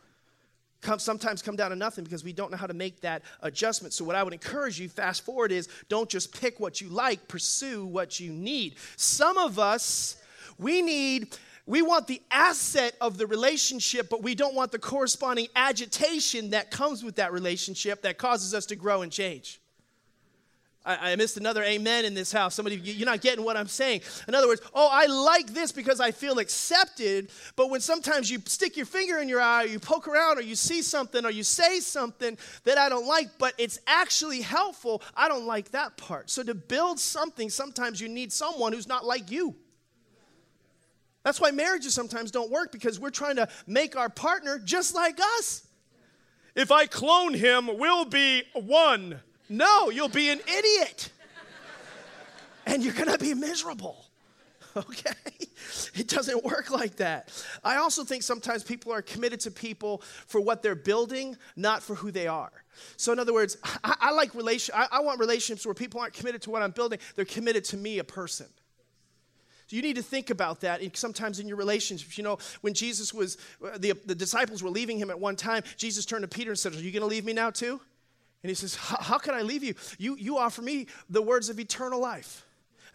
come, 0.82 0.98
sometimes 0.98 1.40
come 1.40 1.56
down 1.56 1.70
to 1.70 1.76
nothing 1.76 2.04
because 2.04 2.22
we 2.22 2.34
don't 2.34 2.50
know 2.50 2.58
how 2.58 2.66
to 2.66 2.74
make 2.74 3.00
that 3.00 3.22
adjustment. 3.40 3.94
So, 3.94 4.04
what 4.04 4.16
I 4.16 4.22
would 4.22 4.34
encourage 4.34 4.78
you, 4.78 4.90
fast 4.90 5.24
forward, 5.24 5.50
is 5.50 5.68
don't 5.88 6.10
just 6.10 6.38
pick 6.38 6.60
what 6.60 6.80
you 6.82 6.88
like, 6.88 7.26
pursue 7.26 7.86
what 7.86 8.20
you 8.20 8.32
need. 8.32 8.76
Some 8.96 9.38
of 9.38 9.58
us, 9.58 10.16
we 10.58 10.82
need 10.82 11.36
we 11.66 11.82
want 11.82 12.06
the 12.06 12.22
asset 12.30 12.94
of 13.00 13.18
the 13.18 13.26
relationship, 13.26 14.08
but 14.08 14.22
we 14.22 14.34
don't 14.34 14.54
want 14.54 14.70
the 14.70 14.78
corresponding 14.78 15.48
agitation 15.56 16.50
that 16.50 16.70
comes 16.70 17.02
with 17.02 17.16
that 17.16 17.32
relationship 17.32 18.02
that 18.02 18.18
causes 18.18 18.54
us 18.54 18.66
to 18.66 18.76
grow 18.76 19.02
and 19.02 19.10
change. 19.10 19.60
I, 20.88 21.16
missed 21.16 21.36
another 21.36 21.64
amen 21.64 22.04
in 22.04 22.14
this 22.14 22.30
house. 22.30 22.54
Somebody, 22.54 22.76
you're 22.76 23.06
not 23.06 23.20
getting 23.20 23.44
what 23.44 23.56
I'm 23.56 23.66
saying. 23.66 24.02
In 24.28 24.36
other 24.36 24.46
words, 24.46 24.60
oh, 24.72 24.88
I 24.90 25.06
like 25.06 25.48
this 25.48 25.72
because 25.72 25.98
I 25.98 26.12
feel 26.12 26.38
accepted. 26.38 27.30
But 27.56 27.70
when 27.70 27.80
sometimes 27.80 28.30
you 28.30 28.38
stick 28.46 28.76
your 28.76 28.86
finger 28.86 29.18
in 29.18 29.28
your 29.28 29.40
eye, 29.40 29.64
or 29.64 29.66
you 29.66 29.80
poke 29.80 30.06
around, 30.06 30.38
or 30.38 30.42
you 30.42 30.54
see 30.54 30.82
something, 30.82 31.24
or 31.24 31.30
you 31.30 31.42
say 31.42 31.80
something 31.80 32.38
that 32.62 32.78
I 32.78 32.88
don't 32.88 33.06
like, 33.06 33.30
but 33.36 33.54
it's 33.58 33.80
actually 33.88 34.42
helpful, 34.42 35.02
I 35.16 35.26
don't 35.26 35.46
like 35.46 35.72
that 35.72 35.96
part. 35.96 36.30
So 36.30 36.44
to 36.44 36.54
build 36.54 37.00
something, 37.00 37.50
sometimes 37.50 38.00
you 38.00 38.08
need 38.08 38.32
someone 38.32 38.72
who's 38.72 38.86
not 38.86 39.04
like 39.04 39.32
you. 39.32 39.56
That's 41.26 41.40
why 41.40 41.50
marriages 41.50 41.92
sometimes 41.92 42.30
don't 42.30 42.52
work 42.52 42.70
because 42.70 43.00
we're 43.00 43.10
trying 43.10 43.34
to 43.34 43.48
make 43.66 43.96
our 43.96 44.08
partner 44.08 44.60
just 44.60 44.94
like 44.94 45.18
us. 45.38 45.66
If 46.54 46.70
I 46.70 46.86
clone 46.86 47.34
him, 47.34 47.66
we'll 47.66 48.04
be 48.04 48.44
one. 48.54 49.18
No, 49.48 49.90
you'll 49.90 50.08
be 50.08 50.30
an 50.30 50.38
idiot. 50.46 51.10
and 52.64 52.84
you're 52.84 52.94
going 52.94 53.10
to 53.10 53.18
be 53.18 53.34
miserable. 53.34 54.04
Okay? 54.76 55.10
It 55.94 56.06
doesn't 56.06 56.44
work 56.44 56.70
like 56.70 56.96
that. 56.96 57.32
I 57.64 57.76
also 57.76 58.04
think 58.04 58.22
sometimes 58.22 58.62
people 58.62 58.92
are 58.92 59.00
committed 59.00 59.40
to 59.40 59.50
people 59.50 60.02
for 60.26 60.38
what 60.38 60.62
they're 60.62 60.74
building, 60.74 61.38
not 61.56 61.82
for 61.82 61.94
who 61.94 62.10
they 62.10 62.26
are. 62.26 62.52
So, 62.98 63.10
in 63.10 63.18
other 63.18 63.32
words, 63.32 63.56
I, 63.82 63.96
I 63.98 64.10
like 64.10 64.34
relation. 64.34 64.74
I, 64.76 64.86
I 64.92 65.00
want 65.00 65.18
relationships 65.18 65.64
where 65.64 65.74
people 65.74 65.98
aren't 65.98 66.12
committed 66.12 66.42
to 66.42 66.50
what 66.50 66.60
I'm 66.60 66.72
building; 66.72 66.98
they're 67.14 67.24
committed 67.24 67.64
to 67.64 67.78
me, 67.78 68.00
a 68.00 68.04
person. 68.04 68.48
So 69.66 69.74
you 69.74 69.82
need 69.82 69.96
to 69.96 70.02
think 70.02 70.30
about 70.30 70.60
that 70.60 70.80
sometimes 70.96 71.40
in 71.40 71.48
your 71.48 71.56
relationships. 71.56 72.16
You 72.16 72.24
know, 72.24 72.38
when 72.60 72.72
Jesus 72.72 73.12
was, 73.12 73.36
uh, 73.64 73.76
the, 73.78 73.94
the 74.06 74.14
disciples 74.14 74.62
were 74.62 74.70
leaving 74.70 74.96
him 74.96 75.10
at 75.10 75.18
one 75.18 75.34
time, 75.34 75.64
Jesus 75.76 76.06
turned 76.06 76.22
to 76.22 76.28
Peter 76.28 76.50
and 76.50 76.58
said, 76.58 76.72
Are 76.72 76.76
you 76.76 76.92
going 76.92 77.00
to 77.00 77.06
leave 77.06 77.24
me 77.24 77.32
now 77.32 77.50
too? 77.50 77.80
And 78.42 78.48
he 78.48 78.54
says, 78.54 78.76
How 78.76 79.18
can 79.18 79.34
I 79.34 79.42
leave 79.42 79.64
you? 79.64 79.74
You, 79.98 80.16
you 80.16 80.38
offer 80.38 80.62
me 80.62 80.86
the 81.10 81.20
words 81.20 81.48
of 81.48 81.58
eternal 81.58 82.00
life. 82.00 82.45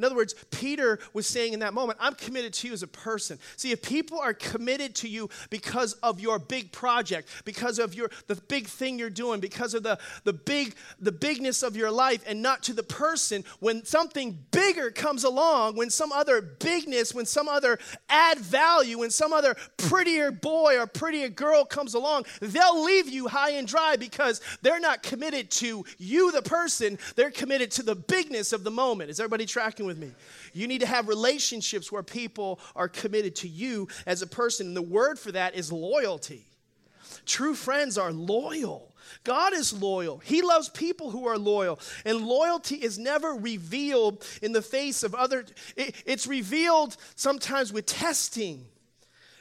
In 0.02 0.06
other 0.06 0.16
words, 0.16 0.34
Peter 0.50 0.98
was 1.14 1.28
saying 1.28 1.54
in 1.54 1.60
that 1.60 1.76
moment, 1.76 2.00
I'm 2.02 2.16
committed 2.16 2.54
to 2.54 2.68
you 2.68 2.74
as 2.74 2.82
a 2.82 2.88
person. 2.88 3.38
See, 3.56 3.72
if 3.72 3.84
people 3.84 4.20
are 4.20 4.34
committed 4.34 4.96
to 4.96 5.08
you 5.08 5.30
because 5.52 5.94
of 6.02 6.20
your 6.20 6.40
big 6.40 6.72
project, 6.72 7.30
because 7.46 7.78
of 7.78 7.94
your 7.94 8.10
the 8.26 8.34
big 8.34 8.66
thing 8.66 8.98
you're 8.98 9.12
doing, 9.12 9.40
because 9.40 9.76
of 9.76 9.84
the, 9.84 10.00
the 10.24 10.34
big 10.34 10.74
the 11.00 11.12
bigness 11.12 11.62
of 11.62 11.76
your 11.78 11.92
life, 11.92 12.24
and 12.26 12.42
not 12.42 12.64
to 12.64 12.74
the 12.74 12.82
person, 12.82 13.44
when 13.60 13.86
something 13.86 14.40
bigger 14.50 14.90
comes 14.90 15.24
along, 15.24 15.76
when 15.76 15.92
some 15.92 16.12
other 16.12 16.42
bigness, 16.42 17.14
when 17.14 17.28
some 17.28 17.48
other 17.48 17.78
add 18.10 18.40
value, 18.40 18.98
when 18.98 19.12
some 19.12 19.32
other 19.32 19.56
prettier 19.78 20.32
boy 20.32 20.80
or 20.80 20.88
prettier 20.88 21.30
girl 21.30 21.64
comes 21.64 21.94
along, 21.94 22.26
they'll 22.40 22.84
leave 22.84 23.08
you 23.08 23.28
high 23.28 23.52
and 23.52 23.68
dry 23.68 23.96
because 23.98 24.42
they're 24.64 24.80
not 24.80 25.04
committed 25.04 25.52
to 25.52 25.86
you, 26.00 26.32
the 26.32 26.42
person, 26.42 26.98
they're 27.16 27.30
committed 27.30 27.70
to 27.70 27.84
the 27.84 27.96
bigness 27.96 28.52
of 28.52 28.64
the 28.64 28.72
moment. 28.72 29.12
Is 29.12 29.20
everybody 29.20 29.46
tracking 29.46 29.86
with 29.86 29.91
with 29.92 30.00
me. 30.00 30.12
You 30.54 30.68
need 30.68 30.80
to 30.80 30.88
have 30.88 31.10
relationships 31.10 31.92
where 31.92 32.04
people 32.04 32.60
are 32.76 32.88
committed 32.88 33.36
to 33.38 33.48
you 33.48 33.90
as 34.06 34.22
a 34.22 34.28
person. 34.28 34.68
And 34.68 34.76
the 34.76 34.82
word 34.82 35.20
for 35.20 35.32
that 35.34 35.56
is 35.56 35.72
loyalty. 35.72 36.46
True 37.26 37.54
friends 37.54 37.98
are 37.98 38.12
loyal. 38.14 38.94
God 39.26 39.54
is 39.54 39.74
loyal. 39.74 40.20
He 40.20 40.42
loves 40.42 40.70
people 40.70 41.12
who 41.12 41.28
are 41.28 41.38
loyal. 41.38 41.80
And 42.06 42.26
loyalty 42.26 42.76
is 42.76 42.98
never 42.98 43.34
revealed 43.34 44.26
in 44.42 44.54
the 44.54 44.62
face 44.62 45.04
of 45.04 45.14
other, 45.14 45.46
it, 45.76 45.96
it's 46.06 46.26
revealed 46.26 46.96
sometimes 47.16 47.74
with 47.74 47.86
testing. 47.86 48.66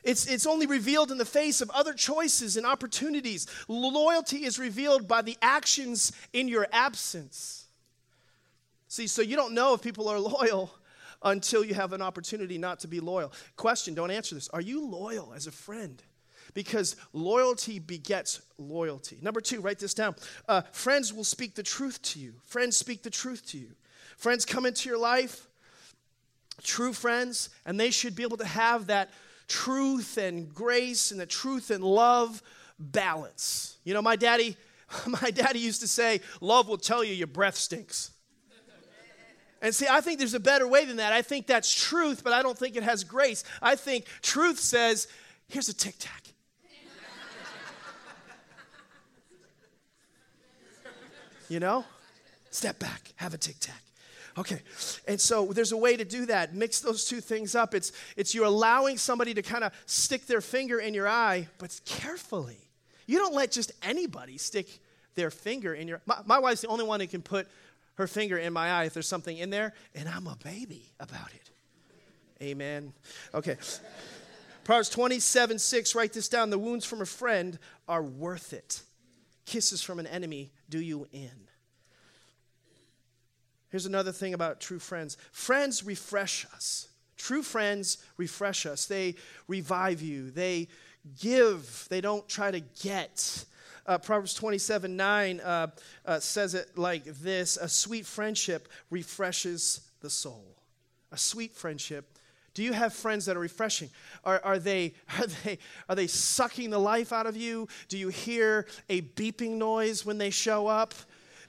It's, 0.02 0.26
it's 0.26 0.46
only 0.46 0.66
revealed 0.66 1.12
in 1.12 1.18
the 1.18 1.24
face 1.24 1.60
of 1.60 1.70
other 1.70 1.92
choices 1.92 2.56
and 2.56 2.66
opportunities. 2.66 3.46
Loyalty 3.68 4.44
is 4.44 4.58
revealed 4.58 5.06
by 5.06 5.22
the 5.22 5.36
actions 5.42 6.12
in 6.32 6.48
your 6.48 6.66
absence. 6.72 7.59
See, 8.90 9.06
so 9.06 9.22
you 9.22 9.36
don't 9.36 9.54
know 9.54 9.72
if 9.72 9.82
people 9.82 10.08
are 10.08 10.18
loyal 10.18 10.74
until 11.22 11.64
you 11.64 11.74
have 11.74 11.92
an 11.92 12.02
opportunity 12.02 12.58
not 12.58 12.80
to 12.80 12.88
be 12.88 12.98
loyal. 12.98 13.32
Question, 13.56 13.94
don't 13.94 14.10
answer 14.10 14.34
this. 14.34 14.48
Are 14.48 14.60
you 14.60 14.84
loyal 14.84 15.32
as 15.32 15.46
a 15.46 15.52
friend? 15.52 16.02
Because 16.54 16.96
loyalty 17.12 17.78
begets 17.78 18.42
loyalty. 18.58 19.18
Number 19.22 19.40
two, 19.40 19.60
write 19.60 19.78
this 19.78 19.94
down. 19.94 20.16
Uh, 20.48 20.62
friends 20.72 21.14
will 21.14 21.22
speak 21.22 21.54
the 21.54 21.62
truth 21.62 22.02
to 22.02 22.18
you. 22.18 22.34
Friends 22.42 22.76
speak 22.76 23.04
the 23.04 23.10
truth 23.10 23.46
to 23.50 23.58
you. 23.58 23.68
Friends 24.16 24.44
come 24.44 24.66
into 24.66 24.88
your 24.88 24.98
life, 24.98 25.46
true 26.64 26.92
friends, 26.92 27.50
and 27.64 27.78
they 27.78 27.90
should 27.90 28.16
be 28.16 28.24
able 28.24 28.38
to 28.38 28.44
have 28.44 28.88
that 28.88 29.10
truth 29.46 30.18
and 30.18 30.52
grace 30.52 31.12
and 31.12 31.20
the 31.20 31.26
truth 31.26 31.70
and 31.70 31.84
love 31.84 32.42
balance. 32.76 33.76
You 33.84 33.94
know, 33.94 34.02
my 34.02 34.16
daddy, 34.16 34.56
my 35.06 35.30
daddy 35.30 35.60
used 35.60 35.80
to 35.82 35.88
say, 35.88 36.22
love 36.40 36.68
will 36.68 36.76
tell 36.76 37.04
you 37.04 37.14
your 37.14 37.28
breath 37.28 37.56
stinks. 37.56 38.10
And 39.62 39.74
see, 39.74 39.86
I 39.88 40.00
think 40.00 40.18
there's 40.18 40.34
a 40.34 40.40
better 40.40 40.66
way 40.66 40.84
than 40.86 40.96
that. 40.96 41.12
I 41.12 41.22
think 41.22 41.46
that's 41.46 41.72
truth, 41.72 42.24
but 42.24 42.32
I 42.32 42.42
don't 42.42 42.56
think 42.56 42.76
it 42.76 42.82
has 42.82 43.04
grace. 43.04 43.44
I 43.60 43.76
think 43.76 44.06
truth 44.22 44.58
says, 44.58 45.06
here's 45.48 45.68
a 45.68 45.74
tic 45.74 45.96
tac. 45.98 46.24
you 51.48 51.60
know? 51.60 51.84
Step 52.50 52.78
back, 52.78 53.12
have 53.16 53.34
a 53.34 53.38
tic 53.38 53.56
tac. 53.60 53.82
Okay, 54.38 54.62
and 55.06 55.20
so 55.20 55.46
there's 55.46 55.72
a 55.72 55.76
way 55.76 55.96
to 55.96 56.04
do 56.04 56.24
that. 56.26 56.54
Mix 56.54 56.80
those 56.80 57.04
two 57.04 57.20
things 57.20 57.54
up. 57.54 57.74
It's, 57.74 57.92
it's 58.16 58.34
you're 58.34 58.46
allowing 58.46 58.96
somebody 58.96 59.34
to 59.34 59.42
kind 59.42 59.64
of 59.64 59.72
stick 59.86 60.26
their 60.26 60.40
finger 60.40 60.78
in 60.78 60.94
your 60.94 61.08
eye, 61.08 61.48
but 61.58 61.78
carefully. 61.84 62.56
You 63.06 63.18
don't 63.18 63.34
let 63.34 63.50
just 63.50 63.72
anybody 63.82 64.38
stick 64.38 64.68
their 65.16 65.30
finger 65.30 65.74
in 65.74 65.88
your. 65.88 66.00
My, 66.06 66.18
my 66.24 66.38
wife's 66.38 66.60
the 66.60 66.68
only 66.68 66.84
one 66.84 67.00
who 67.00 67.08
can 67.08 67.22
put 67.22 67.48
her 68.00 68.06
finger 68.06 68.38
in 68.38 68.52
my 68.52 68.70
eye 68.70 68.84
if 68.84 68.94
there's 68.94 69.06
something 69.06 69.36
in 69.36 69.50
there, 69.50 69.74
and 69.94 70.08
I'm 70.08 70.26
a 70.26 70.36
baby 70.42 70.90
about 70.98 71.32
it. 71.34 71.50
Amen. 72.42 72.92
Okay. 73.34 73.56
Proverbs 74.64 74.88
27 74.88 75.58
6, 75.58 75.94
write 75.94 76.12
this 76.12 76.28
down. 76.28 76.50
The 76.50 76.58
wounds 76.58 76.84
from 76.84 77.02
a 77.02 77.06
friend 77.06 77.58
are 77.86 78.02
worth 78.02 78.52
it. 78.52 78.82
Kisses 79.44 79.82
from 79.82 79.98
an 79.98 80.06
enemy 80.06 80.50
do 80.68 80.80
you 80.80 81.06
in. 81.12 81.48
Here's 83.68 83.86
another 83.86 84.12
thing 84.12 84.34
about 84.34 84.60
true 84.60 84.78
friends 84.78 85.16
friends 85.32 85.84
refresh 85.84 86.46
us. 86.54 86.88
True 87.16 87.42
friends 87.42 87.98
refresh 88.16 88.64
us. 88.64 88.86
They 88.86 89.16
revive 89.46 90.00
you. 90.00 90.30
They 90.30 90.68
give. 91.20 91.86
They 91.90 92.00
don't 92.00 92.26
try 92.28 92.50
to 92.50 92.60
get. 92.60 93.44
Uh, 93.86 93.98
Proverbs 93.98 94.34
27 94.34 94.96
9 94.96 95.40
uh, 95.40 95.66
uh, 96.06 96.20
says 96.20 96.54
it 96.54 96.76
like 96.76 97.04
this 97.04 97.56
A 97.56 97.68
sweet 97.68 98.06
friendship 98.06 98.68
refreshes 98.90 99.80
the 100.00 100.10
soul. 100.10 100.56
A 101.12 101.18
sweet 101.18 101.54
friendship. 101.54 102.16
Do 102.52 102.62
you 102.62 102.72
have 102.72 102.92
friends 102.92 103.26
that 103.26 103.36
are 103.36 103.40
refreshing? 103.40 103.90
Are, 104.24 104.40
are, 104.42 104.58
they, 104.58 104.94
are, 105.18 105.26
they, 105.44 105.58
are 105.88 105.94
they 105.94 106.06
sucking 106.06 106.70
the 106.70 106.78
life 106.78 107.12
out 107.12 107.26
of 107.26 107.36
you? 107.36 107.68
Do 107.88 107.96
you 107.96 108.08
hear 108.08 108.66
a 108.88 109.02
beeping 109.02 109.52
noise 109.52 110.04
when 110.04 110.18
they 110.18 110.30
show 110.30 110.66
up? 110.66 110.94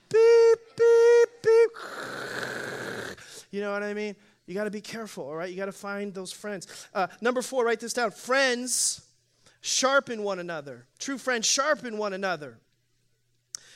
Beep, 0.10 0.60
beep, 0.78 1.30
beep. 1.44 3.18
You 3.50 3.62
know 3.62 3.72
what 3.72 3.84
I 3.84 3.94
mean? 3.94 4.16
You 4.46 4.54
got 4.54 4.66
to 4.66 4.72
be 4.72 4.82
careful, 4.82 5.26
all 5.26 5.36
right? 5.36 5.50
You 5.50 5.56
got 5.56 5.66
to 5.68 5.72
find 5.72 6.14
those 6.14 6.32
friends. 6.32 6.88
Uh, 6.94 7.08
number 7.22 7.42
four, 7.42 7.66
write 7.66 7.80
this 7.80 7.94
down. 7.94 8.12
Friends 8.12 9.02
sharpen 9.62 10.24
one 10.24 10.40
another. 10.40 10.86
True 11.00 11.18
friends 11.18 11.48
sharpen 11.48 11.98
one 11.98 12.14
another. 12.14 12.58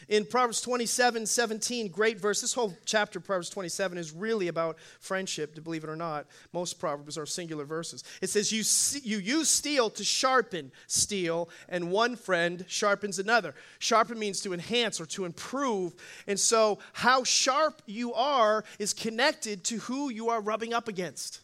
In 0.07 0.25
Proverbs 0.25 0.61
27 0.61 1.25
17, 1.25 1.87
great 1.87 2.19
verse. 2.19 2.41
This 2.41 2.53
whole 2.53 2.75
chapter, 2.85 3.19
Proverbs 3.19 3.49
27, 3.49 3.97
is 3.97 4.11
really 4.11 4.47
about 4.49 4.77
friendship, 4.99 5.55
to 5.55 5.61
believe 5.61 5.83
it 5.83 5.89
or 5.89 5.95
not. 5.95 6.27
Most 6.53 6.79
Proverbs 6.79 7.17
are 7.17 7.25
singular 7.25 7.65
verses. 7.65 8.03
It 8.21 8.29
says, 8.29 8.51
You, 8.51 8.63
you 9.03 9.17
use 9.17 9.49
steel 9.49 9.89
to 9.91 10.03
sharpen 10.03 10.71
steel, 10.87 11.49
and 11.69 11.91
one 11.91 12.15
friend 12.15 12.65
sharpens 12.67 13.19
another. 13.19 13.55
Sharpen 13.79 14.19
means 14.19 14.41
to 14.41 14.53
enhance 14.53 15.01
or 15.01 15.05
to 15.07 15.25
improve. 15.25 15.93
And 16.27 16.39
so, 16.39 16.79
how 16.93 17.23
sharp 17.23 17.81
you 17.85 18.13
are 18.13 18.63
is 18.77 18.93
connected 18.93 19.63
to 19.65 19.77
who 19.77 20.09
you 20.09 20.29
are 20.29 20.41
rubbing 20.41 20.73
up 20.73 20.87
against. 20.87 21.41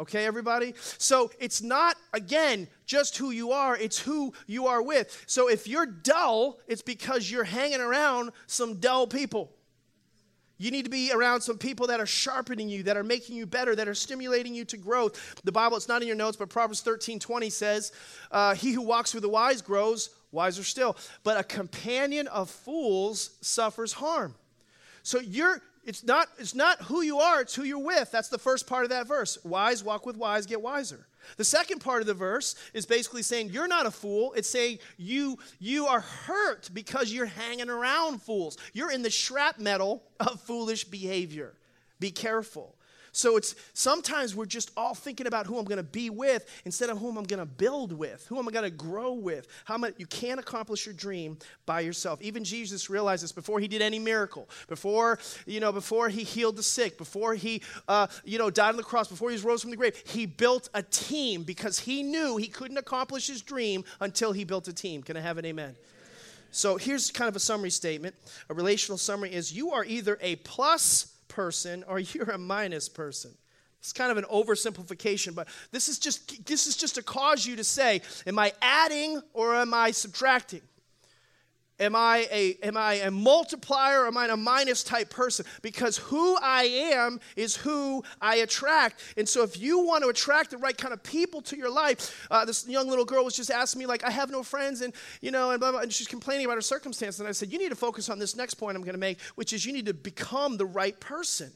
Okay, 0.00 0.26
everybody? 0.26 0.74
So 0.98 1.30
it's 1.40 1.60
not, 1.60 1.96
again, 2.12 2.68
just 2.86 3.16
who 3.16 3.32
you 3.32 3.50
are, 3.50 3.76
it's 3.76 3.98
who 3.98 4.32
you 4.46 4.68
are 4.68 4.80
with. 4.80 5.24
So 5.26 5.48
if 5.48 5.66
you're 5.66 5.86
dull, 5.86 6.60
it's 6.68 6.82
because 6.82 7.28
you're 7.28 7.44
hanging 7.44 7.80
around 7.80 8.30
some 8.46 8.74
dull 8.74 9.08
people. 9.08 9.50
You 10.56 10.70
need 10.70 10.84
to 10.84 10.90
be 10.90 11.12
around 11.12 11.40
some 11.40 11.58
people 11.58 11.88
that 11.88 12.00
are 12.00 12.06
sharpening 12.06 12.68
you, 12.68 12.84
that 12.84 12.96
are 12.96 13.04
making 13.04 13.36
you 13.36 13.46
better, 13.46 13.74
that 13.76 13.88
are 13.88 13.94
stimulating 13.94 14.54
you 14.54 14.64
to 14.66 14.76
growth. 14.76 15.40
The 15.44 15.52
Bible, 15.52 15.76
it's 15.76 15.88
not 15.88 16.02
in 16.02 16.08
your 16.08 16.16
notes, 16.16 16.36
but 16.36 16.48
Proverbs 16.48 16.80
13 16.80 17.18
20 17.18 17.50
says, 17.50 17.92
uh, 18.30 18.54
He 18.54 18.72
who 18.72 18.82
walks 18.82 19.14
with 19.14 19.22
the 19.22 19.28
wise 19.28 19.62
grows 19.62 20.10
wiser 20.30 20.64
still, 20.64 20.96
but 21.24 21.38
a 21.38 21.44
companion 21.44 22.26
of 22.28 22.50
fools 22.50 23.30
suffers 23.40 23.94
harm. 23.94 24.34
So 25.02 25.20
you're 25.20 25.62
it's 25.84 26.04
not, 26.04 26.28
it's 26.38 26.54
not 26.54 26.82
who 26.82 27.02
you 27.02 27.18
are, 27.18 27.40
it's 27.40 27.54
who 27.54 27.62
you're 27.62 27.78
with. 27.78 28.10
That's 28.10 28.28
the 28.28 28.38
first 28.38 28.66
part 28.66 28.84
of 28.84 28.90
that 28.90 29.06
verse. 29.06 29.38
Wise, 29.44 29.82
walk 29.82 30.06
with 30.06 30.16
wise, 30.16 30.46
get 30.46 30.60
wiser. 30.60 31.06
The 31.36 31.44
second 31.44 31.80
part 31.80 32.00
of 32.00 32.06
the 32.06 32.14
verse 32.14 32.54
is 32.74 32.86
basically 32.86 33.22
saying 33.22 33.50
you're 33.50 33.68
not 33.68 33.86
a 33.86 33.90
fool. 33.90 34.32
It's 34.34 34.48
saying 34.48 34.78
you, 34.96 35.38
you 35.58 35.86
are 35.86 36.00
hurt 36.00 36.70
because 36.72 37.12
you're 37.12 37.26
hanging 37.26 37.68
around 37.68 38.22
fools. 38.22 38.56
You're 38.72 38.90
in 38.90 39.02
the 39.02 39.10
shrapnel 39.10 40.02
of 40.20 40.40
foolish 40.40 40.84
behavior. 40.84 41.54
Be 42.00 42.10
careful. 42.10 42.77
So 43.18 43.36
it's 43.36 43.56
sometimes 43.72 44.36
we're 44.36 44.46
just 44.46 44.70
all 44.76 44.94
thinking 44.94 45.26
about 45.26 45.44
who 45.44 45.58
I'm 45.58 45.64
going 45.64 45.78
to 45.78 45.82
be 45.82 46.08
with 46.08 46.46
instead 46.64 46.88
of 46.88 46.98
whom 46.98 47.16
I'm 47.16 47.24
going 47.24 47.40
to 47.40 47.46
build 47.46 47.92
with, 47.92 48.24
who 48.28 48.38
I'm 48.38 48.46
going 48.46 48.62
to 48.62 48.70
grow 48.70 49.12
with. 49.12 49.48
How 49.64 49.76
much 49.76 49.94
you 49.98 50.06
can't 50.06 50.38
accomplish 50.38 50.86
your 50.86 50.92
dream 50.92 51.36
by 51.66 51.80
yourself. 51.80 52.22
Even 52.22 52.44
Jesus 52.44 52.88
realized 52.88 53.24
this 53.24 53.32
before 53.32 53.58
he 53.58 53.66
did 53.66 53.82
any 53.82 53.98
miracle, 53.98 54.48
before 54.68 55.18
you 55.46 55.58
know, 55.58 55.72
before 55.72 56.08
he 56.08 56.22
healed 56.22 56.54
the 56.54 56.62
sick, 56.62 56.96
before 56.96 57.34
he 57.34 57.60
uh, 57.88 58.06
you 58.24 58.38
know 58.38 58.50
died 58.50 58.70
on 58.70 58.76
the 58.76 58.84
cross, 58.84 59.08
before 59.08 59.32
he 59.32 59.36
rose 59.38 59.62
from 59.62 59.72
the 59.72 59.76
grave. 59.76 60.00
He 60.06 60.24
built 60.24 60.68
a 60.72 60.84
team 60.84 61.42
because 61.42 61.80
he 61.80 62.04
knew 62.04 62.36
he 62.36 62.46
couldn't 62.46 62.78
accomplish 62.78 63.26
his 63.26 63.42
dream 63.42 63.82
until 63.98 64.30
he 64.30 64.44
built 64.44 64.68
a 64.68 64.72
team. 64.72 65.02
Can 65.02 65.16
I 65.16 65.20
have 65.22 65.38
an 65.38 65.44
amen? 65.44 65.74
So 66.52 66.76
here's 66.76 67.10
kind 67.10 67.28
of 67.28 67.34
a 67.34 67.40
summary 67.40 67.70
statement. 67.70 68.14
A 68.48 68.54
relational 68.54 68.96
summary 68.96 69.34
is 69.34 69.52
you 69.52 69.72
are 69.72 69.84
either 69.84 70.18
a 70.20 70.36
plus 70.36 71.17
person 71.28 71.84
or 71.86 71.98
you're 72.00 72.30
a 72.30 72.38
minus 72.38 72.88
person. 72.88 73.32
It's 73.80 73.92
kind 73.92 74.10
of 74.10 74.16
an 74.16 74.24
oversimplification, 74.24 75.34
but 75.36 75.46
this 75.70 75.88
is 75.88 76.00
just 76.00 76.44
this 76.46 76.66
is 76.66 76.76
just 76.76 76.96
to 76.96 77.02
cause 77.02 77.46
you 77.46 77.54
to 77.56 77.64
say, 77.64 78.02
am 78.26 78.38
I 78.38 78.52
adding 78.60 79.22
or 79.34 79.54
am 79.54 79.72
I 79.72 79.92
subtracting? 79.92 80.62
Am 81.80 81.94
I 81.94 82.26
a 82.32 82.58
am 82.62 82.76
I 82.76 82.94
a 82.94 83.10
multiplier 83.10 84.02
or 84.02 84.06
am 84.08 84.16
I 84.16 84.26
a 84.26 84.36
minus 84.36 84.82
type 84.82 85.10
person? 85.10 85.46
Because 85.62 85.96
who 85.96 86.36
I 86.42 86.64
am 86.64 87.20
is 87.36 87.56
who 87.56 88.02
I 88.20 88.36
attract. 88.36 89.02
And 89.16 89.28
so 89.28 89.42
if 89.42 89.58
you 89.58 89.78
want 89.80 90.02
to 90.02 90.08
attract 90.08 90.50
the 90.50 90.58
right 90.58 90.76
kind 90.76 90.92
of 90.92 91.02
people 91.02 91.40
to 91.42 91.56
your 91.56 91.70
life, 91.70 92.26
uh, 92.30 92.44
this 92.44 92.66
young 92.66 92.88
little 92.88 93.04
girl 93.04 93.24
was 93.24 93.36
just 93.36 93.50
asking 93.50 93.80
me 93.80 93.86
like, 93.86 94.04
I 94.04 94.10
have 94.10 94.30
no 94.30 94.42
friends, 94.42 94.80
and 94.80 94.92
you 95.20 95.30
know, 95.30 95.50
and 95.50 95.60
blah, 95.60 95.70
blah, 95.70 95.80
and 95.80 95.92
she's 95.92 96.08
complaining 96.08 96.46
about 96.46 96.56
her 96.56 96.62
circumstance. 96.62 97.20
And 97.20 97.28
I 97.28 97.32
said, 97.32 97.52
you 97.52 97.58
need 97.58 97.70
to 97.70 97.76
focus 97.76 98.08
on 98.08 98.18
this 98.18 98.34
next 98.36 98.54
point 98.54 98.76
I'm 98.76 98.82
going 98.82 98.94
to 98.94 98.98
make, 98.98 99.20
which 99.36 99.52
is 99.52 99.64
you 99.64 99.72
need 99.72 99.86
to 99.86 99.94
become 99.94 100.56
the 100.56 100.66
right 100.66 100.98
person. 100.98 101.52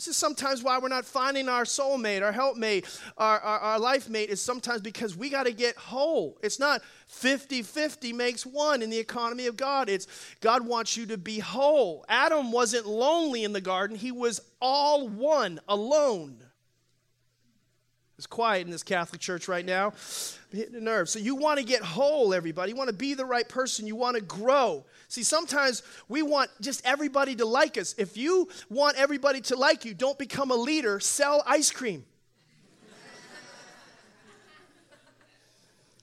This 0.00 0.08
is 0.08 0.16
sometimes 0.16 0.62
why 0.62 0.78
we're 0.78 0.88
not 0.88 1.04
finding 1.04 1.46
our 1.50 1.64
soulmate, 1.64 2.22
our 2.22 2.32
helpmate, 2.32 2.86
our, 3.18 3.38
our, 3.38 3.58
our 3.58 3.78
life 3.78 4.08
mate, 4.08 4.30
is 4.30 4.40
sometimes 4.40 4.80
because 4.80 5.14
we 5.14 5.28
got 5.28 5.44
to 5.44 5.52
get 5.52 5.76
whole. 5.76 6.38
It's 6.42 6.58
not 6.58 6.80
50 7.08 7.60
50 7.60 8.14
makes 8.14 8.46
one 8.46 8.80
in 8.80 8.88
the 8.88 8.96
economy 8.96 9.46
of 9.46 9.58
God. 9.58 9.90
It's 9.90 10.06
God 10.40 10.66
wants 10.66 10.96
you 10.96 11.04
to 11.04 11.18
be 11.18 11.38
whole. 11.38 12.06
Adam 12.08 12.50
wasn't 12.50 12.86
lonely 12.86 13.44
in 13.44 13.52
the 13.52 13.60
garden, 13.60 13.94
he 13.94 14.10
was 14.10 14.40
all 14.58 15.06
one, 15.06 15.60
alone. 15.68 16.38
It's 18.20 18.26
quiet 18.26 18.66
in 18.66 18.70
this 18.70 18.82
Catholic 18.82 19.18
church 19.18 19.48
right 19.48 19.64
now. 19.64 19.94
hitting 20.52 20.74
the 20.74 20.80
nerve. 20.82 21.08
So 21.08 21.18
you 21.18 21.36
want 21.36 21.58
to 21.58 21.64
get 21.64 21.80
whole, 21.80 22.34
everybody. 22.34 22.70
You 22.70 22.76
want 22.76 22.88
to 22.90 22.94
be 22.94 23.14
the 23.14 23.24
right 23.24 23.48
person. 23.48 23.86
You 23.86 23.96
want 23.96 24.16
to 24.16 24.20
grow. 24.22 24.84
See, 25.08 25.22
sometimes 25.22 25.82
we 26.06 26.20
want 26.20 26.50
just 26.60 26.84
everybody 26.84 27.34
to 27.36 27.46
like 27.46 27.78
us. 27.78 27.94
If 27.96 28.18
you 28.18 28.50
want 28.68 28.98
everybody 28.98 29.40
to 29.40 29.56
like 29.56 29.86
you, 29.86 29.94
don't 29.94 30.18
become 30.18 30.50
a 30.50 30.54
leader, 30.54 31.00
sell 31.00 31.42
ice 31.46 31.70
cream. 31.70 32.04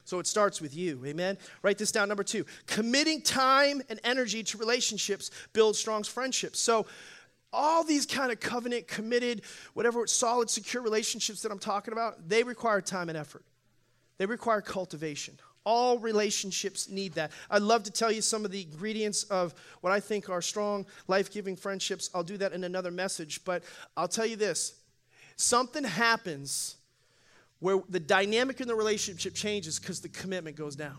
So 0.06 0.18
it 0.18 0.26
starts 0.26 0.60
with 0.60 0.76
you. 0.76 1.06
Amen. 1.06 1.38
Write 1.62 1.78
this 1.78 1.92
down. 1.92 2.08
Number 2.08 2.24
two, 2.24 2.48
committing 2.66 3.22
time 3.22 3.84
and 3.90 4.00
energy 4.04 4.42
to 4.42 4.58
relationships 4.58 5.30
builds 5.54 5.78
strong 5.78 6.02
friendships. 6.02 6.60
So 6.60 6.88
all 7.54 7.84
these 7.84 8.06
kind 8.06 8.32
of 8.32 8.40
covenant, 8.40 8.88
committed, 8.88 9.42
whatever 9.74 10.06
solid, 10.08 10.50
secure 10.50 10.84
relationships 10.84 11.42
that 11.42 11.52
I'm 11.52 11.60
talking 11.60 11.94
about, 11.94 12.28
they 12.28 12.44
require 12.44 12.82
time 12.82 13.10
and 13.10 13.18
effort. 13.18 13.44
They 14.18 14.26
require 14.26 14.62
cultivation. 14.62 15.38
All 15.64 16.00
relationships 16.00 16.90
need 16.90 17.14
that. 17.14 17.32
I'd 17.50 17.62
love 17.62 17.84
to 17.84 17.92
tell 17.92 18.12
you 18.12 18.22
some 18.22 18.46
of 18.46 18.52
the 18.52 18.62
ingredients 18.62 19.24
of 19.24 19.54
what 19.82 19.92
I 19.92 20.00
think 20.00 20.30
are 20.30 20.42
strong, 20.42 20.86
life 21.08 21.32
giving 21.32 21.56
friendships. 21.56 22.10
I'll 22.14 22.24
do 22.24 22.38
that 22.38 22.54
in 22.54 22.64
another 22.64 22.92
message, 22.92 23.44
but 23.44 23.64
I'll 23.96 24.08
tell 24.08 24.26
you 24.26 24.36
this 24.36 24.76
something 25.36 25.84
happens 25.84 26.78
where 27.60 27.80
the 27.90 28.00
dynamic 28.00 28.62
in 28.62 28.68
the 28.68 28.76
relationship 28.76 29.34
changes 29.34 29.80
because 29.80 30.00
the 30.00 30.10
commitment 30.10 30.56
goes 30.56 30.76
down. 30.76 30.98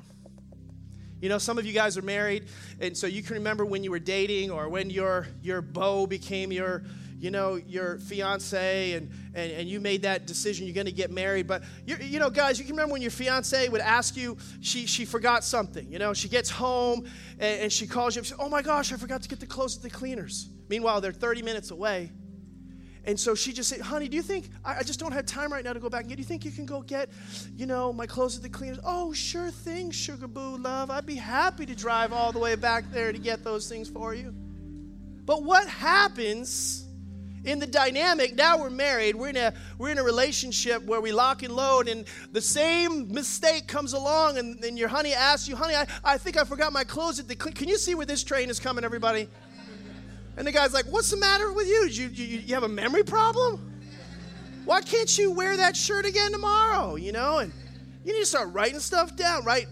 You 1.20 1.28
know, 1.28 1.38
some 1.38 1.58
of 1.58 1.66
you 1.66 1.72
guys 1.72 1.98
are 1.98 2.02
married, 2.02 2.46
and 2.80 2.96
so 2.96 3.06
you 3.06 3.22
can 3.22 3.34
remember 3.34 3.64
when 3.64 3.82
you 3.82 3.90
were 3.90 3.98
dating 3.98 4.50
or 4.50 4.68
when 4.68 4.88
your, 4.88 5.26
your 5.42 5.60
beau 5.60 6.06
became 6.06 6.52
your, 6.52 6.84
you 7.18 7.32
know, 7.32 7.56
your 7.56 7.98
fiance 7.98 8.92
and, 8.92 9.10
and, 9.34 9.50
and 9.50 9.68
you 9.68 9.80
made 9.80 10.02
that 10.02 10.26
decision, 10.26 10.66
you're 10.66 10.74
going 10.74 10.86
to 10.86 10.92
get 10.92 11.10
married. 11.10 11.48
But, 11.48 11.64
you 11.86 11.96
you 11.96 12.18
know, 12.20 12.30
guys, 12.30 12.58
you 12.58 12.64
can 12.64 12.74
remember 12.74 12.92
when 12.92 13.02
your 13.02 13.10
fiance 13.10 13.68
would 13.68 13.80
ask 13.80 14.16
you, 14.16 14.36
she, 14.60 14.86
she 14.86 15.04
forgot 15.04 15.42
something. 15.42 15.90
You 15.90 15.98
know, 15.98 16.14
she 16.14 16.28
gets 16.28 16.50
home 16.50 17.06
and, 17.40 17.62
and 17.62 17.72
she 17.72 17.86
calls 17.86 18.14
you 18.14 18.22
she 18.22 18.30
says, 18.30 18.38
oh 18.40 18.48
my 18.48 18.62
gosh, 18.62 18.92
I 18.92 18.96
forgot 18.96 19.22
to 19.22 19.28
get 19.28 19.40
the 19.40 19.46
clothes 19.46 19.76
at 19.76 19.82
the 19.82 19.90
cleaners. 19.90 20.48
Meanwhile, 20.68 21.00
they're 21.00 21.12
30 21.12 21.42
minutes 21.42 21.70
away. 21.70 22.12
And 23.04 23.18
so 23.18 23.34
she 23.34 23.52
just 23.52 23.70
said, 23.70 23.80
honey, 23.80 24.08
do 24.08 24.16
you 24.16 24.22
think, 24.22 24.50
I, 24.64 24.78
I 24.78 24.82
just 24.82 25.00
don't 25.00 25.12
have 25.12 25.26
time 25.26 25.52
right 25.52 25.64
now 25.64 25.72
to 25.72 25.80
go 25.80 25.88
back 25.88 26.02
and 26.02 26.08
get, 26.08 26.16
do 26.16 26.22
you 26.22 26.26
think 26.26 26.44
you 26.44 26.50
can 26.50 26.66
go 26.66 26.82
get, 26.82 27.08
you 27.56 27.66
know, 27.66 27.92
my 27.92 28.06
clothes 28.06 28.36
at 28.36 28.42
the 28.42 28.48
cleaners? 28.48 28.78
Oh, 28.84 29.12
sure 29.12 29.50
thing, 29.50 29.90
sugar 29.90 30.26
boo 30.26 30.58
love. 30.58 30.90
I'd 30.90 31.06
be 31.06 31.14
happy 31.14 31.66
to 31.66 31.74
drive 31.74 32.12
all 32.12 32.32
the 32.32 32.38
way 32.38 32.54
back 32.54 32.90
there 32.92 33.12
to 33.12 33.18
get 33.18 33.44
those 33.44 33.68
things 33.68 33.88
for 33.88 34.14
you. 34.14 34.34
But 35.24 35.42
what 35.42 35.68
happens 35.68 36.88
in 37.44 37.58
the 37.58 37.66
dynamic 37.66 38.34
now 38.34 38.58
we're 38.58 38.70
married 38.70 39.14
we're 39.14 39.28
in 39.28 39.36
a 39.36 39.52
we're 39.78 39.90
in 39.90 39.98
a 39.98 40.02
relationship 40.02 40.82
where 40.84 41.00
we 41.00 41.12
lock 41.12 41.42
and 41.42 41.54
load 41.54 41.88
and 41.88 42.04
the 42.32 42.40
same 42.40 43.12
mistake 43.12 43.66
comes 43.68 43.92
along 43.92 44.38
and, 44.38 44.62
and 44.64 44.78
your 44.78 44.88
honey 44.88 45.14
asks 45.14 45.48
you 45.48 45.54
honey 45.54 45.74
I, 45.74 45.86
I 46.04 46.18
think 46.18 46.36
i 46.36 46.44
forgot 46.44 46.72
my 46.72 46.84
clothes 46.84 47.20
at 47.20 47.28
the 47.28 47.36
cl-. 47.40 47.54
can 47.54 47.68
you 47.68 47.78
see 47.78 47.94
where 47.94 48.06
this 48.06 48.24
train 48.24 48.50
is 48.50 48.58
coming 48.58 48.84
everybody 48.84 49.28
and 50.38 50.46
the 50.46 50.52
guy's 50.52 50.72
like 50.72 50.86
what's 50.86 51.10
the 51.10 51.16
matter 51.16 51.52
with 51.52 51.66
you 51.66 51.86
you, 51.86 52.08
you, 52.08 52.38
you 52.38 52.54
have 52.54 52.62
a 52.62 52.68
memory 52.68 53.02
problem 53.02 53.70
why 54.64 54.80
can't 54.80 55.18
you 55.18 55.30
wear 55.30 55.56
that 55.56 55.76
shirt 55.76 56.06
again 56.06 56.32
tomorrow 56.32 56.94
you 56.96 57.12
know 57.12 57.38
and 57.38 57.52
you 58.08 58.14
need 58.14 58.20
to 58.20 58.26
start 58.26 58.54
writing 58.54 58.80
stuff 58.80 59.16
down, 59.16 59.44
right? 59.44 59.66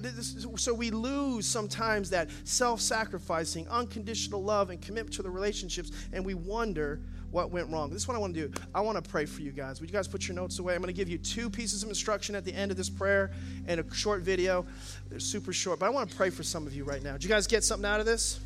So 0.56 0.74
we 0.74 0.90
lose 0.90 1.46
sometimes 1.46 2.10
that 2.10 2.28
self 2.44 2.82
sacrificing, 2.82 3.66
unconditional 3.68 4.42
love 4.42 4.68
and 4.68 4.78
commitment 4.78 5.14
to 5.14 5.22
the 5.22 5.30
relationships, 5.30 5.90
and 6.12 6.22
we 6.22 6.34
wonder 6.34 7.00
what 7.30 7.50
went 7.50 7.70
wrong. 7.70 7.88
This 7.88 8.02
is 8.02 8.08
what 8.08 8.14
I 8.14 8.20
want 8.20 8.34
to 8.34 8.48
do. 8.48 8.60
I 8.74 8.82
want 8.82 9.02
to 9.02 9.10
pray 9.10 9.24
for 9.24 9.40
you 9.40 9.52
guys. 9.52 9.80
Would 9.80 9.88
you 9.88 9.94
guys 9.94 10.06
put 10.06 10.28
your 10.28 10.34
notes 10.34 10.58
away? 10.58 10.74
I'm 10.74 10.82
going 10.82 10.92
to 10.92 10.96
give 10.96 11.08
you 11.08 11.16
two 11.16 11.48
pieces 11.48 11.82
of 11.82 11.88
instruction 11.88 12.34
at 12.34 12.44
the 12.44 12.52
end 12.52 12.70
of 12.70 12.76
this 12.76 12.90
prayer 12.90 13.30
and 13.66 13.80
a 13.80 13.94
short 13.94 14.20
video. 14.20 14.66
They're 15.08 15.18
super 15.18 15.54
short, 15.54 15.78
but 15.78 15.86
I 15.86 15.88
want 15.88 16.10
to 16.10 16.16
pray 16.16 16.28
for 16.28 16.42
some 16.42 16.66
of 16.66 16.74
you 16.74 16.84
right 16.84 17.02
now. 17.02 17.12
Did 17.12 17.24
you 17.24 17.30
guys 17.30 17.46
get 17.46 17.64
something 17.64 17.86
out 17.86 18.00
of 18.00 18.06
this? 18.06 18.40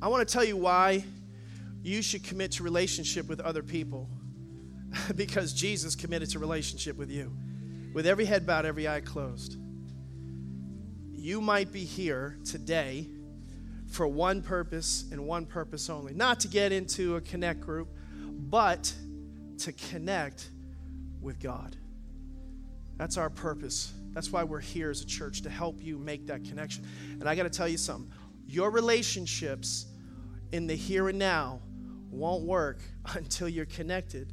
I 0.00 0.08
want 0.08 0.26
to 0.26 0.32
tell 0.32 0.44
you 0.44 0.56
why 0.56 1.04
you 1.82 2.02
should 2.02 2.22
commit 2.22 2.52
to 2.52 2.62
relationship 2.62 3.28
with 3.28 3.40
other 3.40 3.62
people 3.62 4.08
because 5.16 5.52
Jesus 5.52 5.94
committed 5.94 6.30
to 6.30 6.38
relationship 6.38 6.96
with 6.96 7.10
you. 7.10 7.36
With 7.94 8.06
every 8.06 8.24
head 8.24 8.46
bowed, 8.46 8.64
every 8.64 8.86
eye 8.86 9.00
closed. 9.00 9.56
You 11.14 11.40
might 11.40 11.72
be 11.72 11.84
here 11.84 12.38
today 12.44 13.08
for 13.88 14.06
one 14.06 14.42
purpose 14.42 15.06
and 15.10 15.26
one 15.26 15.46
purpose 15.46 15.90
only. 15.90 16.14
Not 16.14 16.40
to 16.40 16.48
get 16.48 16.70
into 16.70 17.16
a 17.16 17.20
connect 17.20 17.60
group, 17.60 17.88
but 18.22 18.94
to 19.58 19.72
connect 19.72 20.50
with 21.20 21.40
God. 21.40 21.76
That's 22.98 23.16
our 23.16 23.30
purpose. 23.30 23.92
That's 24.12 24.30
why 24.30 24.44
we're 24.44 24.60
here 24.60 24.90
as 24.90 25.02
a 25.02 25.06
church 25.06 25.42
to 25.42 25.50
help 25.50 25.82
you 25.82 25.98
make 25.98 26.26
that 26.26 26.44
connection. 26.44 26.86
And 27.18 27.28
I 27.28 27.34
got 27.34 27.44
to 27.44 27.50
tell 27.50 27.68
you 27.68 27.78
something 27.78 28.12
your 28.48 28.70
relationships 28.70 29.86
in 30.52 30.66
the 30.66 30.74
here 30.74 31.08
and 31.08 31.18
now 31.18 31.60
won't 32.10 32.44
work 32.44 32.78
until 33.14 33.48
you're 33.48 33.66
connected 33.66 34.32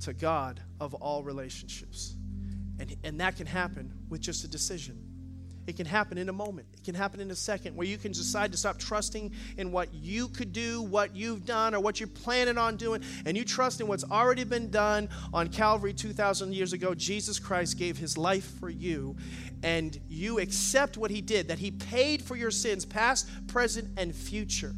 to 0.00 0.12
God 0.12 0.60
of 0.80 0.94
all 0.94 1.22
relationships. 1.22 2.14
And, 2.78 2.96
and 3.04 3.20
that 3.20 3.36
can 3.36 3.46
happen 3.46 3.92
with 4.08 4.20
just 4.20 4.44
a 4.44 4.48
decision. 4.48 4.98
It 5.66 5.76
can 5.76 5.86
happen 5.86 6.18
in 6.18 6.28
a 6.28 6.32
moment. 6.32 6.66
It 6.74 6.84
can 6.84 6.94
happen 6.94 7.20
in 7.20 7.30
a 7.30 7.34
second 7.34 7.74
where 7.74 7.86
you 7.86 7.96
can 7.96 8.12
decide 8.12 8.52
to 8.52 8.58
stop 8.58 8.78
trusting 8.78 9.32
in 9.56 9.72
what 9.72 9.94
you 9.94 10.28
could 10.28 10.52
do, 10.52 10.82
what 10.82 11.16
you've 11.16 11.46
done, 11.46 11.74
or 11.74 11.80
what 11.80 12.00
you're 12.00 12.06
planning 12.06 12.58
on 12.58 12.76
doing, 12.76 13.02
and 13.24 13.36
you 13.36 13.44
trust 13.44 13.80
in 13.80 13.86
what's 13.86 14.04
already 14.04 14.44
been 14.44 14.70
done 14.70 15.08
on 15.32 15.48
Calvary 15.48 15.94
2,000 15.94 16.52
years 16.52 16.74
ago. 16.74 16.94
Jesus 16.94 17.38
Christ 17.38 17.78
gave 17.78 17.96
his 17.96 18.18
life 18.18 18.58
for 18.60 18.68
you, 18.68 19.16
and 19.62 19.98
you 20.08 20.38
accept 20.38 20.98
what 20.98 21.10
he 21.10 21.22
did, 21.22 21.48
that 21.48 21.58
he 21.58 21.70
paid 21.70 22.20
for 22.20 22.36
your 22.36 22.50
sins, 22.50 22.84
past, 22.84 23.28
present, 23.46 23.88
and 23.96 24.14
future. 24.14 24.74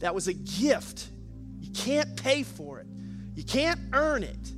That 0.00 0.14
was 0.14 0.28
a 0.28 0.34
gift. 0.34 1.08
You 1.60 1.70
can't 1.72 2.20
pay 2.22 2.42
for 2.42 2.80
it, 2.80 2.86
you 3.34 3.44
can't 3.44 3.80
earn 3.92 4.22
it. 4.22 4.52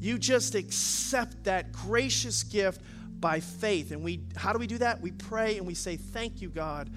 You 0.00 0.18
just 0.18 0.54
accept 0.54 1.44
that 1.44 1.72
gracious 1.72 2.42
gift 2.42 2.80
by 3.20 3.40
faith. 3.40 3.90
And 3.90 4.02
we 4.02 4.22
how 4.34 4.54
do 4.54 4.58
we 4.58 4.66
do 4.66 4.78
that? 4.78 5.00
We 5.00 5.10
pray 5.10 5.58
and 5.58 5.66
we 5.66 5.74
say, 5.74 5.96
Thank 5.96 6.40
you, 6.40 6.48
God. 6.48 6.88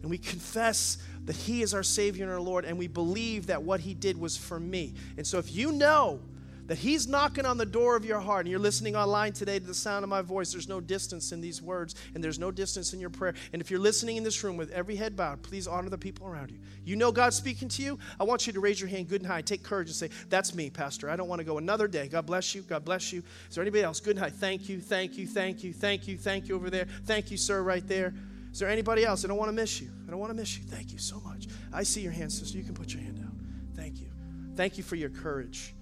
And 0.00 0.10
we 0.10 0.18
confess 0.18 0.98
that 1.26 1.36
He 1.36 1.62
is 1.62 1.74
our 1.74 1.82
Savior 1.82 2.24
and 2.24 2.32
our 2.32 2.40
Lord, 2.40 2.64
and 2.64 2.78
we 2.78 2.86
believe 2.86 3.48
that 3.48 3.62
what 3.62 3.80
He 3.80 3.92
did 3.92 4.18
was 4.18 4.36
for 4.36 4.58
me. 4.58 4.94
And 5.16 5.26
so 5.26 5.38
if 5.38 5.54
you 5.54 5.72
know 5.72 6.20
that 6.66 6.78
He's 6.78 7.06
knocking 7.06 7.46
on 7.46 7.58
the 7.58 7.66
door 7.66 7.96
of 7.96 8.04
your 8.04 8.20
heart, 8.20 8.46
and 8.46 8.50
you're 8.50 8.60
listening 8.60 8.96
online 8.96 9.32
today 9.32 9.58
to 9.58 9.64
the 9.64 9.74
sound 9.74 10.02
of 10.02 10.08
my 10.08 10.22
voice, 10.22 10.52
there's 10.52 10.68
no 10.68 10.80
distance 10.80 11.32
in 11.32 11.40
these 11.40 11.62
words, 11.62 11.94
and 12.14 12.22
there's 12.22 12.38
no 12.38 12.50
distance 12.50 12.92
in 12.92 13.00
your 13.00 13.10
prayer. 13.10 13.34
And 13.52 13.62
if 13.62 13.70
you're 13.70 13.80
listening 13.80 14.16
in 14.16 14.24
this 14.24 14.42
room 14.42 14.56
with 14.56 14.70
every 14.70 14.96
head 14.96 15.16
bowed, 15.16 15.42
please 15.42 15.66
honor 15.66 15.88
the 15.88 15.98
people 15.98 16.26
around 16.26 16.50
you. 16.50 16.58
You 16.84 16.96
know 16.96 17.12
God's 17.12 17.36
speaking 17.36 17.68
to 17.70 17.82
you. 17.82 17.98
I 18.18 18.24
want 18.24 18.46
you 18.46 18.52
to 18.52 18.60
raise 18.60 18.80
your 18.80 18.88
hand 18.88 19.08
good 19.08 19.20
and 19.20 19.30
high. 19.30 19.42
Take 19.42 19.62
courage 19.62 19.88
and 19.88 19.96
say, 19.96 20.10
That's 20.28 20.54
me, 20.54 20.70
Pastor. 20.70 21.08
I 21.08 21.16
don't 21.16 21.28
want 21.28 21.40
to 21.40 21.44
go 21.44 21.58
another 21.58 21.88
day. 21.88 22.08
God 22.08 22.26
bless 22.26 22.54
you. 22.54 22.62
God 22.62 22.84
bless 22.84 23.12
you. 23.12 23.22
Is 23.48 23.54
there 23.54 23.62
anybody 23.62 23.82
else? 23.82 24.00
Good 24.00 24.16
and 24.16 24.24
high. 24.24 24.30
Thank 24.30 24.68
you, 24.68 24.80
thank 24.80 25.16
you, 25.16 25.26
thank 25.26 25.62
you, 25.62 25.72
thank 25.72 26.08
you, 26.08 26.16
thank 26.16 26.48
you 26.48 26.56
over 26.56 26.70
there. 26.70 26.86
Thank 27.04 27.30
you, 27.30 27.36
sir, 27.36 27.62
right 27.62 27.86
there. 27.86 28.14
Is 28.52 28.60
there 28.60 28.70
anybody 28.70 29.04
else? 29.04 29.24
I 29.24 29.28
don't 29.28 29.36
want 29.36 29.50
to 29.50 29.54
miss 29.54 29.80
you. 29.82 29.90
I 30.06 30.10
don't 30.10 30.18
want 30.18 30.30
to 30.30 30.36
miss 30.36 30.56
you. 30.56 30.64
Thank 30.64 30.90
you 30.90 30.98
so 30.98 31.20
much. 31.20 31.46
I 31.72 31.82
see 31.82 32.00
your 32.00 32.12
hand, 32.12 32.32
sister. 32.32 32.56
You 32.56 32.64
can 32.64 32.74
put 32.74 32.92
your 32.92 33.02
hand 33.02 33.16
down. 33.16 33.38
Thank 33.74 34.00
you. 34.00 34.06
Thank 34.54 34.78
you 34.78 34.82
for 34.82 34.96
your 34.96 35.10
courage. 35.10 35.74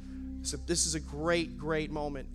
So 0.47 0.59
this 0.59 0.87
is 0.87 0.95
a 0.95 1.01
great, 1.01 1.57
great 1.57 1.91
moment 1.91 2.29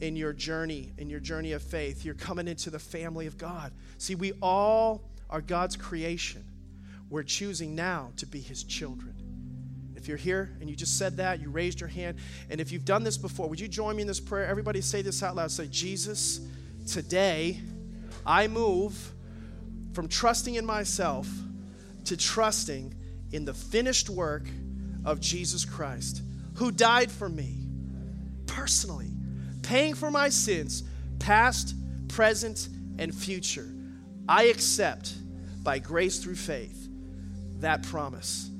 in 0.00 0.16
your 0.16 0.32
journey, 0.32 0.92
in 0.96 1.10
your 1.10 1.20
journey 1.20 1.52
of 1.52 1.62
faith. 1.62 2.04
You're 2.04 2.14
coming 2.14 2.48
into 2.48 2.70
the 2.70 2.78
family 2.78 3.26
of 3.26 3.36
God. 3.36 3.72
See, 3.98 4.14
we 4.14 4.32
all 4.40 5.10
are 5.28 5.40
God's 5.40 5.76
creation. 5.76 6.44
We're 7.10 7.22
choosing 7.22 7.74
now 7.74 8.12
to 8.16 8.26
be 8.26 8.40
his 8.40 8.64
children. 8.64 9.14
If 9.96 10.08
you're 10.08 10.16
here 10.16 10.56
and 10.60 10.68
you 10.68 10.74
just 10.74 10.98
said 10.98 11.18
that, 11.18 11.40
you 11.40 11.50
raised 11.50 11.78
your 11.78 11.88
hand, 11.88 12.18
and 12.50 12.60
if 12.60 12.72
you've 12.72 12.84
done 12.84 13.04
this 13.04 13.18
before, 13.18 13.48
would 13.48 13.60
you 13.60 13.68
join 13.68 13.96
me 13.96 14.02
in 14.02 14.08
this 14.08 14.18
prayer? 14.18 14.46
Everybody 14.46 14.80
say 14.80 15.02
this 15.02 15.22
out 15.22 15.36
loud. 15.36 15.50
Say, 15.50 15.68
Jesus, 15.68 16.40
today 16.88 17.60
I 18.26 18.48
move 18.48 19.12
from 19.92 20.08
trusting 20.08 20.54
in 20.54 20.64
myself 20.64 21.28
to 22.06 22.16
trusting 22.16 22.94
in 23.30 23.44
the 23.44 23.54
finished 23.54 24.08
work 24.08 24.48
of 25.04 25.20
Jesus 25.20 25.64
Christ 25.64 26.22
who 26.54 26.70
died 26.70 27.10
for 27.10 27.28
me 27.28 27.66
personally, 28.46 29.10
paying 29.62 29.94
for 29.94 30.10
my 30.10 30.28
sins, 30.28 30.84
past, 31.18 31.74
present, 32.08 32.68
and 32.98 33.14
future. 33.14 33.72
I 34.28 34.44
accept 34.44 35.14
by 35.62 35.78
grace 35.78 36.18
through 36.18 36.36
faith 36.36 36.88
that 37.60 37.82
promise. 37.82 38.50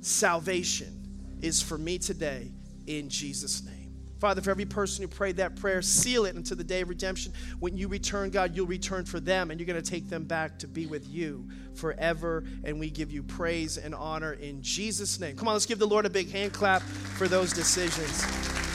Salvation 0.00 1.38
is 1.40 1.60
for 1.60 1.78
me 1.78 1.98
today 1.98 2.52
in 2.86 3.08
Jesus' 3.08 3.64
name. 3.64 3.81
Father, 4.22 4.40
for 4.40 4.52
every 4.52 4.66
person 4.66 5.02
who 5.02 5.08
prayed 5.08 5.38
that 5.38 5.56
prayer, 5.56 5.82
seal 5.82 6.26
it 6.26 6.36
until 6.36 6.56
the 6.56 6.62
day 6.62 6.82
of 6.82 6.88
redemption. 6.88 7.32
When 7.58 7.76
you 7.76 7.88
return, 7.88 8.30
God, 8.30 8.54
you'll 8.54 8.68
return 8.68 9.04
for 9.04 9.18
them, 9.18 9.50
and 9.50 9.58
you're 9.58 9.66
going 9.66 9.82
to 9.82 9.90
take 9.90 10.08
them 10.08 10.22
back 10.22 10.60
to 10.60 10.68
be 10.68 10.86
with 10.86 11.08
you 11.08 11.48
forever. 11.74 12.44
And 12.62 12.78
we 12.78 12.88
give 12.88 13.10
you 13.10 13.24
praise 13.24 13.78
and 13.78 13.96
honor 13.96 14.34
in 14.34 14.62
Jesus' 14.62 15.18
name. 15.18 15.34
Come 15.34 15.48
on, 15.48 15.54
let's 15.54 15.66
give 15.66 15.80
the 15.80 15.88
Lord 15.88 16.06
a 16.06 16.10
big 16.10 16.30
hand 16.30 16.52
clap 16.52 16.82
for 16.82 17.26
those 17.26 17.52
decisions. 17.52 18.71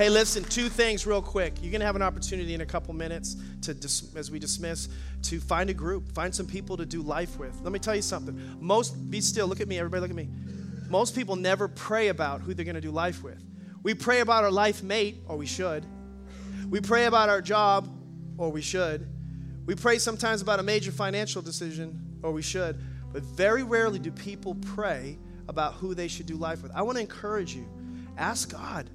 Hey, 0.00 0.08
listen, 0.08 0.42
two 0.44 0.70
things 0.70 1.06
real 1.06 1.20
quick. 1.20 1.52
You're 1.60 1.70
going 1.70 1.80
to 1.80 1.86
have 1.86 1.94
an 1.94 2.00
opportunity 2.00 2.54
in 2.54 2.62
a 2.62 2.66
couple 2.66 2.94
minutes 2.94 3.36
to 3.60 3.74
dis- 3.74 4.16
as 4.16 4.30
we 4.30 4.38
dismiss 4.38 4.88
to 5.24 5.38
find 5.40 5.68
a 5.68 5.74
group, 5.74 6.10
find 6.12 6.34
some 6.34 6.46
people 6.46 6.78
to 6.78 6.86
do 6.86 7.02
life 7.02 7.38
with. 7.38 7.54
Let 7.60 7.70
me 7.70 7.78
tell 7.78 7.94
you 7.94 8.00
something. 8.00 8.56
Most 8.60 9.10
be 9.10 9.20
still, 9.20 9.46
look 9.46 9.60
at 9.60 9.68
me, 9.68 9.78
everybody 9.78 10.00
look 10.00 10.08
at 10.08 10.16
me. 10.16 10.30
Most 10.88 11.14
people 11.14 11.36
never 11.36 11.68
pray 11.68 12.08
about 12.08 12.40
who 12.40 12.54
they're 12.54 12.64
going 12.64 12.76
to 12.76 12.80
do 12.80 12.90
life 12.90 13.22
with. 13.22 13.44
We 13.82 13.92
pray 13.92 14.20
about 14.20 14.42
our 14.42 14.50
life 14.50 14.82
mate, 14.82 15.18
or 15.28 15.36
we 15.36 15.44
should. 15.44 15.84
We 16.70 16.80
pray 16.80 17.04
about 17.04 17.28
our 17.28 17.42
job, 17.42 17.86
or 18.38 18.50
we 18.50 18.62
should. 18.62 19.06
We 19.66 19.74
pray 19.74 19.98
sometimes 19.98 20.40
about 20.40 20.60
a 20.60 20.62
major 20.62 20.92
financial 20.92 21.42
decision, 21.42 22.18
or 22.22 22.32
we 22.32 22.40
should. 22.40 22.80
But 23.12 23.20
very 23.20 23.64
rarely 23.64 23.98
do 23.98 24.10
people 24.10 24.54
pray 24.54 25.18
about 25.46 25.74
who 25.74 25.94
they 25.94 26.08
should 26.08 26.24
do 26.24 26.36
life 26.36 26.62
with. 26.62 26.72
I 26.74 26.80
want 26.80 26.96
to 26.96 27.02
encourage 27.02 27.54
you. 27.54 27.68
Ask 28.16 28.50
God 28.50 28.88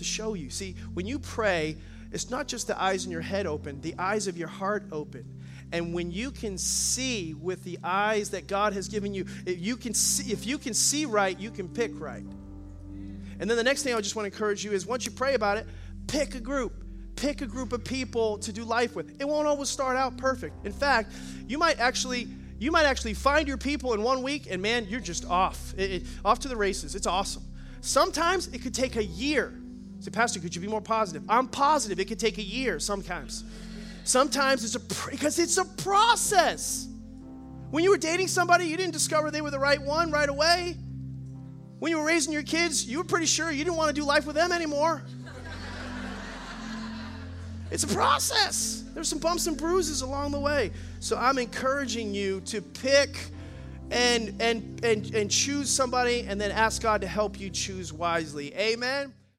to 0.00 0.04
show 0.04 0.34
you. 0.34 0.50
See, 0.50 0.74
when 0.94 1.06
you 1.06 1.18
pray, 1.18 1.76
it's 2.10 2.28
not 2.28 2.48
just 2.48 2.66
the 2.66 2.80
eyes 2.80 3.04
in 3.04 3.12
your 3.12 3.20
head 3.20 3.46
open, 3.46 3.80
the 3.80 3.94
eyes 3.98 4.26
of 4.26 4.36
your 4.36 4.48
heart 4.48 4.84
open. 4.90 5.24
And 5.72 5.94
when 5.94 6.10
you 6.10 6.32
can 6.32 6.58
see 6.58 7.34
with 7.34 7.62
the 7.62 7.78
eyes 7.84 8.30
that 8.30 8.48
God 8.48 8.72
has 8.72 8.88
given 8.88 9.14
you, 9.14 9.24
if 9.46 9.60
you 9.60 9.76
can 9.76 9.94
see, 9.94 10.32
if 10.32 10.44
you 10.44 10.58
can 10.58 10.74
see 10.74 11.04
right, 11.04 11.38
you 11.38 11.50
can 11.50 11.68
pick 11.68 11.92
right. 12.00 12.24
And 13.38 13.48
then 13.48 13.56
the 13.56 13.62
next 13.62 13.84
thing 13.84 13.94
I 13.94 14.00
just 14.00 14.16
want 14.16 14.26
to 14.26 14.34
encourage 14.34 14.64
you 14.64 14.72
is 14.72 14.86
once 14.86 15.06
you 15.06 15.12
pray 15.12 15.34
about 15.34 15.58
it, 15.58 15.66
pick 16.08 16.34
a 16.34 16.40
group. 16.40 16.84
Pick 17.14 17.42
a 17.42 17.46
group 17.46 17.72
of 17.72 17.84
people 17.84 18.38
to 18.38 18.52
do 18.52 18.64
life 18.64 18.96
with. 18.96 19.20
It 19.20 19.28
won't 19.28 19.46
always 19.46 19.68
start 19.68 19.96
out 19.96 20.16
perfect. 20.16 20.64
In 20.66 20.72
fact, 20.72 21.12
you 21.46 21.58
might 21.58 21.78
actually 21.78 22.28
you 22.58 22.70
might 22.70 22.84
actually 22.84 23.14
find 23.14 23.46
your 23.46 23.56
people 23.56 23.94
in 23.94 24.02
one 24.02 24.22
week 24.22 24.48
and 24.50 24.60
man, 24.60 24.86
you're 24.88 25.00
just 25.00 25.24
off. 25.26 25.74
It, 25.76 25.90
it, 25.90 26.02
off 26.24 26.40
to 26.40 26.48
the 26.48 26.56
races. 26.56 26.94
It's 26.94 27.06
awesome. 27.06 27.42
Sometimes 27.80 28.48
it 28.48 28.62
could 28.62 28.74
take 28.74 28.96
a 28.96 29.04
year 29.04 29.54
Say, 30.00 30.10
Pastor, 30.10 30.40
could 30.40 30.54
you 30.54 30.62
be 30.62 30.66
more 30.66 30.80
positive? 30.80 31.22
I'm 31.28 31.46
positive. 31.46 32.00
It 32.00 32.06
could 32.06 32.18
take 32.18 32.38
a 32.38 32.42
year 32.42 32.80
sometimes. 32.80 33.44
Sometimes 34.04 34.64
it's 34.64 34.74
a 34.74 35.10
because 35.10 35.38
it's 35.38 35.58
a 35.58 35.64
process. 35.64 36.88
When 37.70 37.84
you 37.84 37.90
were 37.90 37.98
dating 37.98 38.28
somebody, 38.28 38.64
you 38.64 38.76
didn't 38.76 38.92
discover 38.92 39.30
they 39.30 39.42
were 39.42 39.50
the 39.50 39.58
right 39.58 39.80
one 39.80 40.10
right 40.10 40.28
away. 40.28 40.76
When 41.78 41.90
you 41.90 41.98
were 41.98 42.04
raising 42.04 42.32
your 42.32 42.42
kids, 42.42 42.86
you 42.86 42.98
were 42.98 43.04
pretty 43.04 43.26
sure 43.26 43.50
you 43.50 43.62
didn't 43.62 43.76
want 43.76 43.94
to 43.94 44.00
do 44.00 44.04
life 44.04 44.26
with 44.26 44.36
them 44.36 44.52
anymore. 44.52 45.02
it's 47.70 47.84
a 47.84 47.88
process. 47.88 48.84
There's 48.94 49.08
some 49.08 49.18
bumps 49.18 49.46
and 49.46 49.56
bruises 49.56 50.00
along 50.00 50.32
the 50.32 50.40
way. 50.40 50.72
So 50.98 51.16
I'm 51.16 51.38
encouraging 51.38 52.14
you 52.14 52.40
to 52.46 52.62
pick 52.62 53.30
and 53.90 54.34
and 54.40 54.82
and 54.82 55.14
and 55.14 55.30
choose 55.30 55.68
somebody 55.68 56.22
and 56.26 56.40
then 56.40 56.50
ask 56.50 56.80
God 56.80 57.02
to 57.02 57.06
help 57.06 57.38
you 57.38 57.50
choose 57.50 57.92
wisely. 57.92 58.54
Amen. 58.54 59.12